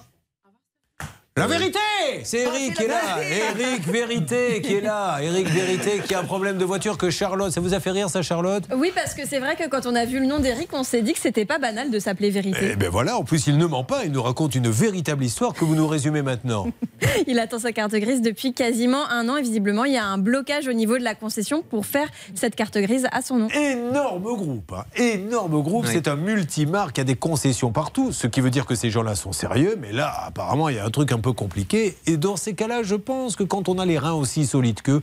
[1.36, 1.80] La vérité
[2.22, 3.18] C'est Eric qui est là.
[3.20, 5.18] Eric Vérité qui est là.
[5.20, 7.50] Eric Vérité qui a un problème de voiture que Charlotte.
[7.50, 8.62] Ça vous a fait rire ça Charlotte?
[8.76, 11.02] Oui, parce que c'est vrai que quand on a vu le nom d'Eric, on s'est
[11.02, 12.68] dit que c'était pas banal de s'appeler Vérité.
[12.74, 15.54] Eh ben voilà, en plus il ne ment pas, il nous raconte une véritable histoire
[15.54, 16.68] que vous nous résumez maintenant.
[17.26, 19.36] Il attend sa carte grise depuis quasiment un an.
[19.36, 22.54] Et visiblement il y a un blocage au niveau de la concession pour faire cette
[22.54, 23.48] carte grise à son nom.
[23.48, 25.90] Énorme groupe, hein, énorme groupe, Oui.
[25.92, 28.90] c'est un multimarque, il y a des concessions partout, ce qui veut dire que ces
[28.90, 31.96] gens-là sont sérieux, mais là apparemment il y a un truc un peu compliqué.
[32.06, 35.02] Et dans ces cas-là, je pense que quand on a les reins aussi solides qu'eux,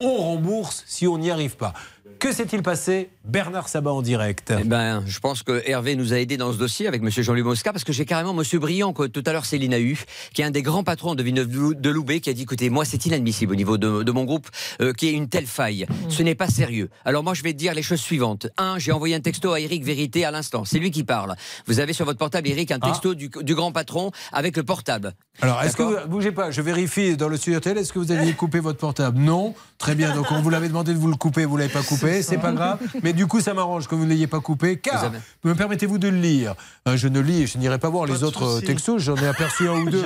[0.00, 1.72] on rembourse si on n'y arrive pas.
[2.18, 4.52] Que s'est-il passé Bernard Sabat en direct?
[4.58, 7.42] Eh ben, je pense que Hervé nous a aidé dans ce dossier avec Monsieur Jean-Louis
[7.42, 9.98] Mosca parce que j'ai carrément Monsieur Briand que tout à l'heure Céline a eu,
[10.32, 12.84] qui est un des grands patrons de Villeneuve de Loubet, qui a dit écoutez, moi
[12.84, 14.48] c'est inadmissible au niveau de, de mon groupe
[14.80, 15.86] euh, qu'il y ait une telle faille.
[16.08, 16.90] Ce n'est pas sérieux.
[17.04, 18.46] Alors moi je vais te dire les choses suivantes.
[18.56, 20.64] Un, j'ai envoyé un texto à Eric Vérité à l'instant.
[20.64, 21.34] C'est lui qui parle.
[21.66, 25.14] Vous avez sur votre portable Eric un texto du, du grand patron avec le portable.
[25.40, 28.12] Alors, est-ce que vous, bougez pas, je vérifie dans le studio télé, est-ce que vous
[28.12, 29.18] aviez coupé votre portable?
[29.18, 29.54] Non?
[29.78, 32.01] Très bien, donc on vous l'avait demandé de vous le couper, vous l'avez pas coupé,
[32.22, 32.78] c'est pas grave.
[33.02, 35.98] Mais du coup, ça m'arrange que vous ne l'ayez pas coupé, car, avez- me permettez-vous
[35.98, 36.54] de le lire
[36.86, 38.66] Hein, Je ne lis, je n'irai pas voir les autres euh, souci.
[38.66, 40.04] textos, j'en ai aperçu un ou deux.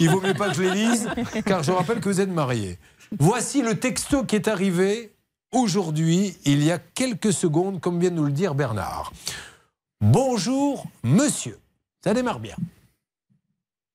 [0.00, 1.08] Il vaut mieux pas que je les lise,
[1.44, 2.78] car je rappelle que vous êtes mariés.
[3.18, 5.12] Voici le texto qui est arrivé
[5.52, 9.12] aujourd'hui, il y a quelques secondes, comme vient de nous le dire Bernard.
[10.00, 11.58] Bonjour, monsieur.
[12.02, 12.56] Ça démarre bien.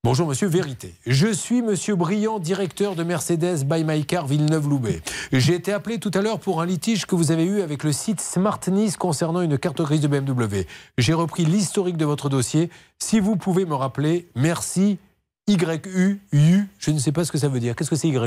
[0.05, 0.93] Bonjour Monsieur Vérité.
[1.05, 5.01] Je suis Monsieur Briand, directeur de Mercedes by My Car Villeneuve-Loubet.
[5.33, 7.91] J'ai été appelé tout à l'heure pour un litige que vous avez eu avec le
[7.91, 10.65] site Smart Nice concernant une carte grise de BMW.
[10.97, 12.69] J'ai repris l'historique de votre dossier.
[12.97, 14.99] Si vous pouvez me rappeler, merci.
[15.49, 17.75] YU, U, je ne sais pas ce que ça veut dire.
[17.75, 18.19] Qu'est-ce que c'est YU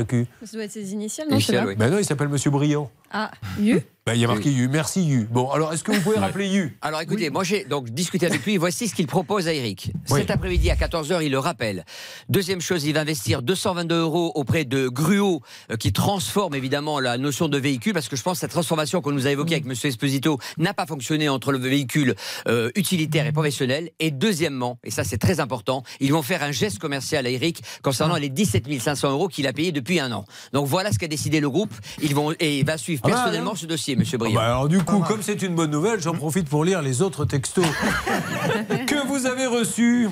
[0.43, 1.39] Ça doit être ses initiales, non.
[1.75, 2.91] Ben non, il s'appelle Monsieur Briand.
[3.11, 3.79] Ah, U?
[4.05, 4.67] Ben, il y a marqué U.
[4.67, 5.29] Merci U.
[5.31, 6.77] Bon, alors est-ce que vous pouvez rappeler U?
[6.81, 8.57] Alors écoutez, moi j'ai donc discuté avec lui.
[8.57, 9.93] Voici ce qu'il propose à Eric.
[10.07, 11.85] Cet après-midi à 14h, il le rappelle.
[12.27, 17.17] Deuxième chose, il va investir 222 euros auprès de Gruo, euh, qui transforme évidemment la
[17.17, 19.65] notion de véhicule, parce que je pense que cette transformation qu'on nous a évoquée avec
[19.65, 22.15] Monsieur Esposito n'a pas fonctionné entre le véhicule
[22.49, 23.89] euh, utilitaire et professionnel.
[24.01, 27.63] Et deuxièmement, et ça c'est très important, ils vont faire un geste commercial à Eric
[27.81, 30.25] concernant les 17 500 euros qu'il a payés depuis un an.
[30.51, 31.73] Donc voilà ce qu'a décidé le groupe.
[32.01, 34.35] Ils vont et il va suivre Ah bah, personnellement ce dossier, Monsieur Ah Briand.
[34.35, 37.25] bah alors du coup, comme c'est une bonne nouvelle, j'en profite pour lire les autres
[37.25, 37.65] textos
[38.87, 40.09] que vous avez reçus.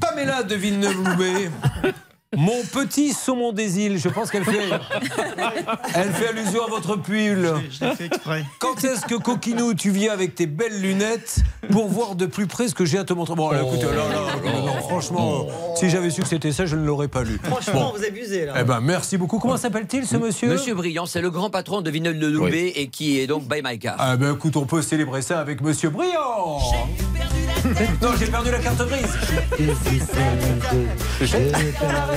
[0.00, 1.50] Pamela de Villeneuve-Loubet.
[2.36, 4.68] Mon petit saumon des îles, je pense qu'elle fait,
[5.94, 7.50] elle fait allusion à votre pull.
[7.70, 8.44] Je l'ai fait exprès.
[8.58, 11.38] Quand est-ce que Coquinou, tu viens avec tes belles lunettes
[11.70, 13.34] pour voir de plus près ce que j'ai à te montrer?
[13.34, 15.46] Bon, là, écoutez, là, là, non, non, franchement,
[15.76, 17.40] si j'avais su que c'était ça, je ne l'aurais pas lu.
[17.42, 17.98] Franchement, Bon.
[17.98, 18.54] vous abusez là.
[18.60, 19.38] Eh ben, merci beaucoup.
[19.38, 20.48] Comment s'appelle-t-il ce monsieur?
[20.48, 23.60] Monsieur Briand, c'est le grand patron de Villeneuve de Loubet et qui est donc by
[23.64, 23.96] my car.
[23.98, 26.58] Ah ben écoute, on peut célébrer ça avec Monsieur Briand.
[28.00, 29.16] Non, j'ai perdu la carte grise.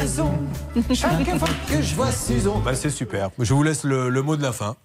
[0.09, 0.33] J'ai la raison.
[0.93, 2.61] Chaque fois que je vois Susan.
[2.63, 3.29] Bah, c'est super.
[3.37, 4.75] Je vous laisse le, le mot de la fin.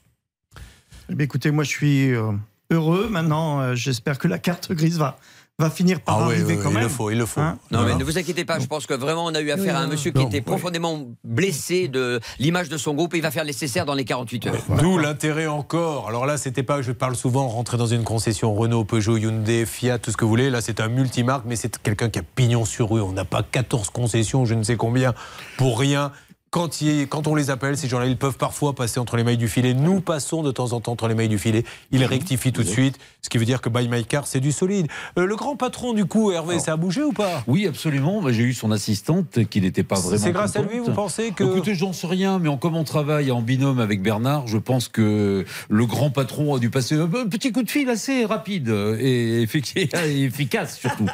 [1.09, 2.33] Eh bien, écoutez, moi je suis euh,
[2.71, 3.09] heureux.
[3.11, 5.19] Maintenant, euh, j'espère que la carte grise va,
[5.61, 6.83] va finir par Ah oui, arriver oui, quand il même.
[6.83, 7.41] le faut, il le faut.
[7.41, 9.77] Hein Non, mais ne vous inquiétez pas, je pense que vraiment on a eu affaire
[9.77, 10.43] à un monsieur qui Non, était oui.
[10.43, 14.05] profondément blessé de l'image de son groupe et il va faire le nécessaire dans les
[14.05, 14.55] 48 heures.
[14.81, 16.09] D'où l'intérêt encore.
[16.09, 19.99] Alors là, c'était pas, je parle souvent, rentrer dans une concession Renault, Peugeot, Hyundai, Fiat,
[20.01, 20.51] tout ce que vous voulez.
[20.51, 23.01] Là, c'est un multimarque, mais c'est quelqu'un qui a pignon sur rue.
[23.01, 25.15] On n'a pas 14 concessions, je ne sais combien,
[25.57, 26.11] pour rien.
[26.51, 29.37] Quand, il- quand on les appelle, ces gens-là, ils peuvent parfois passer entre les mailles
[29.37, 29.75] du filet.
[29.75, 31.65] Nous passons de temps en temps entre les mailles du filet.
[31.91, 34.53] Ils rectifient tout de suite, ce qui veut dire que Buy My Car, c'est du
[34.53, 34.87] solide.
[35.19, 37.43] Euh, le grand patron, du coup, Hervé, ça a bougé ou pas?
[37.47, 38.21] Oui, absolument.
[38.21, 40.19] Bah, J'ai eu son assistante qui n'était pas vraiment.
[40.23, 41.43] C'est grâce à lui, vous pensez que.
[41.43, 44.89] Écoutez, j'en sais rien, mais en, comme on travaille en binôme avec Bernard, je pense
[44.89, 48.69] que le grand patron a dû passer un petit coup de fil assez rapide
[49.01, 51.07] et effic- et efficace surtout.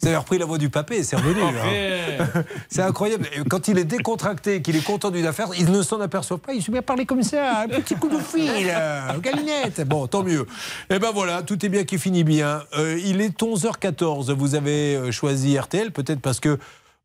[0.00, 1.42] Vous avez repris la voix du papé, c'est revenu.
[1.42, 2.26] hein.
[2.70, 3.26] C'est incroyable.
[3.50, 6.54] Quand il est décontracté, qu'il est content d'une affaire, il ne s'en aperçoit pas.
[6.54, 8.50] Il se met à parler comme ça, un petit coup de fil,
[9.22, 9.86] galinette.
[9.86, 10.46] Bon, tant mieux.
[10.88, 12.62] Et ben voilà, tout est bien qui finit bien.
[12.78, 14.32] Euh, il est 11h14.
[14.34, 16.60] Vous avez euh, choisi RTL, peut-être parce que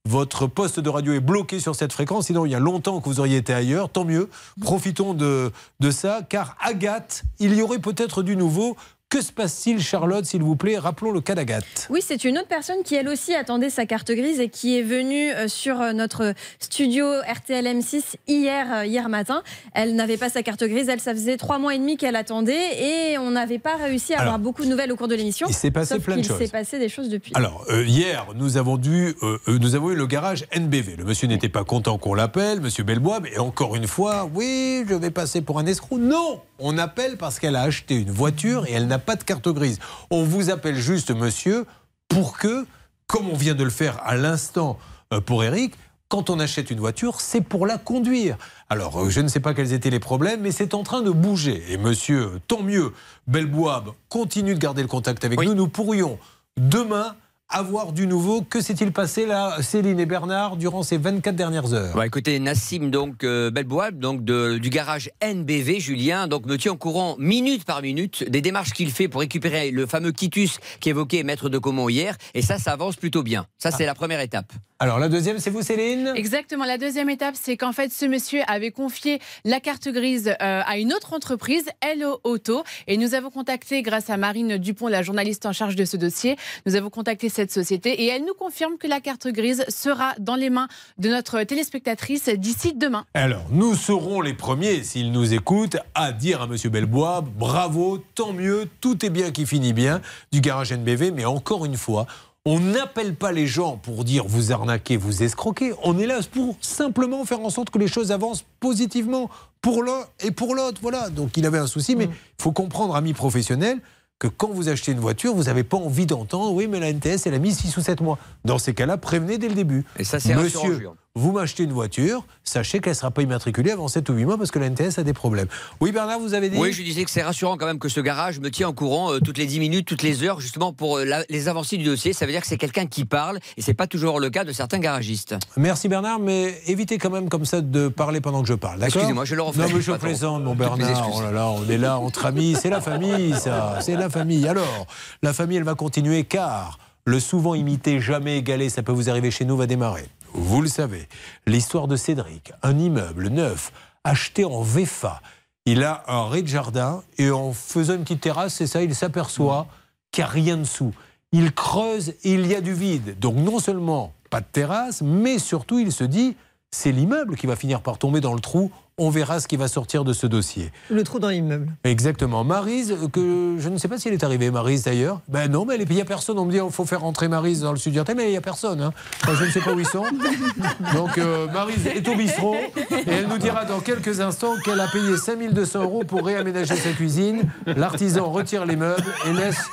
[0.08, 2.28] votre poste de radio est bloqué sur cette fréquence.
[2.28, 3.90] Sinon, il y a longtemps que vous auriez été ailleurs.
[3.90, 4.30] Tant mieux.
[4.62, 8.78] Profitons de, de ça, car Agathe, il y aurait peut-être du nouveau.
[9.16, 11.88] Que se passe-t-il, Charlotte, s'il vous plaît Rappelons le cas d'Agathe.
[11.90, 14.82] Oui, c'est une autre personne qui, elle aussi, attendait sa carte grise et qui est
[14.82, 19.42] venue euh, sur euh, notre studio RTL M6 hier, euh, hier matin.
[19.74, 20.90] Elle n'avait pas sa carte grise.
[20.90, 24.18] Elle, ça faisait trois mois et demi qu'elle attendait et on n'avait pas réussi à
[24.20, 25.48] Alors, avoir beaucoup de nouvelles au cours de l'émission.
[25.50, 26.38] il s'est passé plein de choses.
[26.38, 27.32] s'est passé des choses depuis.
[27.36, 30.98] Alors, euh, hier, nous avons, dû, euh, nous avons eu le garage NBV.
[30.98, 34.94] Le monsieur n'était pas content qu'on l'appelle, monsieur Belbois, mais encore une fois, oui, je
[34.94, 36.00] vais passer pour un escroc.
[36.00, 39.48] Non On appelle parce qu'elle a acheté une voiture et elle n'a pas de carte
[39.48, 39.80] grise.
[40.10, 41.66] On vous appelle juste, monsieur,
[42.10, 42.66] pour que,
[43.08, 44.78] comme on vient de le faire à l'instant
[45.14, 45.76] euh, pour Eric,
[46.08, 48.38] quand on achète une voiture, c'est pour la conduire.
[48.70, 51.10] Alors, euh, je ne sais pas quels étaient les problèmes, mais c'est en train de
[51.10, 51.64] bouger.
[51.70, 52.94] Et monsieur, tant mieux,
[53.28, 55.54] Belbois continue de garder le contact avec nous.
[55.54, 56.20] Nous pourrions
[56.58, 57.16] demain
[57.56, 58.42] avoir du nouveau.
[58.42, 61.94] Que s'est-il passé là, Céline et Bernard, durant ces 24 dernières heures?
[61.96, 66.74] Bon, écoutez, Nassim donc euh, Belbois, donc de- du garage NBV, Julien, donc me tient
[66.74, 71.24] au courant minute par minute des démarches qu'il fait pour récupérer le fameux quitus qu'évoquait
[71.24, 73.46] Maître de Comont hier, et ça, ça avance plutôt bien.
[73.58, 74.52] Ça, c'est la première étape.
[74.80, 76.12] Alors la deuxième, c'est vous, Céline?
[76.16, 76.66] Exactement.
[76.66, 80.78] La deuxième étape, c'est qu'en fait, ce monsieur avait confié la carte grise euh, à
[80.78, 82.64] une autre entreprise, Hello Auto.
[82.88, 86.36] Et nous avons contacté, grâce à Marine Dupont, la journaliste en charge de ce dossier,
[86.66, 90.36] nous avons contacté cette société et elle nous confirme que la carte grise sera dans
[90.36, 90.68] les mains
[90.98, 93.06] de notre téléspectatrice d'ici demain.
[93.14, 98.34] Alors, nous serons les premiers, s'ils nous écoutent, à dire à Monsieur Belbois, bravo, tant
[98.34, 100.02] mieux, tout est bien qui finit bien,
[100.32, 102.08] du garage NBV, mais encore une fois,
[102.48, 105.74] on n'appelle pas les gens pour dire vous arnaquez, vous escroquez.
[105.84, 109.32] On est là pour simplement faire en sorte que les choses avancent positivement
[109.62, 110.80] pour l'un et pour l'autre.
[110.82, 111.10] Voilà.
[111.10, 113.80] Donc il avait un souci, mais il faut comprendre, amis professionnels,
[114.20, 117.26] que quand vous achetez une voiture, vous n'avez pas envie d'entendre oui, mais la NTS,
[117.26, 118.18] elle a mis 6 ou 7 mois.
[118.46, 119.86] Dans ces cas-là, prévenez dès le début.
[119.98, 120.90] Et ça, c'est Monsieur.
[121.18, 124.38] Vous m'achetez une voiture, sachez qu'elle ne sera pas immatriculée avant 7 ou 8 mois
[124.38, 125.48] parce que la NTS a des problèmes.
[125.80, 128.02] Oui, Bernard, vous avez dit Oui, je disais que c'est rassurant quand même que ce
[128.02, 130.98] garage me tient au courant euh, toutes les 10 minutes, toutes les heures, justement pour
[130.98, 132.12] euh, la- les avancées du dossier.
[132.12, 134.52] Ça veut dire que c'est quelqu'un qui parle, et c'est pas toujours le cas de
[134.52, 135.36] certains garagistes.
[135.56, 138.84] Merci Bernard, mais évitez quand même comme ça de parler pendant que je parle.
[138.84, 139.62] Excusez-moi, je le refais.
[139.62, 141.10] Non, mais je plaisante, mon Bernard.
[141.14, 142.58] Oh là là, on est là entre amis.
[142.62, 143.80] C'est la famille, ça.
[143.82, 144.48] C'est la famille.
[144.50, 144.86] Alors,
[145.24, 149.32] la famille, elle va continuer car le souvent imité, jamais égalé, ça peut vous arriver
[149.32, 150.06] chez nous, va démarrer.
[150.38, 151.08] Vous le savez,
[151.48, 153.72] l'histoire de Cédric, un immeuble neuf,
[154.04, 155.22] acheté en VFA.
[155.66, 159.66] Il a un rez-de-jardin et en faisant une petite terrasse, c'est ça, il s'aperçoit
[160.12, 160.94] qu'il n'y a rien dessous.
[161.32, 163.18] Il creuse et il y a du vide.
[163.18, 166.36] Donc non seulement pas de terrasse, mais surtout il se dit,
[166.76, 168.70] c'est l'immeuble qui va finir par tomber dans le trou.
[168.98, 170.72] On verra ce qui va sortir de ce dossier.
[170.90, 171.68] Le trou dans l'immeuble.
[171.84, 172.44] Exactement.
[172.46, 175.20] Marise, que je ne sais pas si elle est arrivée, Marise d'ailleurs.
[175.28, 176.38] Ben non, mais il n'y a personne.
[176.40, 178.38] On me dit il faut faire rentrer Marise dans le studio RTL, mais il n'y
[178.38, 178.80] a personne.
[178.82, 178.94] hein.
[179.24, 180.06] Enfin, je ne sais pas où ils sont.
[180.94, 184.88] Donc euh, Marise est au bistrot et elle nous dira dans quelques instants qu'elle a
[184.88, 187.44] payé 5200 euros pour réaménager sa cuisine.
[187.66, 189.66] L'artisan retire les meubles et laisse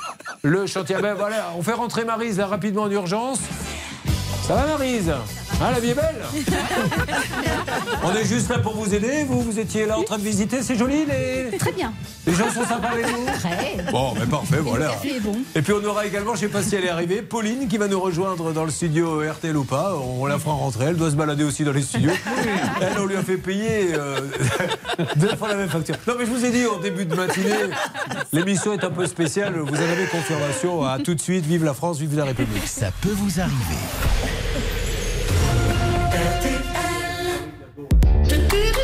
[0.43, 0.97] le chantier.
[1.01, 3.39] Ben voilà, on fait rentrer Marise là rapidement en urgence.
[4.45, 5.09] Ça va Marise
[5.61, 6.21] Ah, la vie est belle
[8.03, 9.23] On est juste là pour vous aider.
[9.23, 10.61] Vous, vous étiez là en train de visiter.
[10.61, 11.57] C'est joli, les...
[11.57, 11.93] Très bien.
[12.27, 13.77] Les gens sont sympas avec vous Très.
[13.89, 14.87] Bon, mais parfait, voilà.
[14.87, 15.37] café est bon.
[15.55, 17.87] Et puis on aura également, je sais pas si elle est arrivée, Pauline qui va
[17.87, 19.95] nous rejoindre dans le studio RTL ou pas.
[19.95, 20.85] On la fera rentrer.
[20.85, 22.11] Elle doit se balader aussi dans les studios.
[22.81, 24.19] Elle, on lui a fait payer euh,
[25.15, 25.95] deux fois la même facture.
[26.05, 27.53] Non, mais je vous ai dit en début de matinée,
[28.33, 29.53] l'émission est un peu spéciale.
[29.57, 30.83] Vous en avez confirmation.
[30.83, 31.45] À tout de suite.
[31.45, 32.67] Vive la France, vive la République.
[32.67, 34.32] Ça peut vous arriver.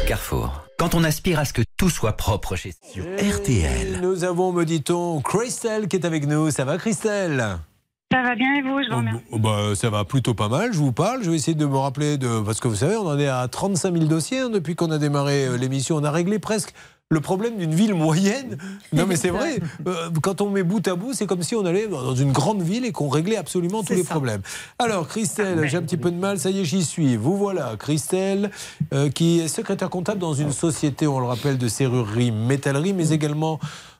[0.07, 0.65] Carrefour.
[0.77, 3.99] Quand on aspire à ce que tout soit propre chez sur RTL.
[4.01, 6.51] Nous avons, me dit-on, Christelle qui est avec nous.
[6.51, 7.57] Ça va, Christelle?
[8.11, 8.81] Ça va bien et vous?
[8.81, 9.19] Je vous remercie.
[9.31, 11.21] Oh, bah, ça va plutôt pas mal, je vous parle.
[11.23, 12.41] Je vais essayer de me rappeler de.
[12.41, 14.97] Parce que vous savez, on en est à 35 000 dossiers hein, depuis qu'on a
[14.97, 15.95] démarré euh, l'émission.
[15.97, 16.73] On a réglé presque
[17.09, 18.57] le problème d'une ville moyenne.
[18.93, 19.59] Non, mais c'est vrai.
[19.87, 22.61] Euh, Quand on met bout à bout, c'est comme si on allait dans une grande
[22.61, 24.41] ville et qu'on réglait absolument tous les problèmes.
[24.79, 26.39] Alors, Christelle, j'ai un petit peu de mal.
[26.39, 27.15] Ça y est, j'y suis.
[27.15, 28.49] Vous voilà, Christelle,
[28.93, 33.09] euh, qui est secrétaire comptable dans une société, on le rappelle, de serrurerie, métallerie, mais
[33.09, 33.59] également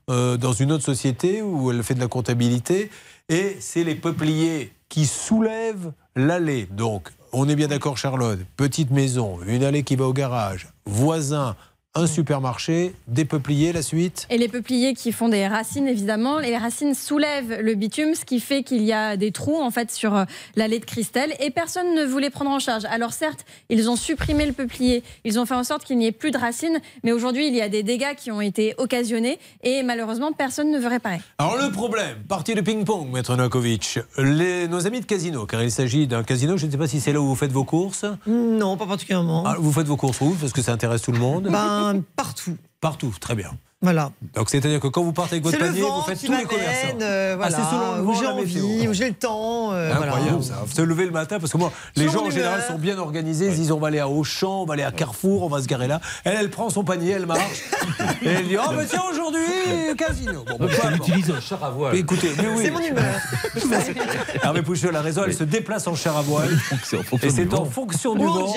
[0.09, 2.89] euh, dans une autre société où elle fait de la comptabilité.
[3.29, 6.67] Et c'est les peupliers qui soulèvent l'allée.
[6.71, 8.39] Donc, on est bien d'accord, Charlotte.
[8.57, 11.55] Petite maison, une allée qui va au garage, voisin,
[11.95, 16.55] un supermarché, des peupliers, la suite Et les peupliers qui font des racines, évidemment, les
[16.55, 20.15] racines soulèvent le bitume, ce qui fait qu'il y a des trous en fait sur
[20.15, 20.25] euh,
[20.55, 22.85] l'allée de Christelle et personne ne voulait prendre en charge.
[22.85, 26.11] Alors certes, ils ont supprimé le peuplier, ils ont fait en sorte qu'il n'y ait
[26.11, 29.81] plus de racines, mais aujourd'hui il y a des dégâts qui ont été occasionnés et
[29.81, 31.21] malheureusement personne ne veut réparer.
[31.39, 33.97] Alors le problème, partie de ping-pong, Maître Novakovic.
[34.19, 36.99] Les, nos amis de casino, car il s'agit d'un casino, je ne sais pas si
[36.99, 38.05] c'est là où vous faites vos courses.
[38.27, 39.43] Non, pas particulièrement.
[39.47, 40.35] Ah, vous faites vos courses où?
[40.39, 41.47] Parce que ça intéresse tout le monde.
[41.49, 41.78] Ben,
[42.15, 42.57] partout.
[42.81, 43.57] Partout, très bien.
[43.81, 44.11] Voilà.
[44.35, 46.97] Donc c'est-à-dire que quand vous partez avec votre panier, vent vous faites tous les commerçants.
[47.01, 49.71] euh, voilà, ah, c'est selon le où j'ai la envie, où j'ai le temps.
[49.71, 50.11] euh, voilà.
[50.15, 50.65] Incroyable ça.
[50.73, 52.67] Se lever le matin, parce que moi, les gens en général humeur.
[52.67, 53.47] sont bien organisés.
[53.47, 55.67] Ils disent on va aller à Auchan, on va aller à Carrefour, on va se
[55.67, 56.01] garer là.
[56.25, 57.63] Elle, elle prend son panier, elle marche.
[58.21, 59.39] et elle dit oh, mais tiens, aujourd'hui,
[59.97, 60.43] casino.
[60.45, 61.93] Bon, bah, peu Elle utilise un char à voile.
[61.93, 62.63] Mais écoutez, mais oui.
[62.65, 63.15] C'est mon humeur.
[64.43, 66.49] Hervé Pouchol a raison, elle se déplace en char à voile.
[67.23, 68.53] Et c'est en fonction du vent.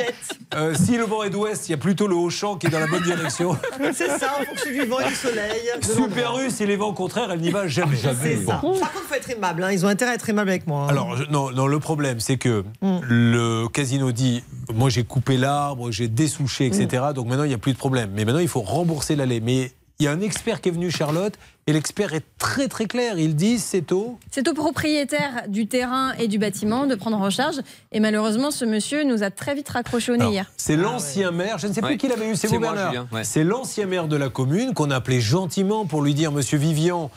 [0.55, 2.81] Euh, si le vent est d'ouest, il y a plutôt le Auchan qui est dans
[2.81, 3.57] la bonne direction.
[3.95, 5.61] C'est ça, en fonction du vent soleil.
[5.81, 6.39] de Super.
[6.39, 7.97] U, si les vents au contraire, elle n'y va jamais.
[7.97, 8.53] C'est ça.
[8.53, 9.63] Par contre, il faut être aimable.
[9.65, 9.73] hein.
[9.73, 10.85] Ils ont intérêt à être aimables avec moi.
[10.85, 10.89] hein.
[10.89, 12.99] Alors, je- non, non, le problème, c'est que Mm.
[13.09, 14.43] le casino dit
[14.75, 17.03] Moi, j'ai coupé l'arbre, j'ai dessouché, etc.
[17.11, 17.13] Mm.
[17.15, 18.11] Donc maintenant, il n'y a plus de problème.
[18.15, 19.41] Mais maintenant, il faut rembourser l'allée.
[19.41, 21.35] Mais il y a un expert qui est venu, Charlotte,
[21.69, 23.19] et l'expert est très, très clair.
[23.19, 24.19] Il dit C'est au.
[24.33, 27.57] C'est au propriétaire du terrain et du bâtiment de prendre en charge.
[27.93, 30.51] Et malheureusement, ce monsieur nous a très vite raccroché au nez hier.
[30.57, 31.97] C'est l'ancien maire, je ne sais plus Ouais.
[31.99, 33.07] qui l'avait eu, c'est vous moi, Bernard.
[33.13, 33.23] Ouais.
[33.25, 37.11] C'est l'ancien maire de la commune qu'on a appelé gentiment pour lui dire Monsieur Vivian,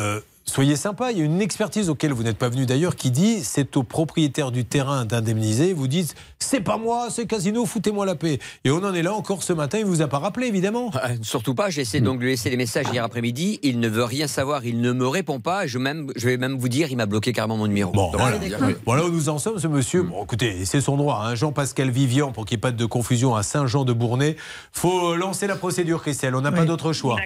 [0.00, 1.12] euh, soyez sympa.
[1.12, 3.82] Il y a une expertise auquel vous n'êtes pas venu d'ailleurs qui dit c'est au
[3.82, 5.72] propriétaire du terrain d'indemniser.
[5.72, 8.38] Vous dites c'est pas moi, c'est Casino, foutez-moi la paix.
[8.64, 9.78] Et on en est là encore ce matin.
[9.78, 10.90] Il vous a pas rappelé évidemment.
[10.96, 13.58] Euh, Surtout pas, j'ai essayé donc de lui laisser des messages hier après-midi.
[13.62, 15.66] Il ne veut rien savoir, il ne me répond pas.
[15.66, 17.90] Je, même, je vais même vous dire, il m'a bloqué carrément mon numéro.
[17.92, 18.38] Bon, Donc, voilà.
[18.84, 20.02] Voilà où nous en sommes, ce monsieur.
[20.02, 21.22] Bon, écoutez, c'est son droit.
[21.24, 21.34] hein.
[21.34, 24.36] Jean-Pascal Vivian, pour qu'il n'y ait pas de confusion, à Saint-Jean-de-Bournay.
[24.72, 26.34] faut lancer la procédure, Christelle.
[26.36, 27.16] On n'a pas d'autre choix.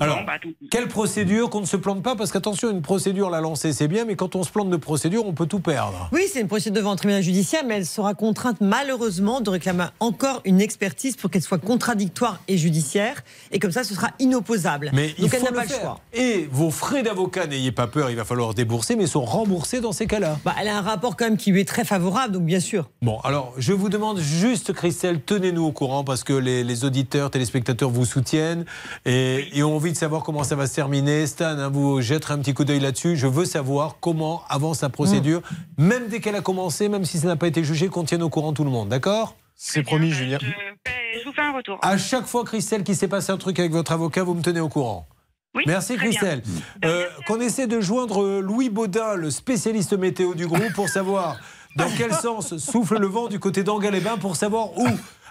[0.00, 3.30] Alors, Bon, bah, tout- quelle procédure qu'on ne se plante pas Parce qu'attention, une procédure,
[3.30, 6.08] la lancer, c'est bien, mais quand on se plante de procédure, on peut tout perdre.
[6.12, 9.86] Oui, c'est une procédure devant un tribunal judiciaire, mais elle sera contrainte malheureusement de réclamer
[10.00, 13.22] encore une expertise pour qu'elle soit contradictoire et judiciaire.
[13.52, 14.90] Et comme ça, ce sera inopposable.
[14.94, 15.80] Mais il Donc elle faut n'a le pas le faire.
[15.80, 16.00] choix.
[16.12, 19.92] Et vos frais d'avocat, n'ayez pas peur, il va falloir débourser, mais sont remboursés dans
[19.92, 20.38] ces cas-là.
[20.44, 22.90] Bah, elle a un rapport quand même qui lui est très favorable, donc bien sûr.
[23.02, 27.30] Bon, alors, je vous demande juste, Christelle, tenez-nous au courant parce que les, les auditeurs,
[27.30, 28.64] téléspectateurs vous soutiennent
[29.04, 31.26] et, et ont envie de savoir comment ça va se terminer.
[31.26, 33.16] Stan, hein, vous jetterez un petit coup d'œil là-dessus.
[33.16, 35.42] Je veux savoir comment avance la procédure,
[35.78, 38.28] même dès qu'elle a commencé, même si ça n'a pas été jugé, qu'on tienne au
[38.30, 39.36] courant tout le monde, d'accord?
[39.54, 40.38] C'est promis, Julien.
[40.40, 41.78] Je, fais- je vous fais un retour.
[41.82, 44.60] À chaque fois, Christelle, qu'il s'est passé un truc avec votre avocat, vous me tenez
[44.60, 45.06] au courant.
[45.54, 46.02] Oui, Merci bien.
[46.02, 46.42] Christelle.
[46.84, 51.38] Euh, Qu'on essaie de joindre Louis Baudin, le spécialiste météo du groupe, pour savoir
[51.76, 54.86] dans quel sens souffle le vent du côté d'Angal-les-Bains, pour savoir où,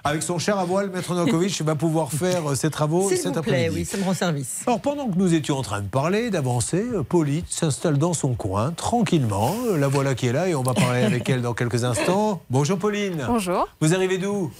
[0.07, 3.35] avec son cher à voile, Maître Novakovic va pouvoir faire euh, ses travaux S'il cet
[3.35, 4.61] vous plaît, oui, ça me rend service.
[4.67, 8.35] Alors pendant que nous étions en train de parler, d'avancer, euh, Pauline s'installe dans son
[8.35, 9.55] coin, tranquillement.
[9.67, 12.41] Euh, La voilà qui est là et on va parler avec elle dans quelques instants.
[12.51, 13.23] Bonjour Pauline.
[13.27, 13.67] Bonjour.
[13.81, 14.51] Vous arrivez d'où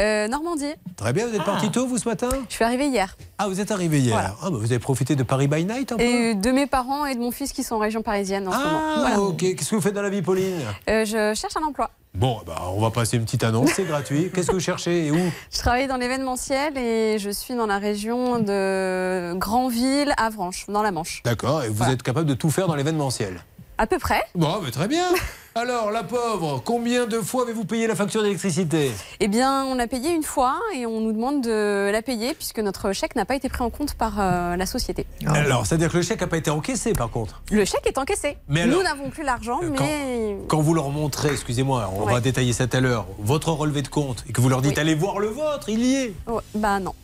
[0.00, 0.72] Euh, Normandie.
[0.96, 3.16] Très bien, vous êtes parti tôt vous ce matin Je suis arrivée hier.
[3.38, 4.12] Ah, vous êtes arrivé hier.
[4.14, 4.36] Voilà.
[4.40, 7.06] Ah, bah, vous avez profité de Paris by Night un peu Et de mes parents
[7.06, 8.80] et de mon fils qui sont en région parisienne en ce moment.
[8.82, 9.20] Ah, Voilà.
[9.20, 9.38] ok.
[9.38, 10.60] Qu'est-ce que vous faites dans la vie, Pauline?
[10.88, 11.90] Euh, je cherche un emploi.
[12.14, 14.30] Bon, bah, on va passer une petite annonce, c'est gratuit.
[14.34, 15.18] Qu'est-ce que vous cherchez et où
[15.50, 20.92] Je travaille dans l'événementiel et je suis dans la région de Granville, Avranches, dans la
[20.92, 21.22] Manche.
[21.24, 21.94] D'accord, et vous Voilà.
[21.94, 23.40] êtes capable de tout faire dans l'événementiel?
[23.78, 24.22] À peu près.
[24.34, 25.06] Bon, mais très bien.
[25.54, 28.90] Alors, la pauvre, combien de fois avez-vous payé la facture d'électricité?
[29.20, 32.58] Eh bien, on l'a payé une fois et on nous demande de la payer puisque
[32.58, 35.04] notre chèque n'a pas été pris en compte par euh, la société.
[35.26, 37.42] Alors, c'est-à-dire que le chèque n'a pas été encaissé, par contre?
[37.50, 38.38] Le chèque est encaissé.
[38.48, 42.14] Mais nous n'avons plus l'argent, euh, quand- mais Quand vous leur montrez, excusez-moi, on Ouais.
[42.14, 44.76] va détailler ça tout à l'heure, votre relevé de compte, et que vous leur dites
[44.76, 44.80] Oui.
[44.80, 46.14] allez voir le vôtre, il y est.
[46.28, 46.94] Ouais, bah non.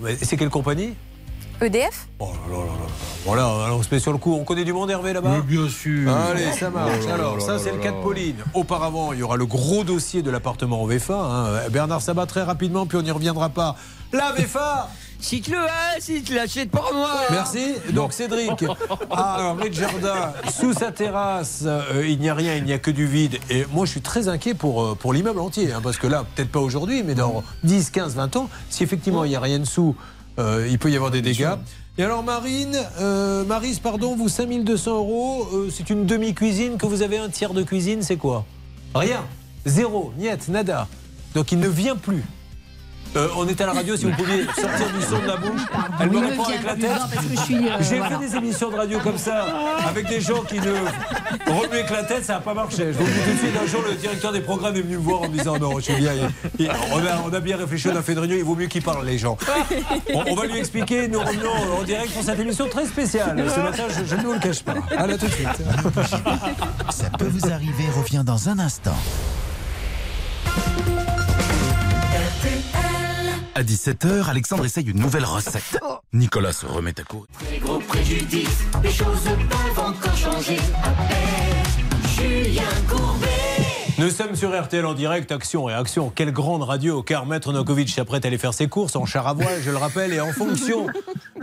[0.00, 0.94] Mais C'est quelle compagnie?
[1.60, 2.86] EDF Oh là là là là.
[3.24, 4.34] Voilà, alors on se met sur le coup.
[4.34, 6.10] On connaît du monde, Hervé, là-bas bien sûr.
[6.14, 7.00] Allez, ça marche.
[7.04, 8.00] Oh là Alors, ça, c'est le cas de.
[8.02, 8.36] Pauline.
[8.54, 11.14] Auparavant, il y aura le gros dossier de l'appartement en VFA.
[11.18, 11.68] hein.
[11.70, 13.76] Bernard Sabat, très rapidement, puis on n'y reviendra pas.
[14.12, 14.88] La VFA
[15.20, 17.10] Si tu le as, si tu l'achètes pour moi.
[17.32, 17.74] Merci.
[17.92, 18.64] Donc Cédric
[19.10, 21.64] a un rez-de-jardin sous sa terrasse.
[21.66, 23.36] euh, il n'y a rien, il n'y a que du vide.
[23.50, 25.72] Et moi, je suis très inquiet pour, euh, pour l'immeuble entier.
[25.72, 29.24] hein, parce que là, peut-être pas aujourd'hui, mais dans 10, 15, 20 ans, si effectivement
[29.24, 29.96] il n'y a rien dessous,
[30.38, 31.56] euh, il peut y avoir des dégâts.
[31.96, 37.02] Et alors Marine, euh, Marise, pardon, vous 5200 euros, euh, c'est une demi-cuisine que vous
[37.02, 38.44] avez un tiers de cuisine, c'est quoi?
[38.94, 39.24] Rien.
[39.66, 40.86] Zéro, niet, nada.
[41.34, 42.22] Donc il ne vient plus.
[43.16, 45.60] Euh, on est à la radio, si vous pouviez sortir du son de la bouche.
[46.00, 46.90] Elle me répond avec la tête.
[47.10, 48.18] que je suis, euh, J'ai voilà.
[48.18, 49.46] fait des émissions de radio comme ça,
[49.88, 50.70] avec des gens qui ne
[51.52, 52.92] remuaient avec la tête, ça n'a pas marché.
[52.92, 55.02] Je vous dis tout de suite, un jour, le directeur des programmes est venu me
[55.02, 56.10] voir en me disant Non, il-
[56.58, 58.66] il- on, a, on a bien réfléchi, on a fait une réunion, il vaut mieux
[58.66, 59.36] qu'il parle, les gens.
[60.14, 63.42] On, on va lui expliquer, nous revenons en direct pour cette émission très spéciale.
[63.54, 64.74] Ce matin, je, je ne vous le cache pas.
[64.96, 65.48] À là tout de suite.
[66.90, 68.96] Ça peut vous arriver, revient dans un instant.
[73.58, 75.80] À 17h, Alexandre essaye une nouvelle recette.
[76.12, 77.26] Nicolas se remet à courir.
[77.44, 80.58] Très gros préjudice, les choses peuvent encore changer.
[80.84, 83.47] Appelle Julien Courbet.
[83.98, 86.12] Nous sommes sur RTL en direct, action, réaction.
[86.14, 89.32] Quelle grande radio, car Maître Nokovic s'apprête à aller faire ses courses en char à
[89.34, 90.86] voile, je le rappelle, et en fonction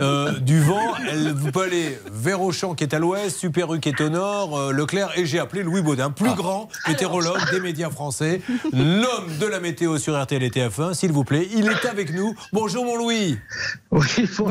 [0.00, 3.80] euh, du vent, elle, vous peut aller vers Auchan qui est à l'ouest, Super U
[3.80, 7.60] qui est au nord, euh, Leclerc, et j'ai appelé Louis Baudin, plus grand météorologue des
[7.60, 8.40] médias français,
[8.72, 11.46] l'homme de la météo sur RTL et TF1, s'il vous plaît.
[11.54, 12.34] Il est avec nous.
[12.54, 13.38] Bonjour mon Louis.
[13.90, 14.50] Oui, bonjour.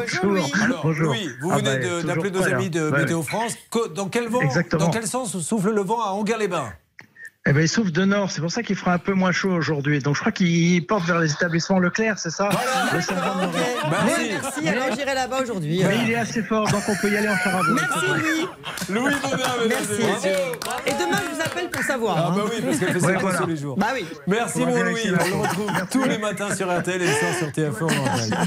[0.61, 1.07] Alors, Bonjour.
[1.07, 2.90] Louis, vous Ah venez bah, d'appeler nos amis de.
[2.91, 2.99] Ouais.
[2.99, 3.53] Météo France.
[3.72, 4.86] Que- Dans quel vent Exactement.
[4.86, 6.69] Dans quel sens souffle le vent à Anguin-les-Bains
[7.47, 9.51] Eh ben, il souffle de nord, c'est pour ça qu'il fera un peu moins chaud
[9.51, 9.99] aujourd'hui.
[9.99, 12.49] Donc je crois qu'il porte vers les établissements Leclerc, c'est ça?
[12.91, 13.51] Le Salvan de Nord.
[13.91, 14.31] Merci.
[14.41, 15.84] Merci, alors j'irai là-bas aujourd'hui.
[15.88, 17.76] Mais il est assez fort, donc on peut y aller en char à voile.
[17.76, 18.47] Merci Louis.
[18.89, 20.27] Louis Baudin, mesdames Merci.
[20.88, 22.15] et demain, je vous appelle pour savoir.
[22.17, 22.34] Ah hein.
[22.35, 23.38] bah oui, parce qu'elle fait ses Ouais, voilà.
[23.38, 23.77] tous les jours.
[23.77, 24.05] Bah oui.
[24.26, 27.31] Merci On mon Louis, on le retrouve tous les matins sur RTL et le soir
[27.38, 28.38] sur TF1 en live.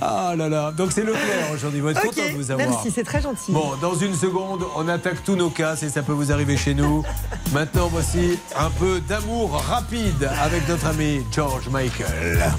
[0.00, 2.68] Ah là là, donc c'est Leclerc aujourd'hui, vous êtes Ok, content de vous avoir.
[2.68, 3.50] merci, c'est très gentil.
[3.50, 6.74] Bon, dans une seconde, on attaque tous nos cas et ça peut vous arriver chez
[6.74, 7.02] nous.
[7.52, 12.52] Maintenant, voici un peu d'amour rapide avec notre ami George Michael.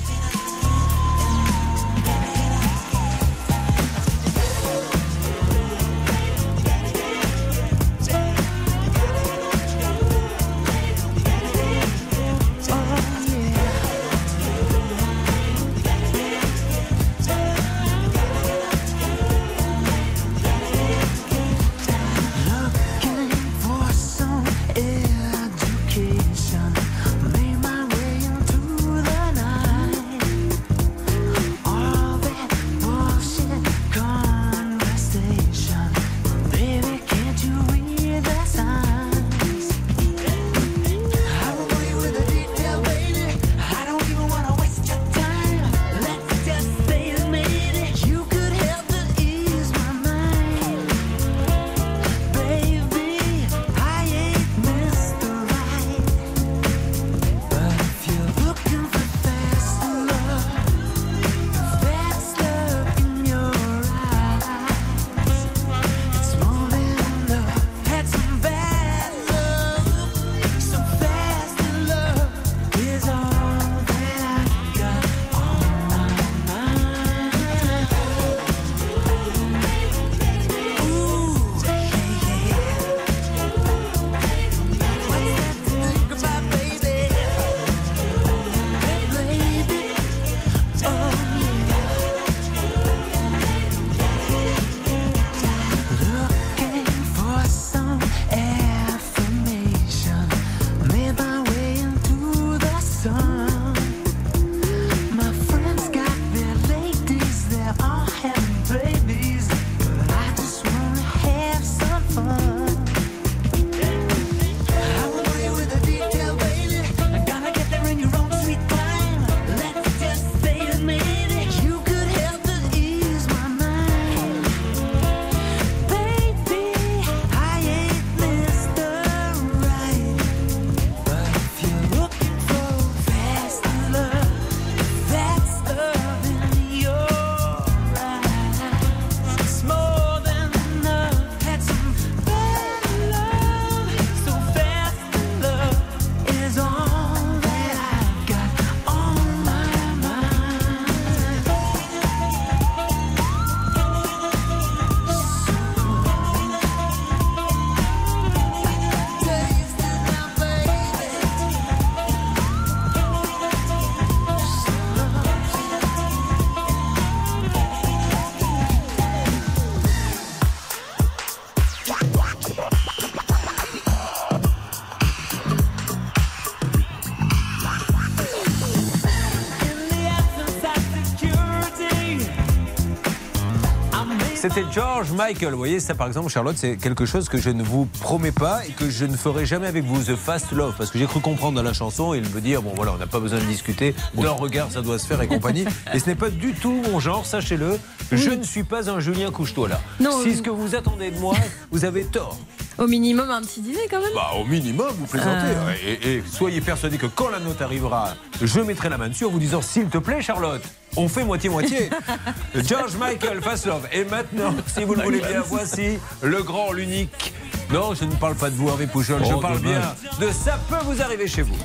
[184.58, 185.52] C'était George Michael.
[185.52, 188.66] Vous voyez, ça par exemple, Charlotte, c'est quelque chose que je ne vous promets pas
[188.66, 190.02] et que je ne ferai jamais avec vous.
[190.02, 190.74] The Fast Love.
[190.76, 192.98] Parce que j'ai cru comprendre dans la chanson et il me dire, bon voilà, on
[192.98, 193.94] n'a pas besoin de discuter.
[194.16, 195.66] D'un regard, ça doit se faire et compagnie.
[195.94, 197.78] Et ce n'est pas du tout mon genre, sachez-le.
[198.12, 199.80] Je ne suis pas un Julien couche-toi là.
[200.00, 200.36] Non, si oui.
[200.38, 201.36] ce que vous attendez de moi,
[201.72, 202.40] vous avez tort.
[202.80, 204.14] Au minimum, un petit dîner quand même.
[204.16, 205.54] Bah, au minimum, vous plaisantez.
[205.86, 209.30] Et, et soyez persuadés que quand la note arrivera, je mettrai la main dessus en
[209.30, 210.64] vous disant S'il te plaît, Charlotte,
[210.98, 211.90] on fait moitié-moitié.
[212.56, 213.88] George Michael, Fast Love.
[213.94, 217.34] Et maintenant, si vous le voulez bien, voici le grand, l'unique.
[217.72, 219.82] Non, je ne parle pas de vous, Hervé Pouchol, je Oh, parle bien
[220.20, 221.58] de Ça peut vous arriver chez vous.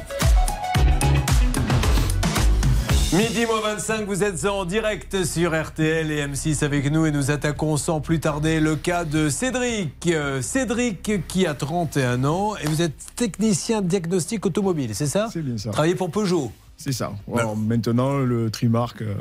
[3.13, 7.31] Midi moins 25, vous êtes en direct sur RTL et M6 avec nous et nous
[7.31, 10.07] attaquons sans plus tarder le cas de Cédric.
[10.07, 15.29] Euh, Cédric qui a 31 ans et vous êtes technicien de diagnostic automobile, c'est ça?
[15.31, 15.71] C'est bien ça.
[15.73, 16.51] Travaillez pour Peugeot.
[16.77, 17.13] C'est ça.
[17.37, 19.15] Alors, maintenant, le Trimark, euh,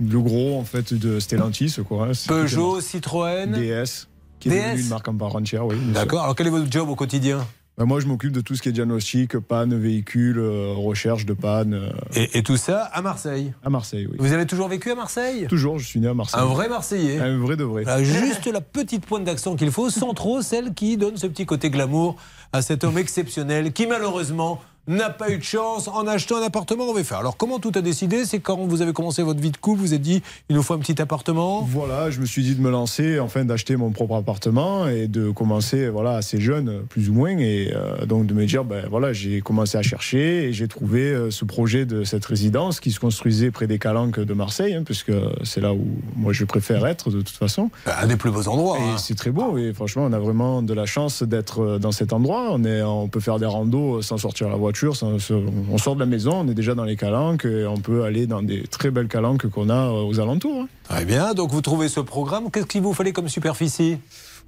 [0.00, 2.06] le gros en fait de Stellantis, quoi.
[2.08, 3.52] hein, c'est Peugeot, Citroën.
[3.52, 4.08] DS,
[4.40, 4.62] qui est DS.
[4.70, 5.76] devenu une marque en part entière, oui.
[5.76, 5.94] bien sûr.
[5.94, 6.22] D'accord.
[6.24, 7.46] Alors quel est votre job au quotidien?
[7.76, 11.32] Bah, moi, je m'occupe de tout ce qui est diagnostic, panne, véhicule, euh, recherche de
[11.34, 11.74] panne.
[11.74, 13.52] euh, et, et tout ça à Marseille?
[13.64, 14.16] À Marseille, oui.
[14.20, 15.46] Vous avez toujours vécu à Marseille?
[15.48, 16.40] Toujours, je suis né à Marseille.
[16.40, 17.82] Un vrai Marseillais Un vrai de vrai.
[17.82, 21.46] Voilà, juste la petite pointe d'accent qu'il faut, sans trop celle qui donne ce petit
[21.46, 22.14] côté glamour
[22.52, 26.88] à cet homme exceptionnel qui malheureusement n'a pas eu de chance en achetant un appartement
[26.90, 27.18] en VFA.
[27.18, 28.24] Alors comment tout a décidé?
[28.24, 30.74] C'est quand vous avez commencé votre vie de couple, vous êtes dit il nous faut
[30.74, 31.62] un petit appartement?
[31.62, 35.30] Voilà, je me suis dit de me lancer, enfin d'acheter mon propre appartement et de
[35.30, 39.12] commencer voilà assez jeune, plus ou moins, et euh, donc de me dire ben voilà
[39.12, 43.00] j'ai commencé à chercher et j'ai trouvé euh, ce projet de cette résidence qui se
[43.00, 45.12] construisait près des Calanques de Marseille, hein, puisque
[45.42, 45.86] c'est là où
[46.16, 47.70] moi je préfère être de toute façon.
[47.86, 48.78] Un des plus beaux endroits.
[48.78, 48.98] Et hein.
[48.98, 52.12] c'est très beau et franchement on a vraiment de la chance d'être euh, dans cet
[52.12, 52.48] endroit.
[52.50, 56.06] On est, on peut faire des randos sans sortir la voiture, on sort de la
[56.06, 59.08] maison, on est déjà dans les Calanques et on peut aller dans des très belles
[59.08, 60.62] Calanques qu'on a euh, aux alentours.
[60.62, 60.68] hein.
[60.88, 62.50] Très bien, donc vous trouvez ce programme.
[62.50, 63.98] Qu'est-ce qu'il vous fallait comme superficie?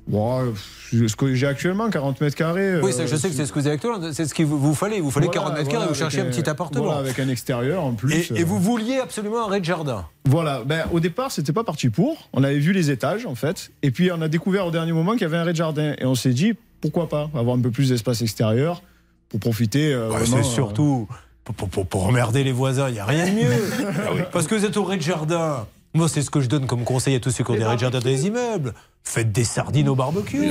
[0.09, 0.53] Bon, euh,
[1.09, 2.81] ce que j'ai actuellement, 40 mètres carrés.
[2.81, 4.13] Oui, euh, je sais que c'est ce que vous avez actuellement.
[4.13, 4.99] C'est ce qu'il vous fallait.
[4.99, 5.93] Il vous fallait Voilà, 40 mètres voilà, carrés.
[5.95, 6.85] Vous avec cherchiez un un- petit appartement.
[6.85, 8.31] Voilà, avec un extérieur en plus.
[8.31, 10.07] Et, et euh, vous vouliez absolument un rez-de-jardin?
[10.27, 12.29] Voilà, ben, au départ, c'était pas parti pour.
[12.33, 13.73] On avait vu les étages, en fait.
[13.83, 15.95] Et puis, on a découvert au dernier moment qu'il y avait un rez-de-jardin.
[15.99, 18.83] Et on s'est dit, pourquoi pas avoir un peu plus d'espace extérieur
[19.29, 19.93] pour profiter.
[19.93, 21.09] euh, Ouais, c'est surtout
[21.45, 24.25] pour, pour- pour- emmerder les voisins, il n'y a rien de mieux.
[24.33, 25.67] Parce que vous êtes au rez-de-jardin.
[25.95, 28.01] Moi, c'est ce que je donne comme conseil à tous ceux qui ont des rez-de-jardin
[28.01, 28.75] dans les immeubles.
[29.09, 30.51] Faites des sardines au barbecue.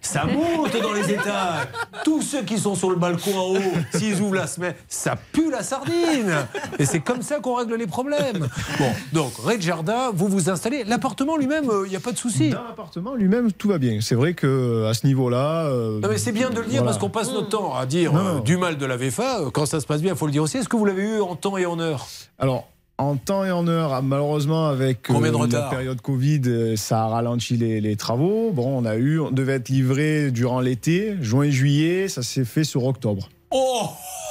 [0.00, 1.68] Ça monte dans les étages.
[2.04, 5.50] Tous ceux qui sont sur le balcon en haut, s'ils ouvrent la semaine, ça pue
[5.50, 6.32] la sardine.
[6.78, 8.48] Et c'est comme ça qu'on règle les problèmes.
[8.78, 10.84] Bon, donc, rez-de-jardin, vous vous installez.
[10.84, 12.48] L'appartement lui-même, il n'y a pas de souci.
[12.50, 13.98] Dans l'appartement lui-même, tout va bien.
[14.00, 15.66] C'est vrai que à ce niveau-là.
[15.66, 16.86] euh, Non mais c'est bien de le dire voilà.
[16.86, 19.40] parce qu'on passe notre temps à dire euh, du mal de la VFA.
[19.42, 20.56] euh, Quand ça se passe bien, il faut le dire aussi.
[20.56, 22.06] Est-ce que vous l'avez eu en temps et en heure?
[22.38, 22.66] Alors,
[23.02, 27.06] en temps et en heure, ah, malheureusement, avec euh, la période Covid, euh, ça a
[27.08, 28.50] ralenti les, les travaux.
[28.52, 32.64] Bon, on a eu, on devait être livré durant l'été, juin, juillet, ça s'est fait
[32.64, 33.28] sur octobre.
[33.50, 33.82] Oh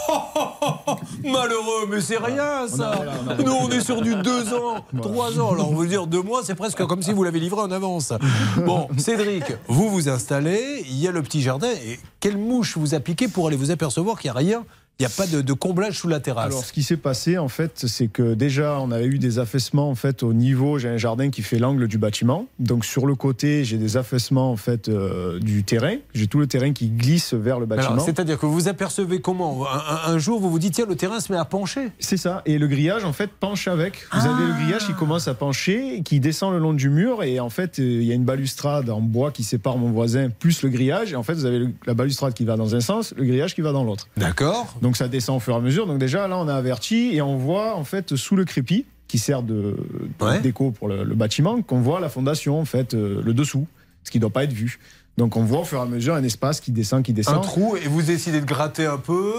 [1.23, 2.91] Malheureux, mais c'est rien ça
[3.25, 5.51] on a- Nous on est sur du 2 ans, 3 ans.
[5.53, 8.13] Alors on veut dire 2 mois, c'est presque comme si vous l'avez livré en avance.
[8.65, 11.69] Bon, Cédric, vous vous installez, il y a le petit jardin.
[11.85, 14.63] Et quelle mouche vous a piqué pour aller vous apercevoir qu'il n'y a rien
[15.01, 17.39] Il n'y a pas de, de comblage sous la terrasse Alors, ce qui s'est passé,
[17.39, 20.77] en fait, c'est que déjà, on avait eu des affaissements, en fait, au niveau.
[20.77, 22.45] J'ai un jardin qui fait l'angle du bâtiment.
[22.59, 25.95] Donc, sur le côté, j'ai des affaissements, en fait, euh, du terrain.
[26.13, 27.97] J'ai tout le terrain qui glisse vers le bâtiment.
[27.97, 29.65] C'est-à-dire que vous apercevez comment
[30.05, 31.87] un, jour, vous vous dites, tiens, le terrain se met à pencher.
[31.97, 32.43] C'est ça.
[32.45, 34.05] Et le grillage, en fait, penche avec.
[34.13, 37.23] Vous avez le grillage qui commence à pencher, qui descend le long du mur.
[37.23, 40.29] Et en fait, euh, il y a une balustrade en bois qui sépare mon voisin
[40.29, 41.11] plus le grillage.
[41.13, 43.55] Et en fait, vous avez le- la balustrade qui va dans un sens, le grillage
[43.55, 44.07] qui va dans l'autre.
[44.15, 44.75] D'accord.
[44.83, 45.87] Donc ça descend au fur et à mesure.
[45.87, 49.17] Donc déjà, là, on a averti et on voit, en fait, sous le crépi, qui
[49.17, 49.75] sert de,
[50.19, 53.67] de déco pour le, le bâtiment, qu'on voit la fondation, en fait, euh, le dessous,
[54.03, 54.79] ce qui ne doit pas être vu.
[55.17, 57.35] Donc on voit au fur et à mesure un espace qui descend, qui descend.
[57.35, 59.33] Un trou et vous décidez de gratter un peu.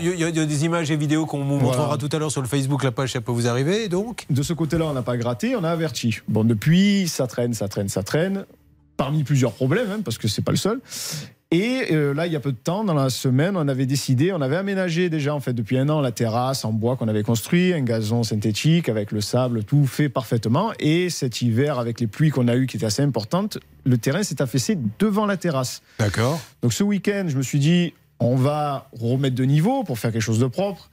[0.00, 1.76] Il, y a, il y a des images et vidéos qu'on vous Voilà.
[1.76, 3.88] montrera tout à l'heure sur le Facebook, la page, ça peut vous arriver.
[3.88, 6.20] Donc, De ce côté-là, on n'a pas gratté, on a averti.
[6.26, 8.46] Bon, depuis, ça traîne, ça traîne, ça traîne.
[8.96, 10.80] Parmi plusieurs problèmes, hein, parce que c'est pas le seul.
[11.52, 14.32] Et euh, là, il y a peu de temps, dans la semaine, on avait décidé,
[14.32, 17.24] on avait aménagé déjà, en fait, depuis un an, la terrasse en bois qu'on avait
[17.24, 20.72] construit, un gazon synthétique avec le sable, tout fait parfaitement.
[20.78, 24.22] Et cet hiver, avec les pluies qu'on a eues qui étaient assez importantes, le terrain
[24.22, 25.82] s'est affaissé devant la terrasse.
[25.98, 26.40] D'accord.
[26.62, 30.22] Donc ce week-end, je me suis dit, on va remettre de niveau pour faire quelque
[30.22, 30.88] chose de propre.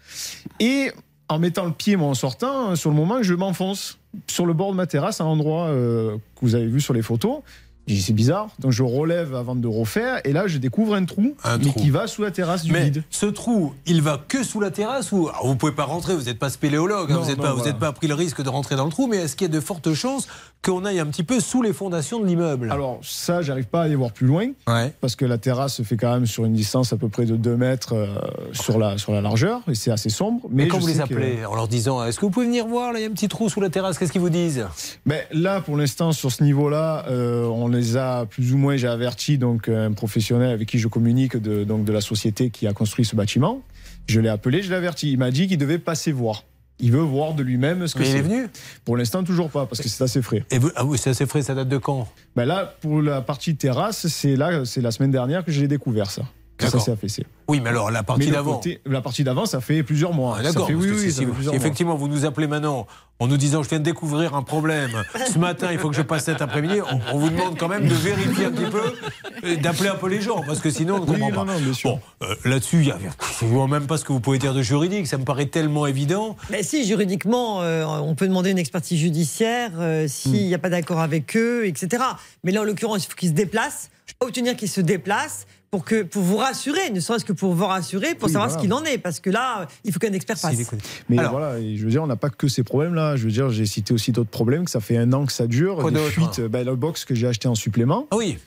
[0.60, 0.92] Et
[1.30, 4.72] en mettant le pied, moi, en sortant, sur le moment, je m'enfonce sur le bord
[4.72, 7.42] de ma terrasse, à l'endroit euh, que vous avez vu sur les photos.
[7.88, 8.50] J'ai dit, c'est bizarre.
[8.60, 10.20] Donc je relève avant de refaire.
[10.26, 11.80] Et là, je découvre un trou, Un mais trou.
[11.80, 13.04] qui va sous la terrasse du Mais vide.
[13.10, 16.24] ce trou, il va que sous la terrasse ou alors, vous pouvez pas rentrer, vous
[16.24, 17.74] n'êtes pas spéléologue, hein, vous n'êtes pas, voilà.
[17.74, 19.60] pas pris le risque de rentrer dans le trou, mais est-ce qu'il y a de
[19.62, 20.28] fortes chances
[20.64, 23.84] qu'on aille un petit peu sous les fondations de l'immeuble Alors ça, j'arrive pas à
[23.84, 24.48] aller voir plus loin.
[24.68, 24.94] Ouais.
[25.02, 27.36] Parce que la terrasse se fait quand même sur une distance à peu près de
[27.36, 28.08] 2 mètres euh,
[28.52, 29.62] sur, la, sur la largeur.
[29.70, 30.48] Et c'est assez sombre.
[30.50, 32.94] Mais, Mais quand vous les appelez en leur disant est-ce que vous pouvez venir voir,
[32.94, 34.66] là il y a un petit trou sous la terrasse, qu'est-ce qu'ils vous disent?
[35.06, 38.88] Mais là, pour l'instant, sur ce niveau-là, euh, on les a plus ou moins, j'ai
[38.88, 42.74] averti donc un professionnel avec qui je communique de, donc, de la société qui a
[42.74, 43.62] construit ce bâtiment.
[44.08, 45.12] Je l'ai appelé, je l'ai averti.
[45.12, 46.44] Il m'a dit qu'il devait passer voir.
[46.80, 48.18] Il veut voir de lui-même ce que Mais il c'est.
[48.20, 48.48] est venu
[48.86, 50.46] Pour l'instant, toujours pas, parce que c'est assez frais.
[50.52, 52.08] Et vous- Ah oui, c'est assez frais, ça date de quand?
[52.36, 56.12] Ben là, pour la partie terrasse, c'est là, c'est la semaine dernière que j'ai découvert
[56.12, 56.22] ça.
[56.58, 57.24] Que ça s'est affaissé.
[57.48, 58.60] Oui, mais alors la partie d'avant.
[58.86, 60.38] La partie d'avant, ça fait plusieurs mois.
[60.40, 60.68] Ah, D'accord.
[60.70, 61.54] oui, oui, si- mois.
[61.54, 62.88] effectivement vous nous appelez maintenant
[63.20, 64.92] en nous disant je viens de découvrir un problème,
[65.32, 67.88] ce matin il faut que je passe cet après-midi, on, on vous demande quand même
[67.88, 68.82] de vérifier un petit peu,
[69.48, 71.46] et d'appeler un peu les gens, parce que sinon on ne comprend Oui, pas.
[71.46, 71.72] non, non.
[71.84, 75.08] Bon, euh, là-dessus, je ne vois même pas ce que vous pouvez dire de juridique,
[75.08, 76.36] ça me paraît tellement évident.
[76.52, 80.48] Mais si, juridiquement, euh, on peut demander une expertise judiciaire euh, s'il Hmm.
[80.48, 82.04] n'y a pas d'accord avec eux, etc.
[82.44, 83.90] Mais là, en l'occurrence, il faut qu'ils se déplacent,
[84.20, 88.16] obtenir qu'ils se déplacent pour, que, pour vous rassurer, ne serait-ce que pour vous rassurer,
[88.16, 88.60] pour Oui, savoir voilà.
[88.62, 88.98] ce qu'il en est.
[88.98, 90.56] Parce que là, il faut qu'un expert passe.
[91.10, 93.16] Mais Alors- voilà, et je veux dire, on n'a pas que ces problèmes-là.
[93.16, 95.48] Je veux dire, j'ai cité aussi d'autres problèmes, que ça fait un an que ça
[95.48, 95.78] dure.
[95.78, 98.08] Quoi des d'autre fuites, ben, le box que j'ai acheté en supplément.
[98.12, 98.38] Ah oui,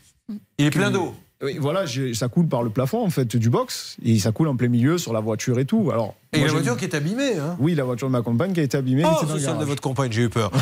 [0.58, 1.14] il est plein d'eau.
[1.42, 4.56] Oui, voilà, ça coule par le plafond en fait du box et ça coule en
[4.56, 5.90] plein milieu sur la voiture et tout.
[5.90, 7.38] Alors, Et moi, la voiture qui est abîmée.
[7.38, 7.56] Hein.
[7.58, 9.04] Oui, la voiture de ma compagne qui a été abîmée.
[9.06, 10.50] Oh, c'est celle de votre compagne, j'ai eu peur.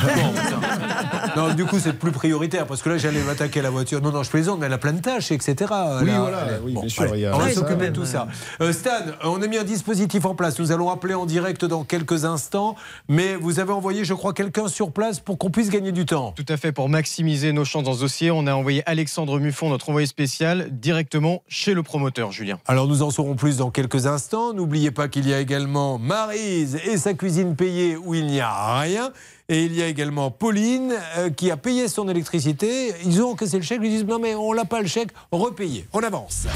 [1.37, 4.01] Non, du coup, c'est plus prioritaire parce que là, j'allais m'attaquer à la voiture.
[4.01, 5.55] Non, non, je plaisante, mais elle a plein de tâches, etc.
[6.01, 7.89] Oui, Là, voilà, est- oui, bon, bien sûr, allez, il y a- on va s'occuper
[7.91, 8.27] de tout ça.
[8.61, 8.91] Euh, Stan,
[9.25, 10.59] on a mis un dispositif en place.
[10.59, 12.75] Nous allons appeler en direct dans quelques instants.
[13.09, 16.33] Mais vous avez envoyé, je crois, quelqu'un sur place pour qu'on puisse gagner du temps.
[16.35, 19.69] Tout à fait, pour maximiser nos chances dans ce dossier, on a envoyé Alexandre Muffon,
[19.69, 22.59] notre envoyé spécial, directement chez le promoteur, Julien.
[22.67, 24.53] Alors nous en saurons plus dans quelques instants.
[24.53, 28.79] N'oubliez pas qu'il y a également Marise et sa cuisine payée où il n'y a
[28.81, 29.13] rien.
[29.49, 32.93] Et il y a également Pauline euh, qui a payé son électricité.
[33.05, 35.87] Ils ont encaissé le chèque, ils disent non mais on l'a pas le chèque, repayez.
[35.93, 36.47] On avance.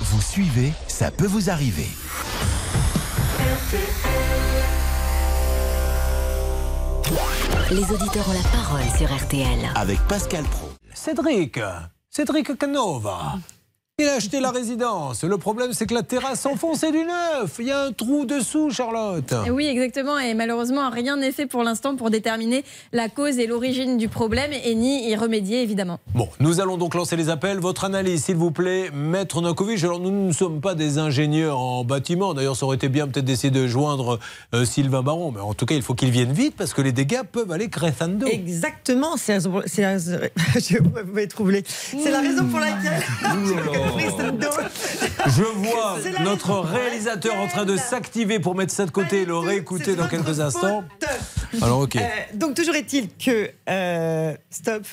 [0.00, 1.86] Vous suivez, ça peut vous arriver.
[7.70, 9.70] Les auditeurs ont la parole sur RTL.
[9.74, 10.68] Avec Pascal Pro.
[10.92, 11.58] Cédric,
[12.14, 13.40] Cédric Canova.
[14.02, 15.22] Il a acheté la résidence.
[15.22, 17.54] Le problème, c'est que la terrasse s'enfonce et du neuf.
[17.60, 19.32] Il y a un trou dessous, Charlotte.
[19.46, 20.18] Et Oui, exactement.
[20.18, 24.50] Et malheureusement, rien n'est fait pour l'instant pour déterminer la cause et l'origine du problème
[24.64, 26.00] et ni y remédier, évidemment.
[26.16, 27.58] Bon, nous allons donc lancer les appels.
[27.60, 29.84] Votre analyse, s'il vous plaît, Maître Nankovic.
[29.84, 32.34] Alors, nous ne sommes pas des ingénieurs en bâtiment.
[32.34, 34.18] D'ailleurs, ça aurait été bien peut-être d'essayer de joindre
[34.52, 35.30] euh, Sylvain Baron.
[35.30, 37.68] Mais en tout cas, il faut qu'il vienne vite parce que les dégâts peuvent aller
[37.68, 38.26] crescendo.
[38.26, 39.98] Exactement, c'est la raison pour- c'est la-
[40.58, 41.62] je vous m'avez troublé.
[41.66, 43.02] C'est la raison pour laquelle.
[45.26, 49.36] Je vois notre réalisateur en train de s'activer pour mettre ça de côté et le
[49.36, 50.84] réécouter dans quelques instants.
[51.60, 51.96] Alors, ok.
[51.96, 52.00] Euh,
[52.34, 54.84] donc toujours est-il que euh, stop.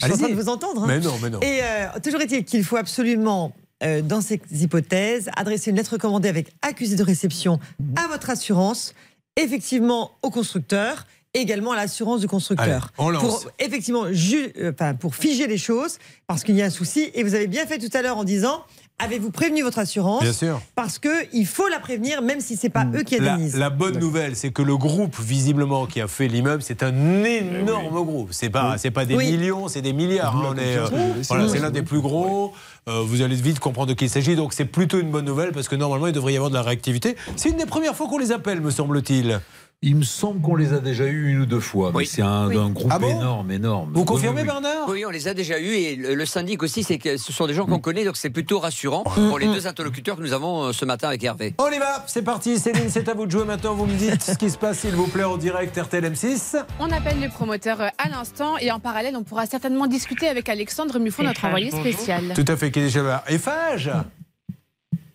[0.00, 0.84] Je suis en train de vous entendre.
[0.84, 0.86] hein.
[0.86, 1.40] Mais non, mais non.
[1.40, 3.52] Et euh, toujours est-il qu'il faut absolument,
[3.82, 7.58] euh, dans ces hypothèses, adresser une lettre recommandée avec accusé de réception
[7.96, 8.94] à votre assurance,
[9.36, 11.06] effectivement au constructeur.
[11.38, 12.66] Également à l'assurance du constructeur.
[12.66, 13.22] Allez, on lance.
[13.22, 17.10] Pour effectivement ju- euh, enfin, pour figer les choses, parce qu'il y a un souci.
[17.14, 18.62] Et vous avez bien fait tout à l'heure en disant
[19.00, 20.60] avez-vous prévenu votre assurance Bien sûr.
[20.74, 23.56] Parce qu'il faut la prévenir, même si c'est pas eux qui La, indemnisent.
[23.56, 28.04] la bonne nouvelle, c'est que le groupe, visiblement, qui a fait l'immeuble, c'est un énorme
[28.04, 28.30] groupe.
[28.32, 29.30] C'est pas, c'est pas des Oui.
[29.30, 30.34] millions, c'est des milliards.
[30.36, 30.50] hein.
[30.52, 30.86] On est, euh,
[31.28, 32.52] voilà, c'est l'un des plus gros.
[32.88, 34.34] Euh, vous allez vite comprendre de qui il s'agit.
[34.34, 36.62] Donc c'est plutôt une bonne nouvelle parce que normalement, il devrait y avoir de la
[36.62, 37.16] réactivité.
[37.36, 39.40] C'est une des premières fois qu'on les appelle, me semble-t-il.
[39.80, 41.92] Il me semble qu'on les a déjà eu une ou deux fois.
[42.04, 43.92] C'est un, un groupe Ah bon énorme, énorme.
[43.94, 44.60] Vous confirmez, oui, oui.
[44.60, 47.32] Bernard Oui, on les a déjà eus et le, le syndic aussi, c'est que ce
[47.32, 50.22] sont des gens qu'on connaît, donc c'est plutôt rassurant Mm, pour les deux interlocuteurs que
[50.22, 51.54] nous avons euh, ce matin avec Hervé.
[51.58, 52.58] On y va, c'est parti.
[52.58, 53.74] Céline, c'est à vous de jouer maintenant.
[53.74, 56.56] Vous me dites ce qui se passe, s'il vous plaît, en direct RTL M6.
[56.80, 60.48] On appelle le promoteur euh, à l'instant et en parallèle, on pourra certainement discuter avec
[60.48, 62.32] Alexandre Muffon, notre envoyé spécial.
[62.34, 63.22] Tout à fait, qui est déjà là.
[63.28, 63.92] Eiffage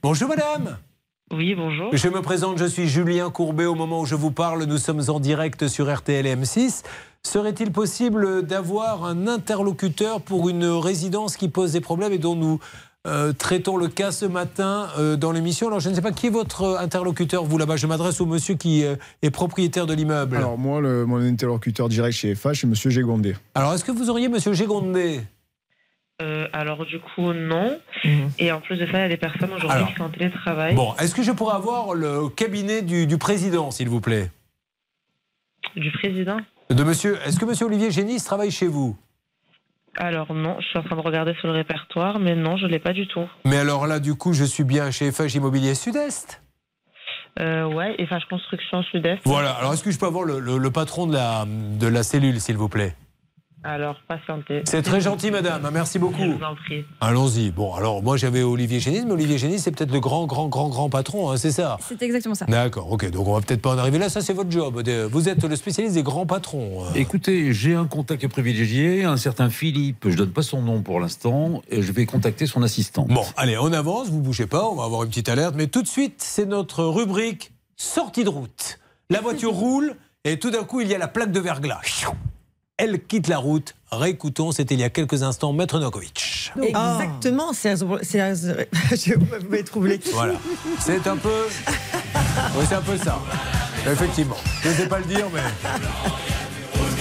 [0.02, 0.77] Bonjour, madame.
[1.36, 1.90] Oui, bonjour.
[1.94, 3.66] Je me présente, je suis Julien Courbet.
[3.66, 6.84] Au moment où je vous parle, nous sommes en direct sur RTL M6.
[7.24, 12.60] Serait-il possible d'avoir un interlocuteur pour une résidence qui pose des problèmes et dont nous
[13.08, 15.68] euh, traitons le cas ce matin euh, dans l'émission?
[15.68, 17.78] Alors, je ne sais pas qui est votre interlocuteur, vous là-bas?
[17.78, 20.36] Je m'adresse au monsieur qui euh, est propriétaire de l'immeuble.
[20.38, 23.36] Alors moi, le- mon interlocuteur direct chez FH, c'est Monsieur Gégondé.
[23.56, 25.22] Alors, est-ce que vous auriez monsieur Gégondé
[26.24, 27.78] Euh, alors du coup non.
[28.40, 30.74] Et en plus de ça, il y a des personnes aujourd'hui qui sont en télétravail.
[30.74, 34.32] Bon, est-ce que je pourrais avoir le cabinet du, du président, s'il vous plaît?
[35.76, 36.38] Du président?
[36.70, 38.95] De monsieur, est-ce que monsieur Olivier Génis travaille chez vous?
[39.98, 42.80] Alors non, je suis en train de regarder sur le répertoire, mais non, je l'ai
[42.80, 43.28] pas du tout.
[43.45, 46.41] Mais alors là, du coup, je suis bien chez FH Immobilier Sud-Est?
[47.40, 49.20] Euh, ouais, Fage Construction Sud-Est.
[49.26, 49.52] Voilà.
[49.52, 52.40] Alors, est-ce que je peux avoir le, le- le patron de la, de la cellule,
[52.40, 52.95] s'il vous plaît?
[53.65, 54.61] Alors, patientez.
[54.65, 55.69] C'est très gentil, madame.
[55.72, 56.22] Merci beaucoup.
[56.22, 56.84] Je vous en prie.
[56.99, 57.49] Allons-y.
[57.52, 60.68] Bon, alors, moi, j'avais Olivier Génis, mais Olivier Génis, c'est peut-être le grand, grand, grand,
[60.69, 62.45] grand patron, hein, c'est ça C'est exactement ça.
[62.45, 63.10] D'accord, ok.
[63.11, 64.10] Donc, on va peut-être pas en arriver là.
[64.10, 64.81] Ça, c'est votre job.
[64.81, 66.84] De- Vous êtes le spécialiste des grands patrons.
[66.95, 71.61] Écoutez, j'ai un contact privilégié, un certain Philippe, je donne pas son nom pour l'instant,
[71.69, 73.06] et je vais contacter son assistant.
[73.10, 75.81] Bon, allez, on avance, vous bougez pas, on va avoir une petite alerte, mais tout
[75.81, 78.80] de suite, c'est notre rubrique sortie de route.
[79.10, 79.95] La voiture roule
[80.26, 81.80] et tout d'un coup, il y a la plaque de verglas.
[82.78, 83.76] Elle quitte la route.
[83.91, 86.52] Réécoutons, c'était il y a quelques instants, Maître Nokovic.
[86.60, 89.14] Exactement, c'est c'est- je
[89.50, 90.00] m'avez troublé.
[90.12, 90.34] Voilà.
[90.80, 91.30] C'est un peu.
[92.58, 93.20] Oui, c'est un peu ça.
[93.86, 94.38] Effectivement.
[94.64, 95.41] Je ne sais pas le dire, mais.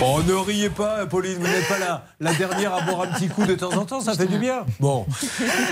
[0.04, 3.28] Oh, ne riez pas, Pauline, vous n'êtes pas la, la dernière à boire un petit
[3.28, 4.64] coup de temps en temps, ça fait du bien.
[4.80, 5.06] Bon,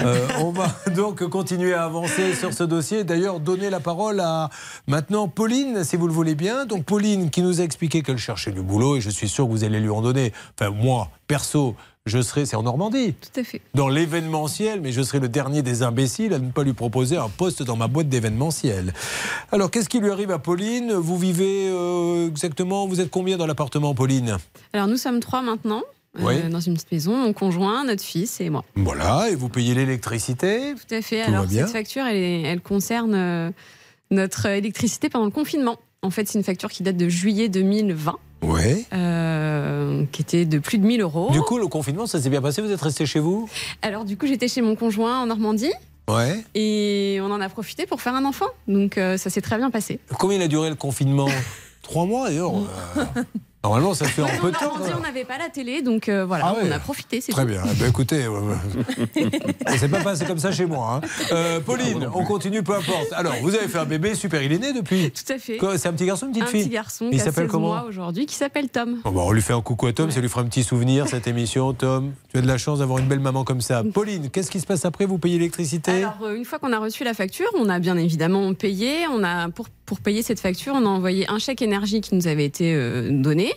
[0.05, 3.03] Euh, on va donc continuer à avancer sur ce dossier.
[3.05, 4.49] D'ailleurs, donner la parole à
[4.87, 6.65] maintenant Pauline, si vous le voulez bien.
[6.65, 9.51] Donc, Pauline qui nous a expliqué qu'elle cherchait du boulot, et je suis sûr que
[9.51, 10.33] vous allez lui en donner.
[10.59, 11.75] Enfin, moi, perso,
[12.07, 13.61] je serai, c'est en Normandie Tout à fait.
[13.75, 17.29] dans l'événementiel, mais je serai le dernier des imbéciles à ne pas lui proposer un
[17.29, 18.95] poste dans ma boîte d'événementiel.
[19.53, 20.93] Alors, qu'est-ce qui lui arrive à Pauline?
[20.95, 24.39] Vous vivez euh, exactement, vous êtes combien dans l'appartement, Pauline?
[24.73, 25.83] Alors nous sommes trois maintenant.
[26.19, 26.49] euh, Oui.
[26.51, 28.65] dans une petite maison, mon conjoint, notre fils et moi.
[28.77, 30.75] Voilà, et vous payez l'électricité?
[30.75, 31.25] Tout à fait.
[31.25, 33.51] Tout Alors cette facture, elle, est- elle concerne euh,
[34.11, 35.77] notre électricité pendant le confinement.
[36.03, 38.85] En fait, c'est une facture qui date de juillet 2020, Ouais.
[38.93, 41.31] euh, qui était de plus de 1000 euros.
[41.31, 43.49] Du coup, le confinement, ça s'est bien passé Vous êtes resté chez vous?
[43.83, 45.73] Alors du coup, j'étais chez mon conjoint en Normandie
[46.09, 46.43] Ouais.
[46.55, 48.47] et on en a profité pour faire un enfant.
[48.67, 50.01] Donc euh, ça s'est très bien passé.
[50.19, 51.29] Combien il a duré le confinement?
[51.83, 52.53] Trois mois, d'ailleurs.
[53.63, 54.73] euh, Normalement, ça fait un peu en de temps.
[54.97, 56.61] On n'avait pas la télé, donc euh, voilà, Ah ouais.
[56.69, 57.21] on a profité.
[57.21, 57.49] c'est Très tout.
[57.49, 57.63] bien.
[57.71, 58.55] Eh ben, écoutez, euh,
[59.77, 61.01] c'est pas passé comme ça chez moi.
[61.05, 61.09] hein.
[61.33, 63.13] Euh, Pauline, on continue, peu importe.
[63.13, 65.59] Alors, vous avez fait un bébé, super, il est né depuis Tout à fait.
[65.77, 68.27] C'est un petit garçon, une petite un fille petit garçon Il s'appelle 16 comment aujourd'hui,
[68.27, 69.01] qui s'appelle Tom.
[69.05, 71.09] Bon, bah, on lui fait un coucou à Tom, ça lui fera un petit souvenir
[71.09, 71.73] cette émission.
[71.73, 73.83] Tom, tu as de la chance d'avoir une belle maman comme ça.
[73.93, 75.07] Pauline, qu'est-ce qui se passe après?
[75.07, 75.91] Vous payez l'électricité?
[76.05, 79.07] Alors, euh, une fois qu'on a reçu la facture, on a bien évidemment payé.
[79.13, 82.29] On a pour pour payer cette facture, on a envoyé un chèque énergie qui nous
[82.29, 83.53] avait été euh, donné,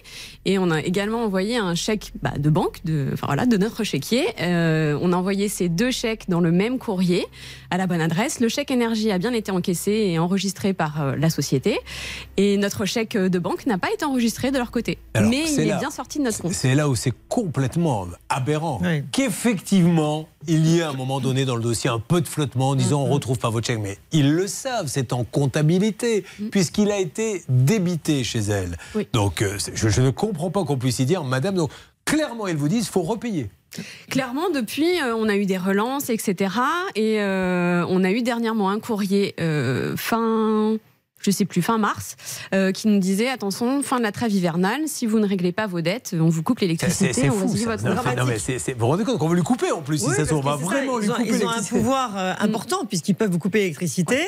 [0.46, 3.84] et on a également envoyé un chèque bah, de banque, de enfin, voilà, de notre
[3.84, 4.26] chéquier.
[4.42, 7.28] Euh, on a envoyé ces deux chèques dans le même courrier
[7.70, 8.40] à la bonne adresse.
[8.40, 11.78] Le chèque énergie a bien été encaissé et enregistré par euh, la société,
[12.38, 14.98] et notre chèque de banque n'a pas été enregistré de leur côté.
[15.14, 16.54] Alors, Mais il là- est bien sorti de notre compte.
[16.54, 18.82] C'est là où c'est complètement aberrant
[19.12, 22.70] qu'effectivement, il y a à un moment donné dans le dossier un peu de flottement
[22.70, 23.80] en disant on ne retrouve pas votre chèque.
[23.80, 28.78] Mais ils le savent, c'est en comptabilité, puisqu'il a été débité chez elle.
[29.14, 31.72] Donc euh, je, je ne comprends pas qu'on puisse y dire, madame, donc
[32.06, 33.50] clairement, ils vous disent il faut repayer.
[34.10, 36.56] Clairement, depuis, euh, on a eu des relances, etc.
[36.96, 40.78] Et euh, on a eu dernièrement un courrier euh, fin.
[41.24, 42.18] Je sais plus, fin mars,
[42.54, 45.68] euh, qui nous disait attention, fin de la trêve hivernale, si vous ne réglez pas
[45.68, 47.70] vos dettes, on vous coupe l'électricité, on ça.
[47.70, 49.72] votre Non, mais- non, mais c'est- c'est- vous vous rendez compte qu'on veut lui couper
[49.72, 51.64] en plus, si Oui, ça se va vraiment lui ils ont, couper ils ont un
[51.64, 54.20] pouvoir euh, important puisqu'ils peuvent vous couper l'électricité.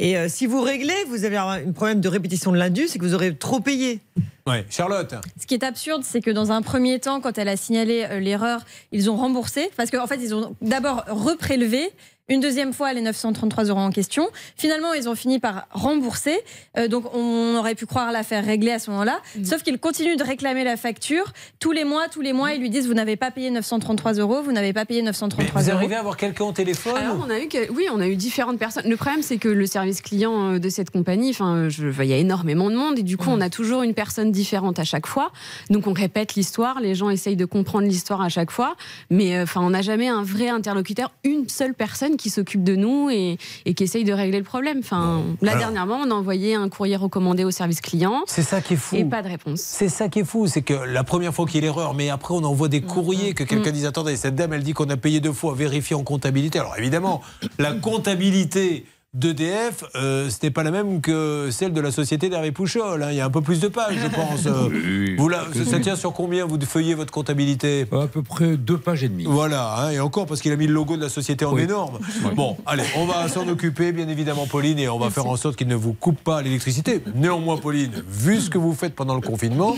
[0.00, 3.04] Et euh, si vous réglez, vous avez un problème de répétition de l'indu, c'est que
[3.04, 4.00] vous aurez trop payé.
[4.48, 5.14] Ouais, Charlotte.
[5.40, 8.64] Ce qui est absurde, c'est que dans un premier temps, quand elle a signalé l'erreur,
[8.90, 9.70] ils ont remboursé.
[9.76, 11.90] Parce qu'en fait, ils ont d'abord reprélevé.
[12.30, 14.28] Une deuxième fois, les 933 euros en question.
[14.56, 16.38] Finalement, ils ont fini par rembourser.
[16.78, 19.18] Euh, donc, on aurait pu croire l'affaire réglée à ce moment-là.
[19.44, 21.32] Sauf qu'ils continuent de réclamer la facture.
[21.58, 24.42] Tous les mois, tous les mois, ils lui disent Vous n'avez pas payé 933 euros,
[24.42, 25.76] vous n'avez pas payé 933 Vous euros.
[25.78, 28.14] arrivez à avoir quelqu'un au téléphone Alors, on a eu que- oui, on a eu
[28.14, 28.88] différentes personnes.
[28.88, 32.12] Le problème, c'est que le service client euh, de cette compagnie, enfin, je- il y
[32.12, 35.06] a énormément de monde et du coup, on a toujours une personne différente à chaque
[35.06, 35.32] fois.
[35.68, 36.78] Donc, on répète l'histoire.
[36.80, 38.76] Les gens essayent de comprendre l'histoire à chaque fois,
[39.10, 42.76] mais euh, enfin, on n'a jamais un vrai interlocuteur, une seule personne qui s'occupe de
[42.76, 44.78] nous et, et qui essaye de régler le problème.
[44.80, 48.22] Enfin, là Alors- dernièrement, on a envoyé un courrier recommandé au service client.
[48.26, 48.96] C'est ça qui est fou.
[48.96, 49.60] Et pas de réponse.
[49.60, 52.10] C'est ça qui est fou, c'est que la première fois qu'il y a l'erreur, mais
[52.10, 54.96] après on envoie des courriers que quelqu'un dise attendez, cette dame elle dit qu'on a
[54.96, 56.58] payé deux fois, vérifiez en comptabilité.
[56.58, 57.22] Alors évidemment,
[57.58, 63.02] la comptabilité d'EDF, euh, c'était pas la même que celle de la société d'Hervé Pouchol.
[63.02, 63.08] hein.
[63.10, 64.46] Il y a un peu plus de pages, je pense.
[64.70, 68.78] Oui, vous quelques- ça tient sur combien vous feuillez votre comptabilité À peu près deux
[68.78, 69.24] pages et demie.
[69.26, 71.62] Voilà, hein, et encore parce qu'il a mis le logo de la société en Oui.
[71.62, 71.98] énorme.
[72.36, 75.56] Bon, allez, on va s'en occuper, bien évidemment, Pauline, et on va faire en sorte
[75.56, 77.02] qu'il ne vous coupe pas l'électricité.
[77.16, 79.76] Néanmoins, Pauline, vu ce que vous faites pendant le confinement,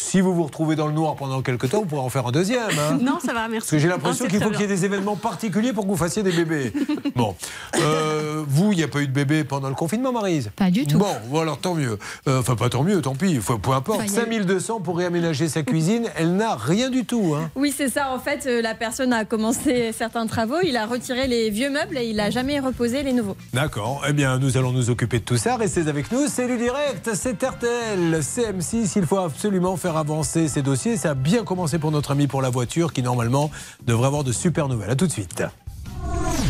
[0.00, 2.32] si vous vous retrouvez dans le noir pendant quelques temps, vous pourrez en faire un
[2.32, 2.60] deuxième.
[2.78, 2.98] hein.
[3.00, 3.58] Non, ça va, merci.
[3.60, 5.88] Parce que j'ai l'impression c'est qu'il faut qu'il y ait des événements particuliers pour que
[5.90, 6.72] vous fassiez des bébés.
[7.16, 7.34] Bon.
[7.78, 10.50] Euh, vous, il n'y a pas eu de bébé pendant le confinement, Marise?
[10.56, 10.98] Pas du tout.
[10.98, 11.98] Bon, alors tant mieux.
[12.28, 13.36] Euh, Enfin, pas tant mieux, tant pis.
[13.36, 13.98] Faut, peu importe.
[14.00, 16.06] Enfin, il y a eu- 5200 pour réaménager sa cuisine.
[16.16, 17.34] Elle n'a rien du tout.
[17.36, 17.50] Hein.
[17.54, 18.10] Oui, c'est ça.
[18.12, 21.98] En fait, euh, la personne a commencé certains travaux, il a retiré les vieux meubles
[21.98, 23.36] et il n'a jamais reposé les nouveaux.
[23.52, 24.02] D'accord.
[24.08, 25.56] Eh bien, nous allons nous occuper de tout ça.
[25.56, 26.26] Restez avec nous.
[26.28, 28.92] C'est du direct, c'est RTL, CM6.
[28.96, 30.96] Il faut absolument faire avancer ces dossiers.
[30.96, 33.50] Ça a bien commencé pour notre ami pour la voiture qui, normalement,
[33.86, 34.90] devrait avoir de super nouvelles.
[34.90, 35.44] À tout de suite.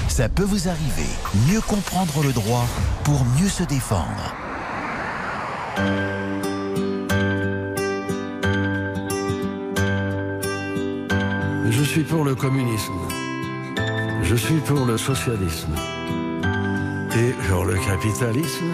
[0.08, 1.08] Ça peut vous arriver.
[1.48, 2.66] Mieux comprendre le droit
[3.04, 4.34] pour mieux se défendre.
[11.70, 12.92] Je suis pour le communisme.
[14.22, 15.74] Je suis pour le socialisme.
[17.16, 18.70] Et pour le capitalisme,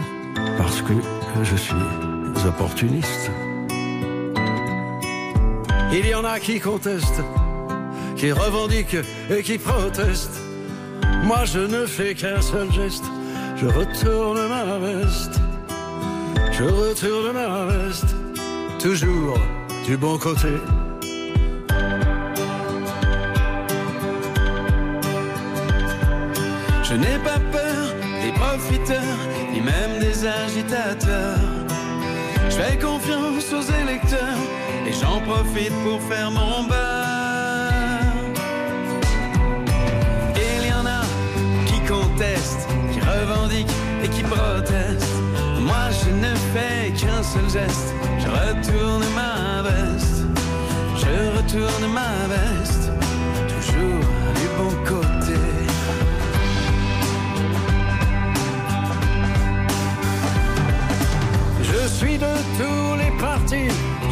[0.58, 0.92] parce que
[1.42, 1.74] je suis
[2.46, 3.30] opportuniste.
[5.92, 7.22] Il y en a qui contestent,
[8.16, 8.98] qui revendiquent
[9.30, 10.40] et qui protestent.
[11.24, 13.04] Moi je ne fais qu'un seul geste,
[13.56, 15.40] je retourne ma veste.
[16.52, 18.14] Je retourne ma veste,
[18.78, 19.38] toujours
[19.84, 20.48] du bon côté.
[26.82, 29.18] Je n'ai pas peur des profiteurs,
[29.52, 31.38] ni même des agitateurs.
[32.48, 34.38] Je fais confiance aux électeurs
[34.86, 37.72] et j'en profite pour faire mon beurre.
[40.36, 41.02] Il y en a
[41.66, 45.20] qui contestent, qui revendiquent et qui protestent.
[45.60, 50.24] Moi je ne fais qu'un seul geste, je retourne ma veste.
[50.96, 52.90] Je retourne ma veste,
[53.54, 54.04] toujours
[54.40, 55.40] du bon côté.
[61.62, 63.68] Je suis de tous les partis,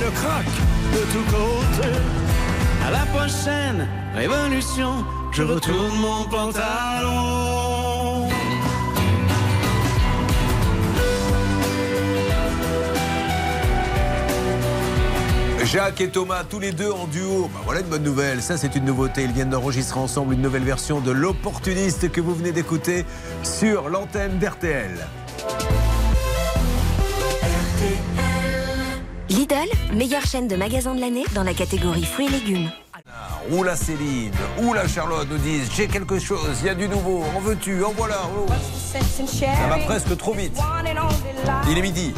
[0.00, 0.46] Qu'elle craque
[0.92, 1.98] de tous côtés.
[2.86, 8.28] À la prochaine révolution, je retourne mon pantalon.
[15.64, 17.48] Jacques et Thomas, tous les deux en duo.
[17.54, 18.42] Bah voilà une bonne nouvelle.
[18.42, 19.22] Ça, c'est une nouveauté.
[19.22, 23.04] Ils viennent d'enregistrer ensemble une nouvelle version de L'Opportuniste que vous venez d'écouter
[23.44, 25.06] sur l'antenne d'RTL.
[29.50, 32.70] Lidl, meilleure chaîne de magasins de l'année dans la catégorie fruits et légumes.
[33.50, 34.32] Ou la Céline,
[34.62, 37.82] ou la Charlotte nous disent J'ai quelque chose, il y a du nouveau, en veux-tu,
[37.82, 38.20] en voilà.
[38.38, 38.46] oh.
[38.92, 40.56] Ça va presque trop vite.
[41.68, 42.12] Il est midi.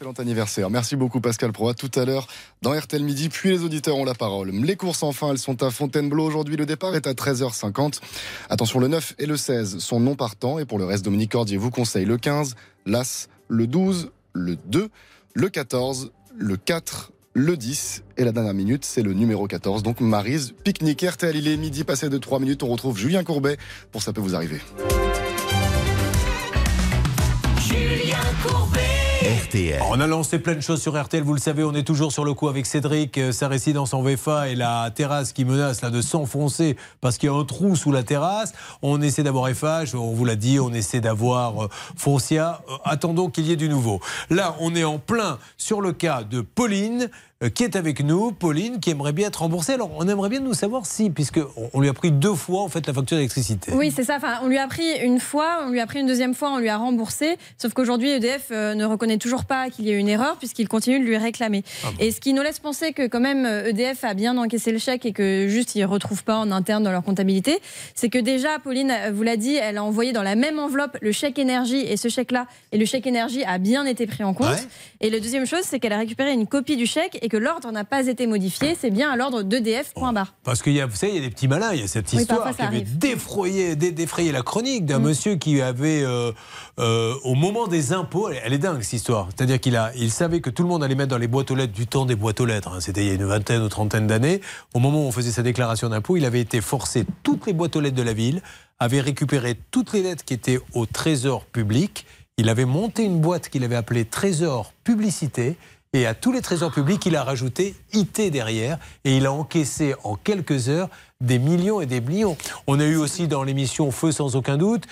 [0.00, 0.70] Excellent anniversaire.
[0.70, 1.68] Merci beaucoup Pascal Pro.
[1.68, 2.26] À tout à l'heure
[2.62, 4.50] dans RTL Midi, puis les auditeurs ont la parole.
[4.50, 6.56] Les courses enfin, elles sont à Fontainebleau aujourd'hui.
[6.56, 8.00] Le départ est à 13h50.
[8.48, 10.58] Attention, le 9 et le 16 sont non partants.
[10.58, 12.54] Et pour le reste, Dominique Cordier vous conseille le 15,
[12.86, 14.88] l'As, le 12, le 2,
[15.34, 19.82] le 14, le 4, le 10 et la dernière minute, c'est le numéro 14.
[19.82, 22.62] Donc Marise, pique-nique RTL, il est midi passé de 3 minutes.
[22.62, 23.58] On retrouve Julien Courbet
[23.92, 24.62] pour Ça peut vous arriver.
[27.58, 28.89] Julien Courbet.
[29.88, 32.24] On a lancé plein de choses sur RTL, vous le savez, on est toujours sur
[32.24, 35.90] le coup avec Cédric, euh, sa résidence en VFA et la terrasse qui menace là
[35.90, 38.52] de s'enfoncer parce qu'il y a un trou sous la terrasse.
[38.82, 42.62] On essaie d'avoir FH, on vous l'a dit, on essaie d'avoir euh, Foncia.
[42.68, 44.00] Euh, attendons qu'il y ait du nouveau.
[44.30, 47.08] Là, on est en plein sur le cas de Pauline.
[47.42, 49.72] Euh, qui est avec nous, Pauline, qui aimerait bien être remboursée.
[49.72, 51.40] Alors, on aimerait bien nous savoir si, puisque
[51.72, 53.72] on- lui a pris deux fois en fait la facture d'électricité.
[53.74, 54.16] Oui, c'est ça.
[54.16, 56.58] Enfin, on lui a pris une fois, on lui a pris une deuxième fois, on
[56.58, 57.38] lui a remboursé.
[57.56, 60.68] Sauf qu'aujourd'hui, EDF euh, ne reconnaît toujours pas qu'il y a eu une erreur puisqu'il
[60.68, 61.62] continue de lui réclamer.
[61.98, 64.78] Et ce qui nous laisse penser que quand même euh, EDF a bien encaissé le
[64.78, 67.58] chèque et que juste ils ne retrouvent pas en interne dans leur comptabilité,
[67.94, 71.12] c'est que déjà, Pauline vous l'a dit, elle a envoyé dans la même enveloppe le
[71.12, 72.46] chèque énergie et ce chèque-là.
[72.72, 74.48] Et le chèque énergie a bien été pris en compte.
[74.48, 74.66] Ouais.
[75.00, 77.70] Et la deuxième chose, c'est qu'elle a récupéré une copie du chèque et que l'ordre
[77.72, 78.74] n'a pas été modifié.
[78.78, 79.94] C'est bien à l'ordre d'EDF.
[79.94, 80.34] point barre.
[80.44, 81.72] Parce qu'il y a, vous savez, il y a des petits malins.
[81.72, 84.98] Il y a cette Oui, histoire parfois, qui avait défrayé, dé- défrayé la chronique d'un
[84.98, 85.02] Mm.
[85.02, 86.32] monsieur qui avait, euh,
[86.78, 89.28] euh, au moment des impôts, elle, elle est dingue cette histoire.
[89.34, 91.54] C'est-à-dire qu'il a, il savait que tout le monde allait mettre dans les boîtes aux
[91.54, 92.68] lettres du temps des boîtes aux lettres.
[92.74, 92.80] hein.
[92.80, 94.40] C'était il y a une vingtaine ou trentaine d'années.
[94.74, 97.76] Au moment où on faisait sa déclaration d'impôt, il avait été forcé toutes les boîtes
[97.76, 98.42] aux lettres de la ville,
[98.78, 102.06] avait récupéré toutes les lettres qui étaient au trésor public.
[102.38, 105.56] Il avait monté une boîte qu'il avait appelée Trésor Publicité.
[105.92, 108.78] Et à tous les trésors publics, il a rajouté IT derrière.
[109.04, 110.88] Et il a encaissé en quelques heures
[111.20, 112.36] des millions et des millions.
[112.66, 114.84] On a eu aussi dans l'émission Feu sans aucun doute,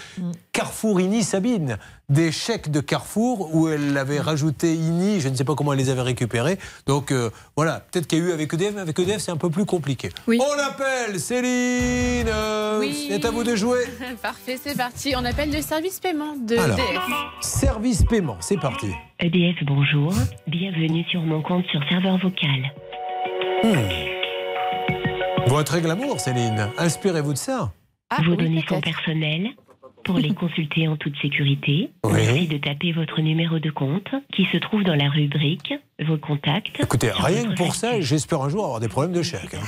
[0.53, 1.79] Carrefour Ini Sabine,
[2.09, 5.79] des chèques de Carrefour où elle avait rajouté Ini, je ne sais pas comment elle
[5.79, 6.59] les avait récupérés.
[6.87, 9.37] Donc euh, voilà, peut-être qu'il y a eu avec EDF, mais avec EDF c'est un
[9.37, 10.11] peu plus compliqué.
[10.27, 13.09] On appelle Céline euh, Oui.
[13.11, 13.85] C'est à vous de jouer.
[14.23, 15.15] Parfait, c'est parti.
[15.17, 16.79] On appelle le service paiement de Alors.
[16.79, 17.03] EDF.
[17.41, 18.89] Service paiement, c'est parti.
[19.21, 20.13] EDF, bonjour.
[20.47, 22.73] Bienvenue sur mon compte sur serveur vocal.
[23.65, 24.08] Voix
[25.65, 26.69] très glamour, Céline.
[26.79, 27.73] Inspirez-vous de ça.
[28.25, 29.49] Vos données sont personnelles.
[30.05, 32.13] Pour les consulter en toute sécurité, Oui.
[32.15, 35.75] merci de taper votre numéro de compte qui se trouve dans la rubrique
[36.07, 36.81] Vos contacts.
[36.81, 39.53] Écoutez, rien que pour ça, j'espère un jour avoir des problèmes de chèque.
[39.55, 39.61] hein.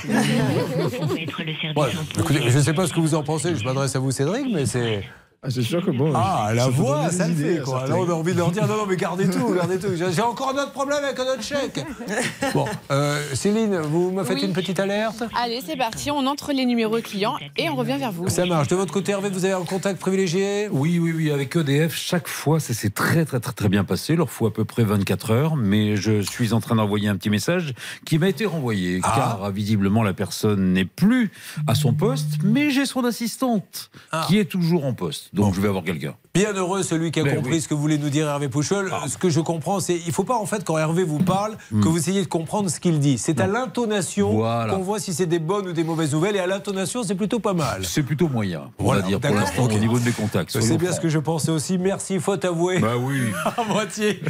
[0.96, 3.22] Pour mettre le service Ouais, en écoutez, je ne sais pas ce que vous en
[3.24, 5.02] pensez, je m'adresse à vous, Cédric, mais c'est.
[5.48, 6.12] C'est sûr que bon.
[6.14, 7.86] Ah, la voix, ça le fait, quoi.
[7.88, 9.88] Là, on a envie de leur dire non, non, mais gardez tout, gardez tout.
[9.96, 11.82] J'ai encore un autre problème avec un autre chèque.
[12.52, 14.44] Bon, euh, Céline, vous me faites Oui.
[14.44, 15.22] une petite alerte?
[15.40, 16.10] Allez, c'est parti.
[16.10, 18.28] On entre les numéros clients et on revient vers vous.
[18.28, 18.68] Ça marche.
[18.68, 20.68] De votre côté, Hervé, vous avez un contact privilégié?
[20.70, 24.12] Oui, oui, oui, avec EDF, chaque fois, ça s'est très, très, très, très bien passé.
[24.14, 27.16] Il leur faut à peu près 24 heures, mais je suis en train d'envoyer un
[27.16, 27.72] petit message
[28.04, 29.12] qui m'a été renvoyé, Ah.
[29.16, 31.30] car euh, visiblement la personne n'est plus
[31.66, 34.24] à son poste, mais j'ai son assistante Ah.
[34.26, 35.29] qui est toujours en poste.
[35.32, 36.14] Donc je vais avoir quelqu'un.
[36.34, 37.56] Bien heureux celui qui a Ben compris oui.
[37.58, 37.62] Ah.
[37.62, 38.92] ce que voulait nous dire Hervé Pouchol.
[39.06, 41.82] Ce que je comprends, c'est il faut pas en fait quand Hervé vous parle Hmm.
[41.82, 43.16] que vous essayez de comprendre ce qu'il dit.
[43.18, 44.74] C'est à l'intonation Voilà.
[44.74, 46.34] qu'on voit si c'est des bonnes ou des mauvaises nouvelles.
[46.36, 47.84] Et à l'intonation, c'est plutôt pas mal.
[47.84, 50.58] C'est plutôt moyen, on Voilà, va dire, pour l'instant, au niveau de mes contacts.
[50.60, 51.78] C'est bien ce que je pensais aussi.
[51.78, 52.78] Merci, faute avouée.
[52.80, 53.20] Bah oui.
[53.56, 54.20] à moitié.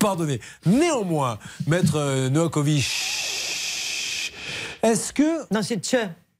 [0.00, 0.40] Pardonnez.
[0.66, 2.84] Néanmoins, maître euh, Novakovic,
[4.82, 5.52] est-ce que.
[5.52, 5.80] Non, c'est.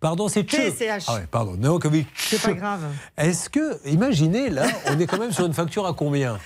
[0.01, 0.57] Pardon, c'est Tche.
[0.57, 1.05] TCH.
[1.09, 2.07] Ah ouais, pardon, Novakovic.
[2.17, 2.81] C'est pas grave.
[3.19, 6.39] Est-ce que, imaginez là, on est quand même sur une facture à combien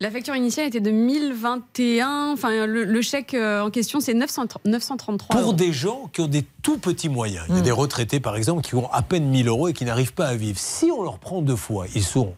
[0.00, 2.30] La facture initiale était de 1021.
[2.32, 5.52] Enfin, le, le chèque euh, en question, c'est 900 933 Pour euros.
[5.52, 7.44] des gens qui ont des tout petits moyens.
[7.48, 7.64] Il y a Mm.
[7.64, 10.34] des retraités, par exemple, qui ont à peine 1000 euros et qui n'arrivent pas à
[10.34, 10.58] vivre.
[10.58, 12.34] Si on leur prend deux fois, ils sont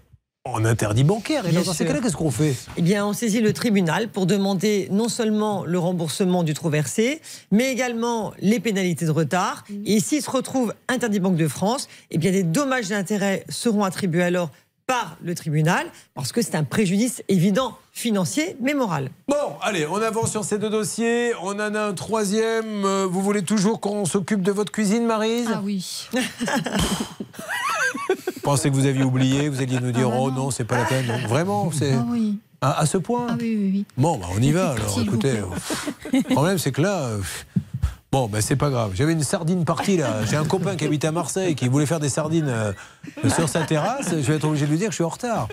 [0.46, 1.46] en interdit bancaire.
[1.46, 2.54] Et Bien dans ces cas-là, qu'est-ce qu'on fait?
[2.76, 7.22] Eh bien, on saisit le tribunal pour demander non seulement le remboursement du trop versé,
[7.50, 9.64] mais également les pénalités de retard.
[9.86, 14.22] Et s'il se retrouve interdit Banque de France, eh bien, des dommages d'intérêt seront attribués
[14.24, 14.50] alors
[14.86, 19.08] par le tribunal, parce que c'est un préjudice évident financier, mais moral.
[19.28, 21.32] Bon, allez, on avance sur ces deux dossiers.
[21.42, 22.84] On en a un troisième.
[22.84, 25.48] Euh, Vous voulez toujours qu'on s'occupe de votre cuisine, Marise?
[25.50, 26.06] Ah oui.
[28.44, 30.50] Pensez que vous aviez oublié, vous alliez nous dire Ah bah oh non.
[30.50, 31.06] c'est pas la peine.
[31.06, 32.38] Donc, Vraiment, c'est Ah oui.
[32.60, 33.26] à, à ce point.
[33.30, 33.84] Ah oui, oui, oui.
[33.96, 35.00] Bon, bah, on y va alors.
[35.00, 37.18] Écoutez, euh, le problème c'est que là, euh,
[38.12, 38.92] bon, bah, c'est pas grave.
[38.94, 40.24] J'avais une sardine partie là.
[40.28, 42.72] J'ai un copain qui habite à Marseille qui voulait faire des sardines euh,
[43.34, 44.10] sur sa terrasse.
[44.10, 45.48] Je vais être obligé de lui dire que je suis en retard.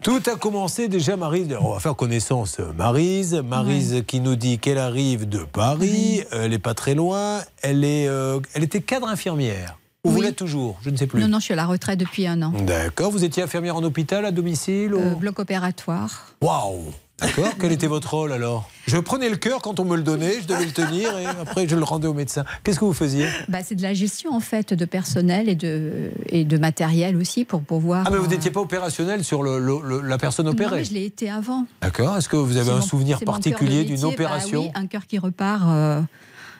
[0.00, 1.48] Tout a commencé déjà, Marise.
[1.60, 2.58] On va faire connaissance.
[2.76, 6.22] Marise, Marise qui nous dit qu'elle arrive de Paris.
[6.30, 7.40] Elle est pas très loin.
[7.62, 9.76] Elle est, euh, elle était cadre infirmière.
[10.08, 11.20] Ou vous l'êtes toujours Je ne sais plus.
[11.20, 12.52] Non, non, je suis à la retraite depuis un an.
[12.66, 13.10] D'accord.
[13.10, 16.34] Vous étiez infirmière en hôpital, à domicile ou- Euh, bloc opératoire.
[16.42, 17.48] Waouh D'accord.
[17.60, 18.70] Quel était votre rôle alors?
[18.86, 21.66] Je prenais le cœur quand on me le donnait, je devais le tenir et après
[21.66, 22.44] je le rendais au médecin.
[22.62, 23.26] Qu'est-ce que vous faisiez?
[23.48, 27.44] Bah, c'est de la gestion en fait de personnel et de, et de matériel aussi
[27.44, 28.04] pour pouvoir.
[28.06, 30.76] Ah mais vous euh, n'étiez pas opérationnel sur le- le- le- la personne Non, opérée
[30.76, 31.66] mais je l'ai été avant.
[31.82, 32.16] D'accord.
[32.16, 34.00] Est-ce que vous avez un mon- souvenir particulier d'une.
[34.00, 34.60] Bah opération?
[34.66, 35.64] oui, un cœur qui repart.
[35.66, 36.00] euh,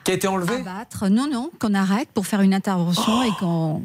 [0.03, 1.07] qui a été enlevée à battre.
[1.09, 3.81] Non, non, qu'on arrête pour faire une intervention et qu'on.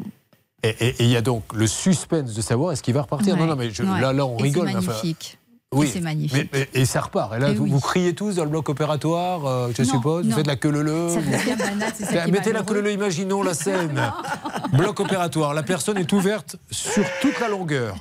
[0.63, 3.35] Et il y a donc le suspense de savoir est-ce qu'il va repartir.
[3.35, 4.01] Ouais, non, non, mais je- ouais.
[4.01, 4.69] là, là, on Et rigole.
[4.71, 5.39] C'est enfin, magnifique.
[5.73, 6.49] oui, c'est magnifique.
[6.55, 7.35] mais- mais- et ça repart.
[7.35, 7.71] Et là, Et vous, oui.
[7.71, 10.25] vous criez tous dans le bloc opératoire, euh, je Non, suppose.
[10.25, 10.37] Vous non.
[10.37, 11.09] faites la queue leu
[12.31, 14.01] Mettez la queue leu imaginons la scène.
[14.73, 15.53] bloc opératoire.
[15.53, 17.97] La personne est ouverte sur toute la longueur.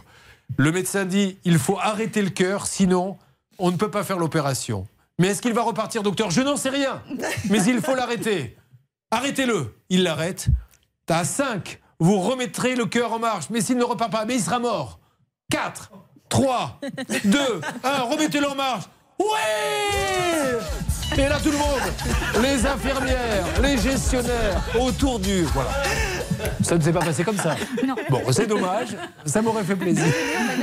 [0.58, 3.18] Le médecin dit il faut arrêter le cœur, sinon
[3.60, 4.88] on ne peut pas faire l'opération.
[5.24, 6.32] Mais est-ce qu'il va repartir, docteur?
[6.32, 7.02] Je n'en sais rien.
[7.50, 8.58] Mais il faut l'arrêter.
[9.10, 9.74] Arrêtez-le.
[9.88, 10.48] Il l'arrête.
[11.08, 13.46] À 5, vous remettrez le cœur en marche.
[13.50, 15.00] Mais s'il ne repart pas, mais il sera mort.
[15.50, 15.94] 4,
[16.28, 16.82] 3,
[17.24, 18.84] 2, 1, remettez-le en marche.
[19.20, 20.60] Ouais
[21.18, 25.44] Et là, tout le monde, les infirmières, les gestionnaires, autour du.
[25.44, 25.70] Voilà.
[26.62, 27.56] Ça ne s'est pas passé comme ça.
[28.10, 28.98] Bon, c'est dommage.
[29.26, 30.06] Ça m'aurait fait plaisir.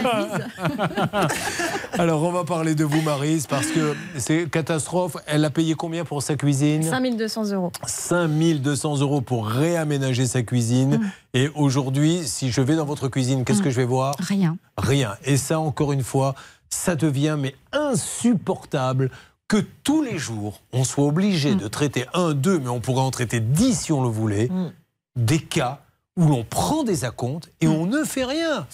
[1.99, 5.17] Alors, on va parler de vous, Marise, parce que c'est catastrophe.
[5.27, 6.83] Elle a payé combien pour sa cuisine?
[6.83, 7.73] 5200 euros.
[7.87, 10.99] 5200 euros pour réaménager sa cuisine.
[10.99, 11.11] Mm.
[11.35, 14.15] Et aujourd'hui, si je vais dans votre cuisine, qu'est-ce que je vais voir?
[14.19, 14.57] Rien.
[14.77, 15.17] Rien.
[15.25, 16.35] Et ça, encore une fois,
[16.73, 19.11] ça devient mais insupportable
[19.49, 23.11] que tous les jours, on soit obligé de traiter un, deux, mais on pourrait en
[23.11, 24.49] traiter dix si on le voulait,
[25.17, 25.81] des cas
[26.17, 28.67] où l'on prend des acomptes et on ne fait rien.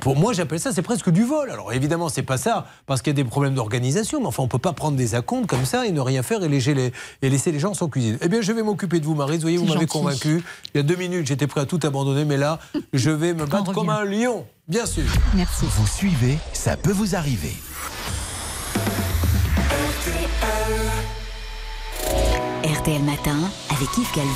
[0.00, 1.50] Pour moi, j'appelle ça, c'est presque du vol.
[1.50, 4.48] Alors évidemment, c'est pas ça, parce qu'il y a des problèmes d'organisation, mais enfin, on
[4.48, 6.92] peut pas prendre des acomptes comme ça et ne rien faire et, les-
[7.22, 8.18] et laisser les gens sans cuisine.
[8.22, 9.36] Eh bien, je vais m'occuper de vous, Marie.
[9.36, 10.42] Vous voyez, vous m'avez convaincu.
[10.74, 12.58] Il y a deux minutes, j'étais prêt à tout abandonner, mais là,
[12.92, 15.04] je vais me battre comme un lion, bien sûr.
[15.34, 15.66] Merci.
[15.68, 17.54] Vous suivez, ça peut vous arriver.
[22.64, 23.36] RTL Matin
[23.70, 24.30] avec Yves Calvi.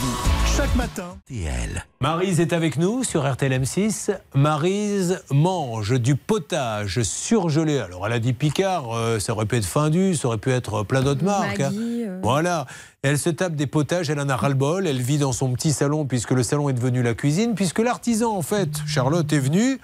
[0.56, 1.84] Chaque matin, TL.
[2.00, 4.16] Marise est avec nous sur RTLM6.
[4.34, 7.78] Marise mange du potage surgelé.
[7.78, 10.82] Alors, elle a dit Picard, euh, ça aurait pu être Findu, ça aurait pu être
[10.84, 11.60] plein d'autres marques.
[11.60, 11.72] hein.
[11.74, 12.18] Euh.
[12.22, 12.66] Voilà.
[13.02, 14.86] Elle se tape des potages, elle en a ras-le-bol.
[14.86, 17.54] Elle vit dans son petit salon puisque le salon est devenu la cuisine.
[17.54, 19.80] Puisque l'artisan, en fait, Charlotte, est venu,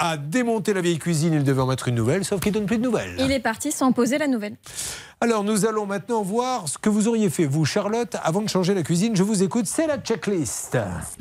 [0.00, 1.34] a démonté la vieille cuisine.
[1.34, 3.14] Il devait en mettre une nouvelle, sauf qu'il donne plus de nouvelles.
[3.18, 4.56] Il est parti sans poser la nouvelle.
[5.20, 8.72] Alors, nous allons maintenant voir ce que vous auriez fait, vous, Charlotte, avant de changer
[8.72, 9.14] la cuisine.
[9.14, 10.78] Je vous écoute, c'est la checklist.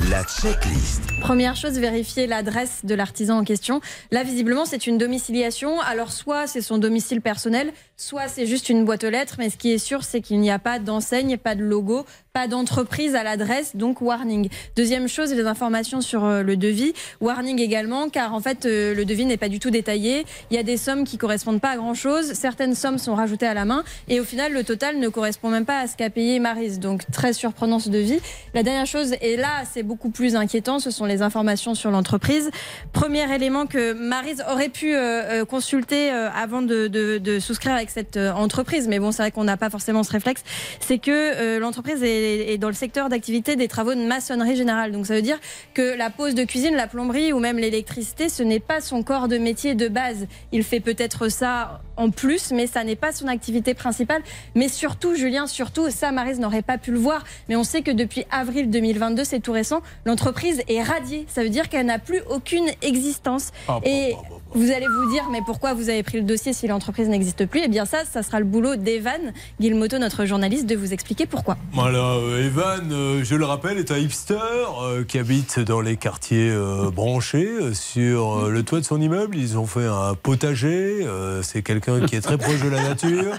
[0.10, 1.02] La checklist.
[1.20, 3.82] Première chose, vérifier l'adresse de l'artisan en question.
[4.12, 5.82] Là, visiblement, c'est une domiciliation.
[5.82, 9.36] Alors, soit c'est son domicile personnel, soit c'est juste une boîte aux lettres.
[9.38, 12.06] Mais ce qui est sûr, c'est qu'il n'y a pas d'enseigne, pas de logo,
[12.48, 14.50] d'entreprise à l'adresse, donc warning.
[14.76, 16.94] Deuxième chose, les informations sur euh, le devis.
[17.22, 20.26] Warning également, car en fait, euh, le devis n'est pas du tout détaillé.
[20.52, 22.34] Il y a des sommes qui correspondent pas à grand chose.
[22.34, 23.84] Certaines sommes sont rajoutées à la main.
[24.08, 26.80] Et au final, le total ne correspond même pas à ce qu'a payé Marise.
[26.80, 28.20] Donc, très surprenant ce devis.
[28.54, 32.50] La dernière chose, et là, c'est beaucoup plus inquiétant, ce sont les informations sur l'entreprise.
[32.94, 39.00] Premier élément que Marise aurait pu euh, consulter avant de, souscrire avec cette entreprise, mais
[39.00, 40.44] bon, c'est vrai qu'on n'a pas forcément ce réflexe,
[40.80, 44.92] c'est que l'entreprise est, est dans le secteur d'activité des travaux de maçonnerie générale.
[44.92, 45.40] Donc ça veut dire
[45.74, 49.28] que la pose de cuisine, la plomberie ou même l'électricité, ce n'est pas son corps
[49.28, 50.28] de métier de base.
[50.52, 54.22] Il fait peut-être ça en plus, mais ça n'est pas son activité principale.
[54.56, 57.92] Mais surtout, Julien, surtout, ça, Marise n'aurait pas pu le voir, mais on sait que
[57.92, 61.26] depuis avril 2022, c'est tout récent, l'entreprise est radiée.
[61.28, 63.52] Ça veut dire qu'elle n'a plus aucune existence.
[63.68, 64.16] Ah, Et
[64.54, 67.62] vous allez vous dire, mais pourquoi vous avez pris le dossier si l'entreprise n'existe plus?
[67.66, 71.58] Eh bien ça, ça sera le boulot d'Evan Guilmoto, notre journaliste, de vous expliquer pourquoi.
[71.74, 74.38] Voilà, euh, Evan, euh, je le rappelle, est un hipster
[74.82, 77.48] euh, qui habite dans les quartiers euh, branchés.
[77.50, 81.06] euh, sur euh, le toit de son immeuble, ils ont fait un potager.
[81.06, 83.34] euh, C'est quelqu'un qui est très proche de la nature.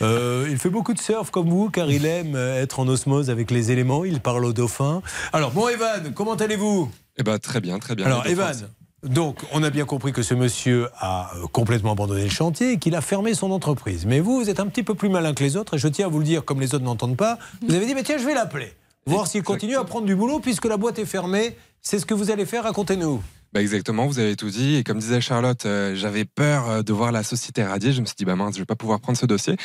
[0.00, 3.50] Euh, il fait beaucoup de surf comme vous, car il aime être en osmose avec
[3.50, 4.04] les éléments.
[4.04, 5.02] Il parle aux dauphins.
[5.32, 6.90] Alors, bon, Evan, comment allez-vous?
[7.18, 8.06] Eh ben, très bien, très bien.
[8.06, 8.54] Alors, Evan,
[9.02, 12.78] donc, on a bien compris que ce monsieur a euh, complètement abandonné le chantier et
[12.78, 14.06] qu'il a fermé son entreprise.
[14.06, 16.06] Mais vous, vous êtes un petit peu plus malin que les autres, et je tiens
[16.06, 17.38] à vous le dire, comme les autres n'entendent pas.
[17.66, 18.72] Vous avez dit, mais tiens, je vais l'appeler.
[19.06, 21.56] Voir s'il continue à prendre du boulot, puisque la boîte est fermée.
[21.80, 23.20] C'est ce que vous allez faire, racontez-nous.
[23.52, 24.76] Bah exactement, vous avez tout dit.
[24.76, 27.92] Et comme disait Charlotte, euh, j'avais peur euh, de voir la société radier.
[27.92, 29.56] Je me suis dit, bah mince, je vais pas pouvoir prendre ce dossier.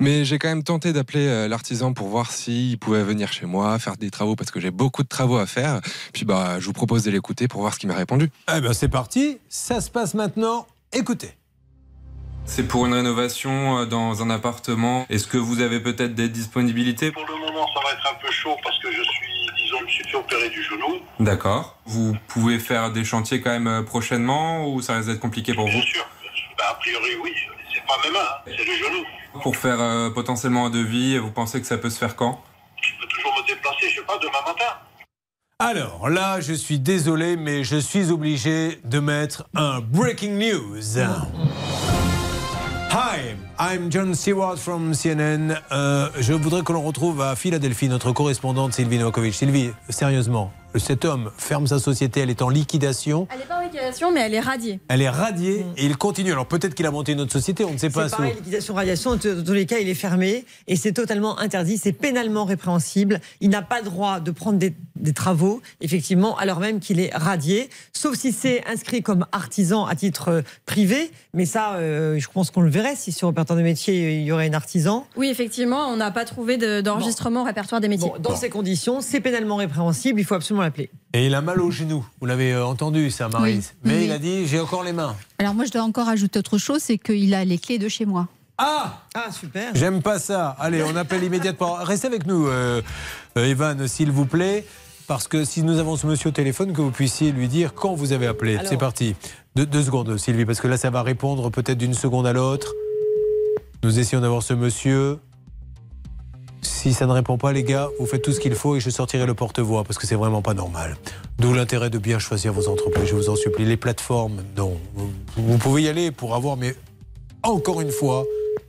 [0.00, 3.78] Mais j'ai quand même tenté d'appeler euh, l'artisan pour voir s'il pouvait venir chez moi,
[3.78, 5.80] faire des travaux, parce que j'ai beaucoup de travaux à faire.
[6.12, 8.28] Puis bah, je vous propose de l'écouter pour voir ce qu'il m'a répondu.
[8.52, 9.38] Eh ben, c'est parti.
[9.48, 10.66] Ça se passe maintenant.
[10.92, 11.30] Écoutez.
[12.44, 15.06] C'est pour une rénovation dans un appartement.
[15.10, 17.12] Est-ce que vous avez peut-être des disponibilités?
[17.12, 19.27] Pour le moment, ça va être un peu chaud parce que je suis,
[19.88, 21.00] me suis fait opérer du genou.
[21.18, 21.78] D'accord.
[21.86, 25.66] Vous pouvez faire des chantiers quand même euh, prochainement ou ça risque d'être compliqué pour
[25.66, 26.06] vous Bien sûr.
[26.58, 27.32] Bah, a priori, oui.
[27.72, 29.04] C'est pas mes mains, hein, c'est le genou.
[29.42, 32.42] Pour faire euh, potentiellement un devis, vous pensez que ça peut se faire quand?
[32.82, 34.78] Je peux toujours me déplacer, je sais pas, demain matin.
[35.60, 40.98] Alors là, je suis désolé, mais je suis obligé de mettre un breaking news.
[42.90, 45.60] Hi, I'm John Stewart from CNN.
[45.72, 49.34] Euh, je voudrais que l'on retrouve à Philadelphie notre correspondante Sylvie Novakovic.
[49.34, 53.26] Sylvie, sérieusement, cet homme ferme sa société, elle est en liquidation.
[53.32, 54.80] Elle n'est pas en liquidation, mais elle est radiée.
[54.88, 56.32] Elle est radiée et il continue.
[56.32, 58.08] Alors peut-être qu'il a monté une autre société, on ne sait pas.
[58.08, 61.78] C'est pareil, liquidation, radiation, dans tous les cas, il est fermé et c'est totalement interdit,
[61.78, 63.20] c'est pénalement répréhensible.
[63.40, 67.14] Il n'a pas le droit de prendre des, des travaux, effectivement, alors même qu'il est
[67.14, 71.10] radié, sauf si c'est inscrit comme artisan à titre euh, privé.
[71.34, 74.22] Mais ça, euh, je pense qu'on le verrait si sur le répertoire des métiers, il
[74.24, 75.06] y aurait un artisan.
[75.16, 78.10] Oui, effectivement, on n'a pas trouvé de- d'enregistrement au répertoire des métiers.
[78.20, 80.62] Dans ces conditions, c'est pénalement répréhensible, il faut absolument
[81.12, 82.04] Et il a mal au genou.
[82.20, 83.74] Vous l'avez euh, entendu, ça, Marise.
[83.84, 84.04] Oui, Mais oui.
[84.06, 85.16] il a dit j'ai encore les mains.
[85.38, 88.04] Alors moi, je dois encore ajouter autre chose, c'est qu'il a les clés de chez
[88.06, 88.28] moi.
[88.58, 89.72] Ah Ah, super.
[89.74, 90.56] J'aime pas ça.
[90.58, 91.74] Allez, on appelle immédiatement.
[91.80, 92.82] Restez avec nous, euh,
[93.36, 94.64] euh, Evan, s'il vous plaît.
[95.06, 97.94] Parce que si nous avons ce monsieur au téléphone, que vous puissiez lui dire quand
[97.94, 98.56] vous avez appelé.
[98.56, 99.14] Alors- C'est parti.
[99.56, 102.74] Deux, deux secondes, Sylvie, parce que là, ça va répondre peut-être d'une seconde à l'autre.
[103.82, 105.18] Nous essayons d'avoir ce monsieur.
[106.62, 108.90] Si ça ne répond pas, les gars, vous faites tout ce qu'il faut et je
[108.90, 110.96] sortirai le porte-voix parce que c'est vraiment pas normal.
[111.38, 113.64] D'où l'intérêt de bien choisir vos entreprises, je vous en supplie.
[113.64, 114.76] Les plateformes, non.
[115.36, 116.74] Vous, pouvez y aller pour avoir, mais
[117.42, 118.24] encore une fois,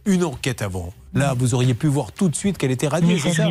[0.06, 0.94] une enquête avant.
[1.16, 3.48] Là, vous auriez pu voir tout de suite qu'elle était radiée, c'est ça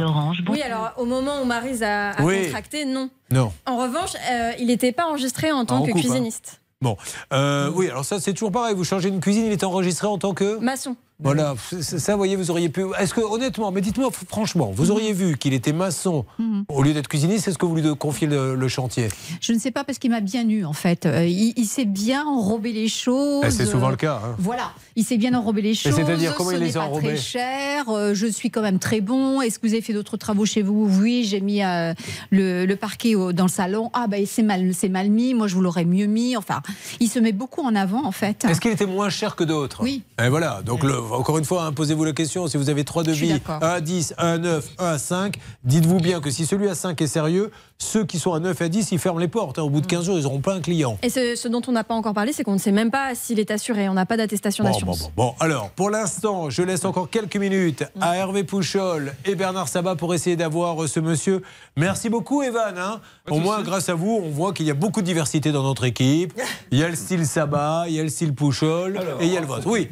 [0.48, 2.44] Oui, alors au moment où Marise a, a Oui.
[2.44, 3.10] contracté, non.
[3.32, 3.52] Non.
[3.66, 6.02] En revanche, euh, il n'était pas enregistré en tant on que coupe, hein.
[6.02, 6.60] cuisiniste.
[6.80, 6.96] Bon,
[7.32, 8.76] euh, oui, alors ça c'est toujours pareil.
[8.76, 10.94] Vous changez une cuisine, il est enregistré en tant que Maçon.
[11.20, 12.84] Voilà, c'est- ça, vous voyez, vous auriez pu.
[12.96, 16.64] Est-ce que, honnêtement, mais dites-moi franchement, vous auriez vu qu'il était maçon Mhm.
[16.68, 19.08] au lieu d'être cuisiniste Est-ce que vous lui confiez le, le chantier?
[19.40, 21.06] Je ne sais pas parce qu'il m'a bien eu en fait.
[21.06, 23.42] Euh, il il s'est bien enrobé les choses.
[23.44, 24.20] Eh, C'est souvent le cas.
[24.24, 24.36] hein.
[24.38, 25.92] Voilà, il s'est bien enrobé les choses.
[25.92, 27.08] c'est-à-dire, comment ce il les a pas enrobés?
[27.08, 27.88] très cher.
[27.88, 29.40] euh, je suis quand même très bon.
[29.42, 30.88] Est-ce que vous avez fait d'autres travaux chez vous?
[31.00, 31.94] Oui, j'ai mis euh,
[32.30, 33.90] le, le parquet au- dans le salon.
[33.92, 35.34] Ah ben c'est mal, c'est mal mis.
[35.34, 36.36] Moi je vous l'aurais mieux mis.
[36.36, 36.62] Enfin,
[37.00, 38.44] il se met beaucoup en avant en fait.
[38.44, 39.82] Est-ce qu'il était moins cher que d'autres?
[39.82, 40.02] Oui.
[40.24, 42.46] Et voilà, donc le- encore une fois, hein, posez-vous la question.
[42.48, 43.32] Si vous avez trois devis.
[43.48, 46.74] 1 à 10, 1 à 9, 1 à 5, dites-vous bien que si celui à
[46.74, 49.58] 5 est sérieux, ceux qui sont à 9 à 10, ils ferment les portes.
[49.58, 49.62] hein.
[49.62, 50.98] Au bout de 15 jours, ils n'auront pas un client.
[51.02, 53.14] Et ce, ce dont on n'a pas encore parlé, c'est qu'on ne sait même pas
[53.14, 53.88] s'il est assuré.
[53.88, 55.02] On n'a pas d'attestation Bon, bon, d'assurance.
[55.16, 55.34] bon, bon.
[55.40, 60.12] alors pour l'instant, je laisse encore quelques minutes à Hervé Pouchol et Bernard Sabat pour
[60.14, 61.42] essayer d'avoir euh, ce monsieur.
[61.76, 62.74] Merci beaucoup, Evan.
[62.76, 63.00] hein.
[63.30, 65.84] Au moins, grâce à vous, on voit qu'il y a beaucoup de diversité dans notre
[65.84, 66.32] équipe.
[66.72, 69.36] Il y a le style Sabat, il y a le style Pouchol et il y
[69.36, 69.66] a le vôtre.
[69.66, 69.88] Oui.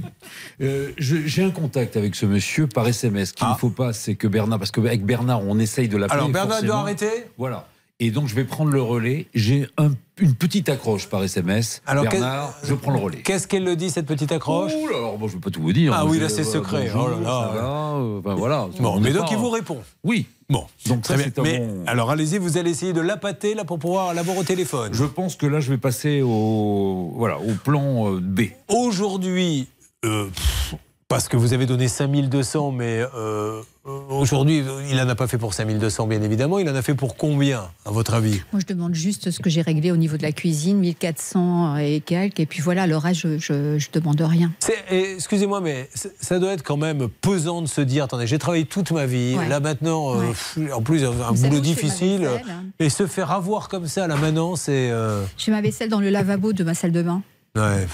[0.61, 3.29] Euh, je- J'ai un contact avec ce monsieur par SMS.
[3.31, 6.19] Ce qu'il ne faut pas, c'est que Bernard, parce qu'avec Bernard, on essaye de l'appeler.
[6.19, 7.09] Alors, Bernard doit arrêter
[7.39, 7.67] Voilà.
[7.99, 9.27] Et donc, je vais prendre le relais.
[9.33, 11.81] J'ai un- une petite accroche par SMS.
[11.87, 13.23] Alors, Bernard, je prends le relais.
[13.23, 14.73] Qu'est-ce qu'elle le dit, cette petite accroche?
[14.75, 15.95] Ouh alors, bon, je ne peux pas tout vous dire.
[15.97, 16.91] Ah oui, là, c'est secret.
[16.93, 17.53] bonjour, Oh là là.
[17.55, 18.69] va, euh, ben voilà.
[18.81, 19.79] Bon, On mais donc il vous répond.
[20.05, 20.27] Oui.
[20.51, 20.67] Bon.
[20.87, 21.43] Donc, Très ça, bien.
[21.43, 24.91] Mais bon- alors, allez-y, vous allez essayer de l'appâter là pour pouvoir l'avoir au téléphone.
[24.93, 28.43] Je pense que là, je vais passer au, voilà, au plan euh, B.
[28.69, 29.69] Aujourd'hui,
[30.05, 30.75] euh, pff,
[31.09, 33.63] parce que vous avez donné 5200, mais euh,
[34.09, 36.59] aujourd'hui, il n'en a pas fait pour 5200, bien évidemment.
[36.59, 38.41] Il en a fait pour combien, à votre avis?
[38.53, 42.01] Moi, je demande juste ce que j'ai réglé au niveau de la cuisine, 1400 et
[42.01, 42.41] quelques.
[42.41, 44.53] Et puis voilà, le reste, je, je, je demande rien.
[44.91, 45.89] Excusez-moi, mais
[46.21, 49.37] ça doit être quand même pesant de se dire attendez, j'ai travaillé toute ma vie,
[49.39, 49.49] Ouais.
[49.49, 50.73] là maintenant, euh, Ouais.
[50.73, 54.57] en plus, un, Vous boulot difficile, hein et se faire avoir comme ça, là maintenant,
[54.57, 54.91] c'est.
[54.91, 57.23] euh, Je fais ma vaisselle dans le lavabo de ma salle de bain.
[57.55, 57.87] ouais.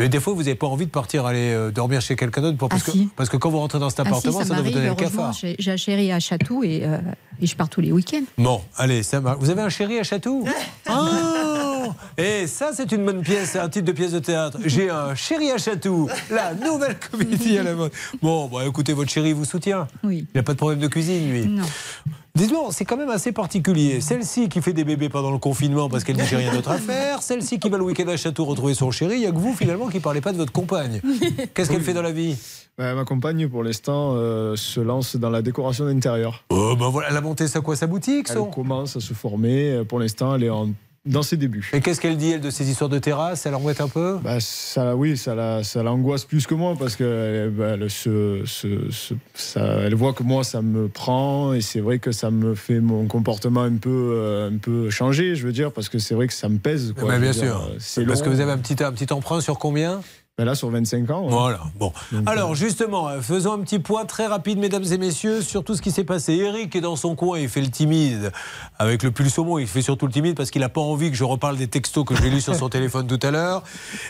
[0.00, 2.58] Mais des fois, vous n'avez pas envie de partir aller euh, dormir chez quelqu'un d'autre
[2.58, 3.08] pour- parce, Ah, que, si.
[3.14, 4.88] parce que quand vous rentrez dans cet Ah si, appartement, ça ça, doit vous donner
[4.88, 5.32] le cafard.
[5.56, 6.98] j'ai chéri à Chatou et, euh,
[7.40, 8.24] et je pars tous les week-ends.
[8.38, 9.38] Bon, allez, ça marche.
[9.40, 10.44] Vous avez un chéri à Château
[10.90, 14.58] Oh Et ça, c'est une bonne pièce, un titre de pièce de théâtre.
[14.64, 17.92] J'ai un chéri à Château, la nouvelle comédie à la mode.
[18.22, 19.86] Bon, bah, écoutez, votre chéri vous soutient.
[20.02, 20.26] Oui.
[20.34, 21.46] Il n'a pas de problème de cuisine, lui.
[21.46, 21.64] Non.
[22.36, 24.00] Dites-moi, c'est quand même assez particulier.
[24.00, 26.78] Celle-ci qui fait des bébés pendant le confinement parce qu'elle dit j'ai rien d'autre à
[26.78, 27.22] faire.
[27.22, 29.14] Celle-ci qui va le week-end à Château retrouver son chéri.
[29.14, 31.00] Il n'y a que vous, finalement, qui ne parlez pas de votre compagne.
[31.54, 32.36] Qu'est-ce qu'elle fait dans la vie?
[32.76, 36.44] Bah, ma compagne, pour l'instant, euh, se lance dans la décoration d'intérieur.
[36.50, 39.14] Oh, ben voilà, elle a monté sa quoi, sa boutique Elle son commence à se
[39.14, 39.70] former.
[39.74, 40.70] Euh, Pour l'instant, elle est en-
[41.06, 41.70] dans ses débuts.
[41.74, 43.46] Et qu'est-ce qu'elle dit, elle, de ces histoires de terrasse?
[43.46, 44.18] Elle embête un peu?
[44.24, 47.88] Bah, ça, oui, ça, la- ça l'angoisse plus que moi parce que bah, elle,
[49.34, 53.06] ça, voit que moi ça me prend et c'est vrai que ça me fait mon
[53.06, 56.32] comportement un peu, euh, un peu changer, je veux dire, parce que c'est vrai que
[56.32, 56.92] ça me pèse.
[56.98, 57.42] Quoi, Bah, bien dire,
[57.78, 58.06] sûr.
[58.06, 58.24] Parce long.
[58.24, 60.00] que vous avez un petit, un petit emprunt sur combien?
[60.36, 61.22] Bah, là, sur 25 ans.
[61.22, 61.30] ouais.
[61.30, 61.92] Voilà, bon.
[62.10, 65.76] Donc, Alors justement, euh, faisons un petit point très rapide, mesdames et messieurs, sur tout
[65.76, 66.32] ce qui s'est passé.
[66.32, 68.32] Eric est dans son coin, il fait le timide.
[68.80, 71.16] Avec le pull saumon, il fait surtout le timide parce qu'il n'a pas envie que
[71.16, 73.62] je reparle des textos que j'ai lus sur son téléphone tout à l'heure.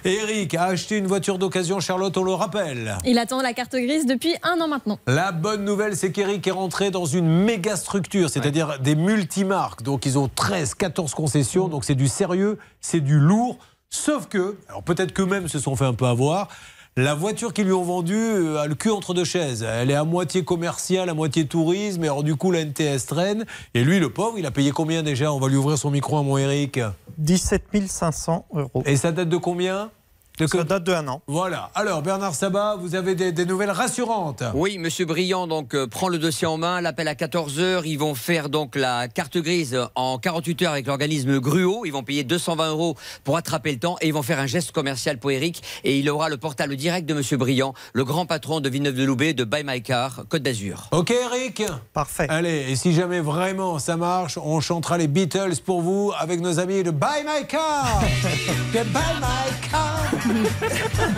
[0.07, 2.97] Eric a acheté une voiture d'occasion, Charlotte, on le rappelle.
[3.05, 4.99] Il attend la carte grise depuis un an maintenant.
[5.07, 9.83] La bonne nouvelle, c'est qu'Eric est rentré dans une méga structure, c'est-à-dire des multimarques.
[9.83, 13.59] Donc ils ont 13, 14 concessions, donc c'est du sérieux, c'est du lourd.
[13.95, 16.49] Sauf que, alors peut-être qu'eux-mêmes se sont fait un peu avoir,
[16.97, 19.63] la voiture qu'ils lui ont vendue euh, a le cul entre deux chaises.
[19.63, 23.47] Elle est à moitié commerciale, à moitié tourisme, et alors du coup la NTS traîne.
[23.73, 25.33] Et lui, le pauvre, il a payé combien déjà?
[25.33, 26.81] On va lui ouvrir son micro à mon Eric.
[27.19, 28.83] 17 500 euros.
[28.85, 29.91] Et ça date de combien?
[30.37, 31.23] De Ça date de un an.
[31.29, 31.71] Voilà.
[31.77, 34.43] Alors, Bernard Sabat, vous avez des, des nouvelles rassurantes.
[34.53, 37.87] Oui, Monsieur Briand donc euh, prend le dossier en main, l'appel à 14 heures.
[37.87, 41.85] Ils vont faire donc la carte grise en 48 heures avec l'organisme Gruo.
[41.85, 44.73] Ils vont payer 220 euros pour attraper le temps et ils vont faire un geste
[44.73, 45.63] commercial pour Eric.
[45.85, 49.45] Et il aura le portable direct de Monsieur Briand, le grand patron de Villeneuve-de-Loubet de
[49.45, 50.89] Buy My Car, Côte d'Azur.
[50.91, 51.63] Ok, Eric
[51.93, 52.27] Parfait.
[52.29, 56.59] Allez, et si jamais vraiment ça marche, on chantera les Beatles pour vous avec nos
[56.59, 58.03] amis de Buy My Car.
[58.75, 60.24] My Car.
[60.25, 60.33] Vous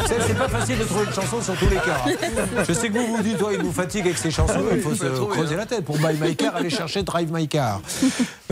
[0.06, 2.04] c'est pas facile de trouver une chanson sur tous les cas.
[2.66, 4.94] Je sais que vous vous dites, toi, il nous fatigue avec ses chansons, il faut
[4.94, 5.84] se creuser la tête.
[5.84, 7.80] Pour Buy My Car, aller chercher Drive My Car.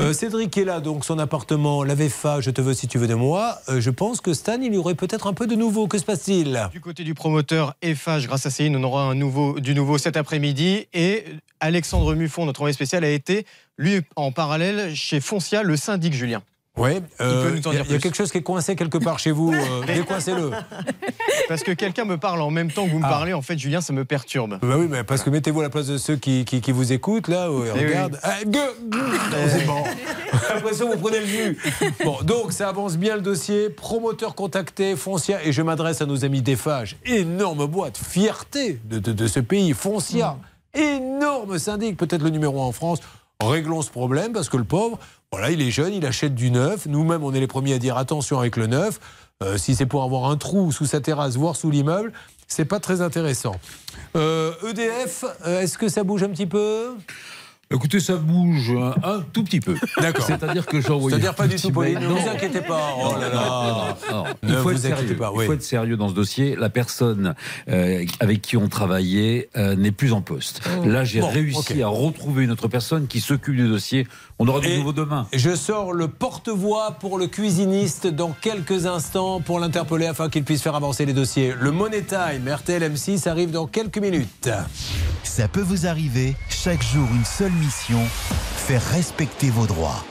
[0.01, 3.07] Euh, Cédric est là, donc son appartement, la VFA, je te veux si tu veux
[3.07, 3.59] de moi.
[3.69, 5.87] Euh, je pense que Stan, il y aurait peut-être un peu de nouveau.
[5.87, 6.69] Que se passe-t-il?
[6.73, 10.17] Du côté du promoteur FH, grâce à Céline, on aura un nouveau, du nouveau cet
[10.17, 10.89] après-midi.
[10.95, 11.25] Et
[11.61, 13.47] Alexandre Muffon, notre envoyé spécial, a été,
[13.79, 16.43] lui, en parallèle, chez Foncia, le syndic Julien.
[16.77, 18.99] Oui, peut nous en il y, dire a- y quelque chose qui est coincé quelque
[18.99, 19.53] part chez vous.
[19.53, 20.51] euh, Décoincez-le.
[21.49, 23.11] Parce que quelqu'un me parle en même temps que vous me Ah.
[23.11, 24.59] parlez, en fait, Julien, ça me perturbe.
[24.61, 26.93] Bah oui, mais parce que mettez-vous à la place de ceux qui, qui, qui vous
[26.93, 27.87] écoutent, là, où ils Eh oui.
[27.87, 28.19] regardent.
[28.25, 28.99] Ah, gueux, gueux.
[28.99, 29.85] Non, c'est bon.
[30.57, 31.59] Après ça, vous prenez le vue.
[32.05, 33.71] Bon, donc ça avance bien le dossier.
[33.71, 36.97] Promoteur contacté, Foncia, et je m'adresse à nos amis d'Eiffage.
[37.07, 40.39] Énorme boîte, fierté de, de- de ce pays, Foncia.
[40.75, 42.99] Énorme syndic, peut-être le numéro un en France.
[43.41, 44.99] Réglons ce problème parce que le pauvre,
[45.35, 46.87] voilà, il est jeune, il achète du neuf.
[46.87, 49.01] Nous-mêmes, on est les premiers à dire attention avec le neuf.
[49.43, 52.13] Euh, si c'est pour avoir un trou sous sa terrasse, voire sous l'immeuble,
[52.47, 53.57] c'est pas très intéressant.
[54.15, 56.91] Euh, EDF, euh, est-ce que ça bouge un petit peu?
[57.71, 59.75] Écoutez, ça bouge un, un tout petit peu.
[60.01, 60.25] D'accord.
[60.27, 61.17] C'est-à-dire que j'ai envoyé.
[61.17, 61.99] C'est-à-dire pas du tout, Pauline.
[61.99, 62.95] Ne vous inquiétez pas.
[63.03, 63.97] Oh là là.
[64.11, 65.17] Non, non, Ne Il faut vous être inquiétez sérieux.
[65.17, 65.45] pas, oui.
[65.45, 66.57] Il faut être sérieux dans ce dossier.
[66.57, 67.35] La personne
[67.69, 70.61] euh, avec qui on travaillait euh, n'est plus en poste.
[70.85, 74.07] Là, j'ai Bon, réussi à retrouver une autre personne qui s'occupe du dossier.
[74.39, 75.27] On aura du Et nouveau demain.
[75.33, 80.63] Je sors le porte-voix pour le cuisiniste dans quelques instants pour l'interpeller afin qu'il puisse
[80.63, 81.55] faire avancer les dossiers.
[81.59, 84.51] Le Money Time, RTL M6 arrive dans quelques minutes.
[85.23, 87.53] Ça peut vous arriver, chaque jour une seule
[88.57, 90.05] faire respecter vos droits.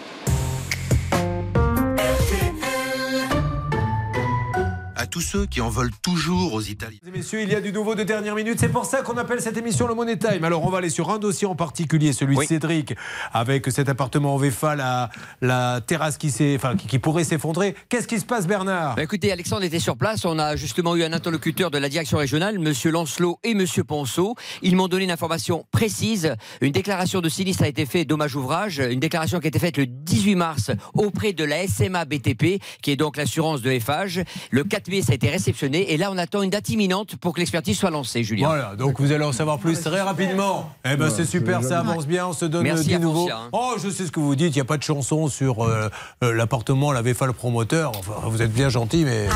[5.03, 6.97] À tous ceux qui en veulent toujours aux Italiens.
[7.13, 8.57] Messieurs, il y a du nouveau de dernière minute.
[8.57, 10.45] C'est pour ça qu'on appelle cette émission le Money Time.
[10.45, 12.95] Alors, on va aller sur un dossier en particulier, celui de Cédric,
[13.34, 15.09] avec cet appartement en VFA, la,
[15.41, 17.75] la terrasse qui, enfin, qui, qui pourrait s'effondrer.
[17.89, 18.95] Qu'est-ce qui se passe, Bernard?
[18.95, 20.23] Bah, écoutez, Alexandre était sur place.
[20.23, 24.35] On a justement eu un interlocuteur de la direction régionale, Monsieur Lancelot et Monsieur Ponceau.
[24.61, 26.34] Ils m'ont donné une information précise.
[26.61, 28.77] Une déclaration de sinistre a été faite, dommage ouvrage.
[28.77, 32.91] Une déclaration qui a été faite le 18 mars auprès de la SMA BTP, qui
[32.91, 34.19] est donc l'assurance de FH.
[34.49, 35.94] Le 4 ça a été réceptionné.
[35.94, 38.48] Et là, on attend une date imminente pour que l'expertise soit lancée, Julien.
[38.48, 40.70] Voilà, donc vous allez en savoir plus très rapidement.
[40.86, 43.30] Eh ben c'est super, ça avance bien, on se donne Merci du à nouveau.
[43.30, 43.49] Hein.
[43.52, 45.90] Oh, je sais ce que vous dites, il n'y a pas de chanson sur euh,
[46.24, 47.91] euh, l'appartement, la VFA le promoteur.
[47.98, 49.28] Enfin, vous êtes bien gentil, mais.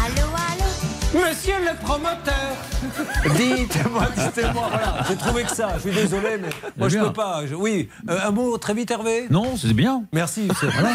[1.47, 2.57] Monsieur le promoteur
[3.37, 7.47] Dites-moi, dites-moi, voilà, j'ai trouvé que ça, je suis désolé, mais moi je peux pas.
[7.47, 9.27] Je- oui, Euh, un mot très vite, Hervé?
[9.29, 10.03] Non, c'est bien.
[10.11, 10.49] Merci.
[10.59, 10.89] c'est- voilà.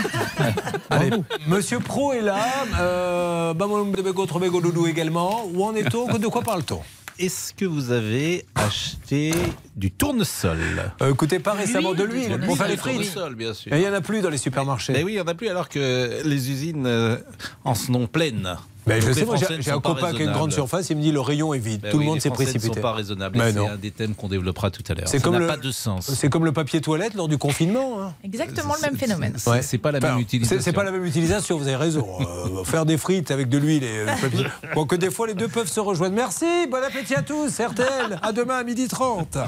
[0.90, 1.10] Allez,
[1.46, 2.36] Monsieur Pro est là,
[2.78, 5.46] euh, Bamon Bego Trobego Doudou également.
[5.54, 6.06] Où en est-on?
[6.18, 6.82] De quoi parle-t-on?
[7.18, 9.32] Est-ce que vous avez acheté
[9.74, 10.58] du tournesol?
[11.00, 12.96] Euh, écoutez, pas récemment de l'huile pour faire les frites.
[12.96, 13.72] tournesol, bien sûr.
[13.72, 14.92] Et il n'y en a plus dans les supermarchés.
[14.92, 17.16] Mais oui, il n'y en a plus alors que les usines euh,
[17.64, 18.56] en sont pleines.
[18.86, 19.24] Ben, je sais,
[19.60, 21.82] j'ai un copain qui a une grande surface, il me dit le rayon est vide.
[21.82, 22.68] Ben Tout oui, le monde s'est précipité.
[22.68, 23.38] ne sont pas raisonnables.
[23.38, 25.06] Mais C'est un des thèmes qu'on développera tout à l'heure.
[25.08, 26.10] C'est Ça comme n'a le- pas de sens.
[26.12, 28.02] C'est comme le papier toilette lors du confinement.
[28.02, 28.14] hein.
[28.24, 29.34] Exactement le même phénomène.
[29.36, 30.58] C'est- C'est pas la même utilisation.
[30.62, 32.06] C'est pas la même utilisation, vous avez raison.
[32.22, 34.46] Euh, faire des frites avec de l'huile et euh, du papier.
[34.74, 36.14] Bon, que des fois les deux peuvent se rejoindre.
[36.14, 38.18] Merci, bon appétit à tous, RTL.
[38.22, 39.44] À demain à 12h30.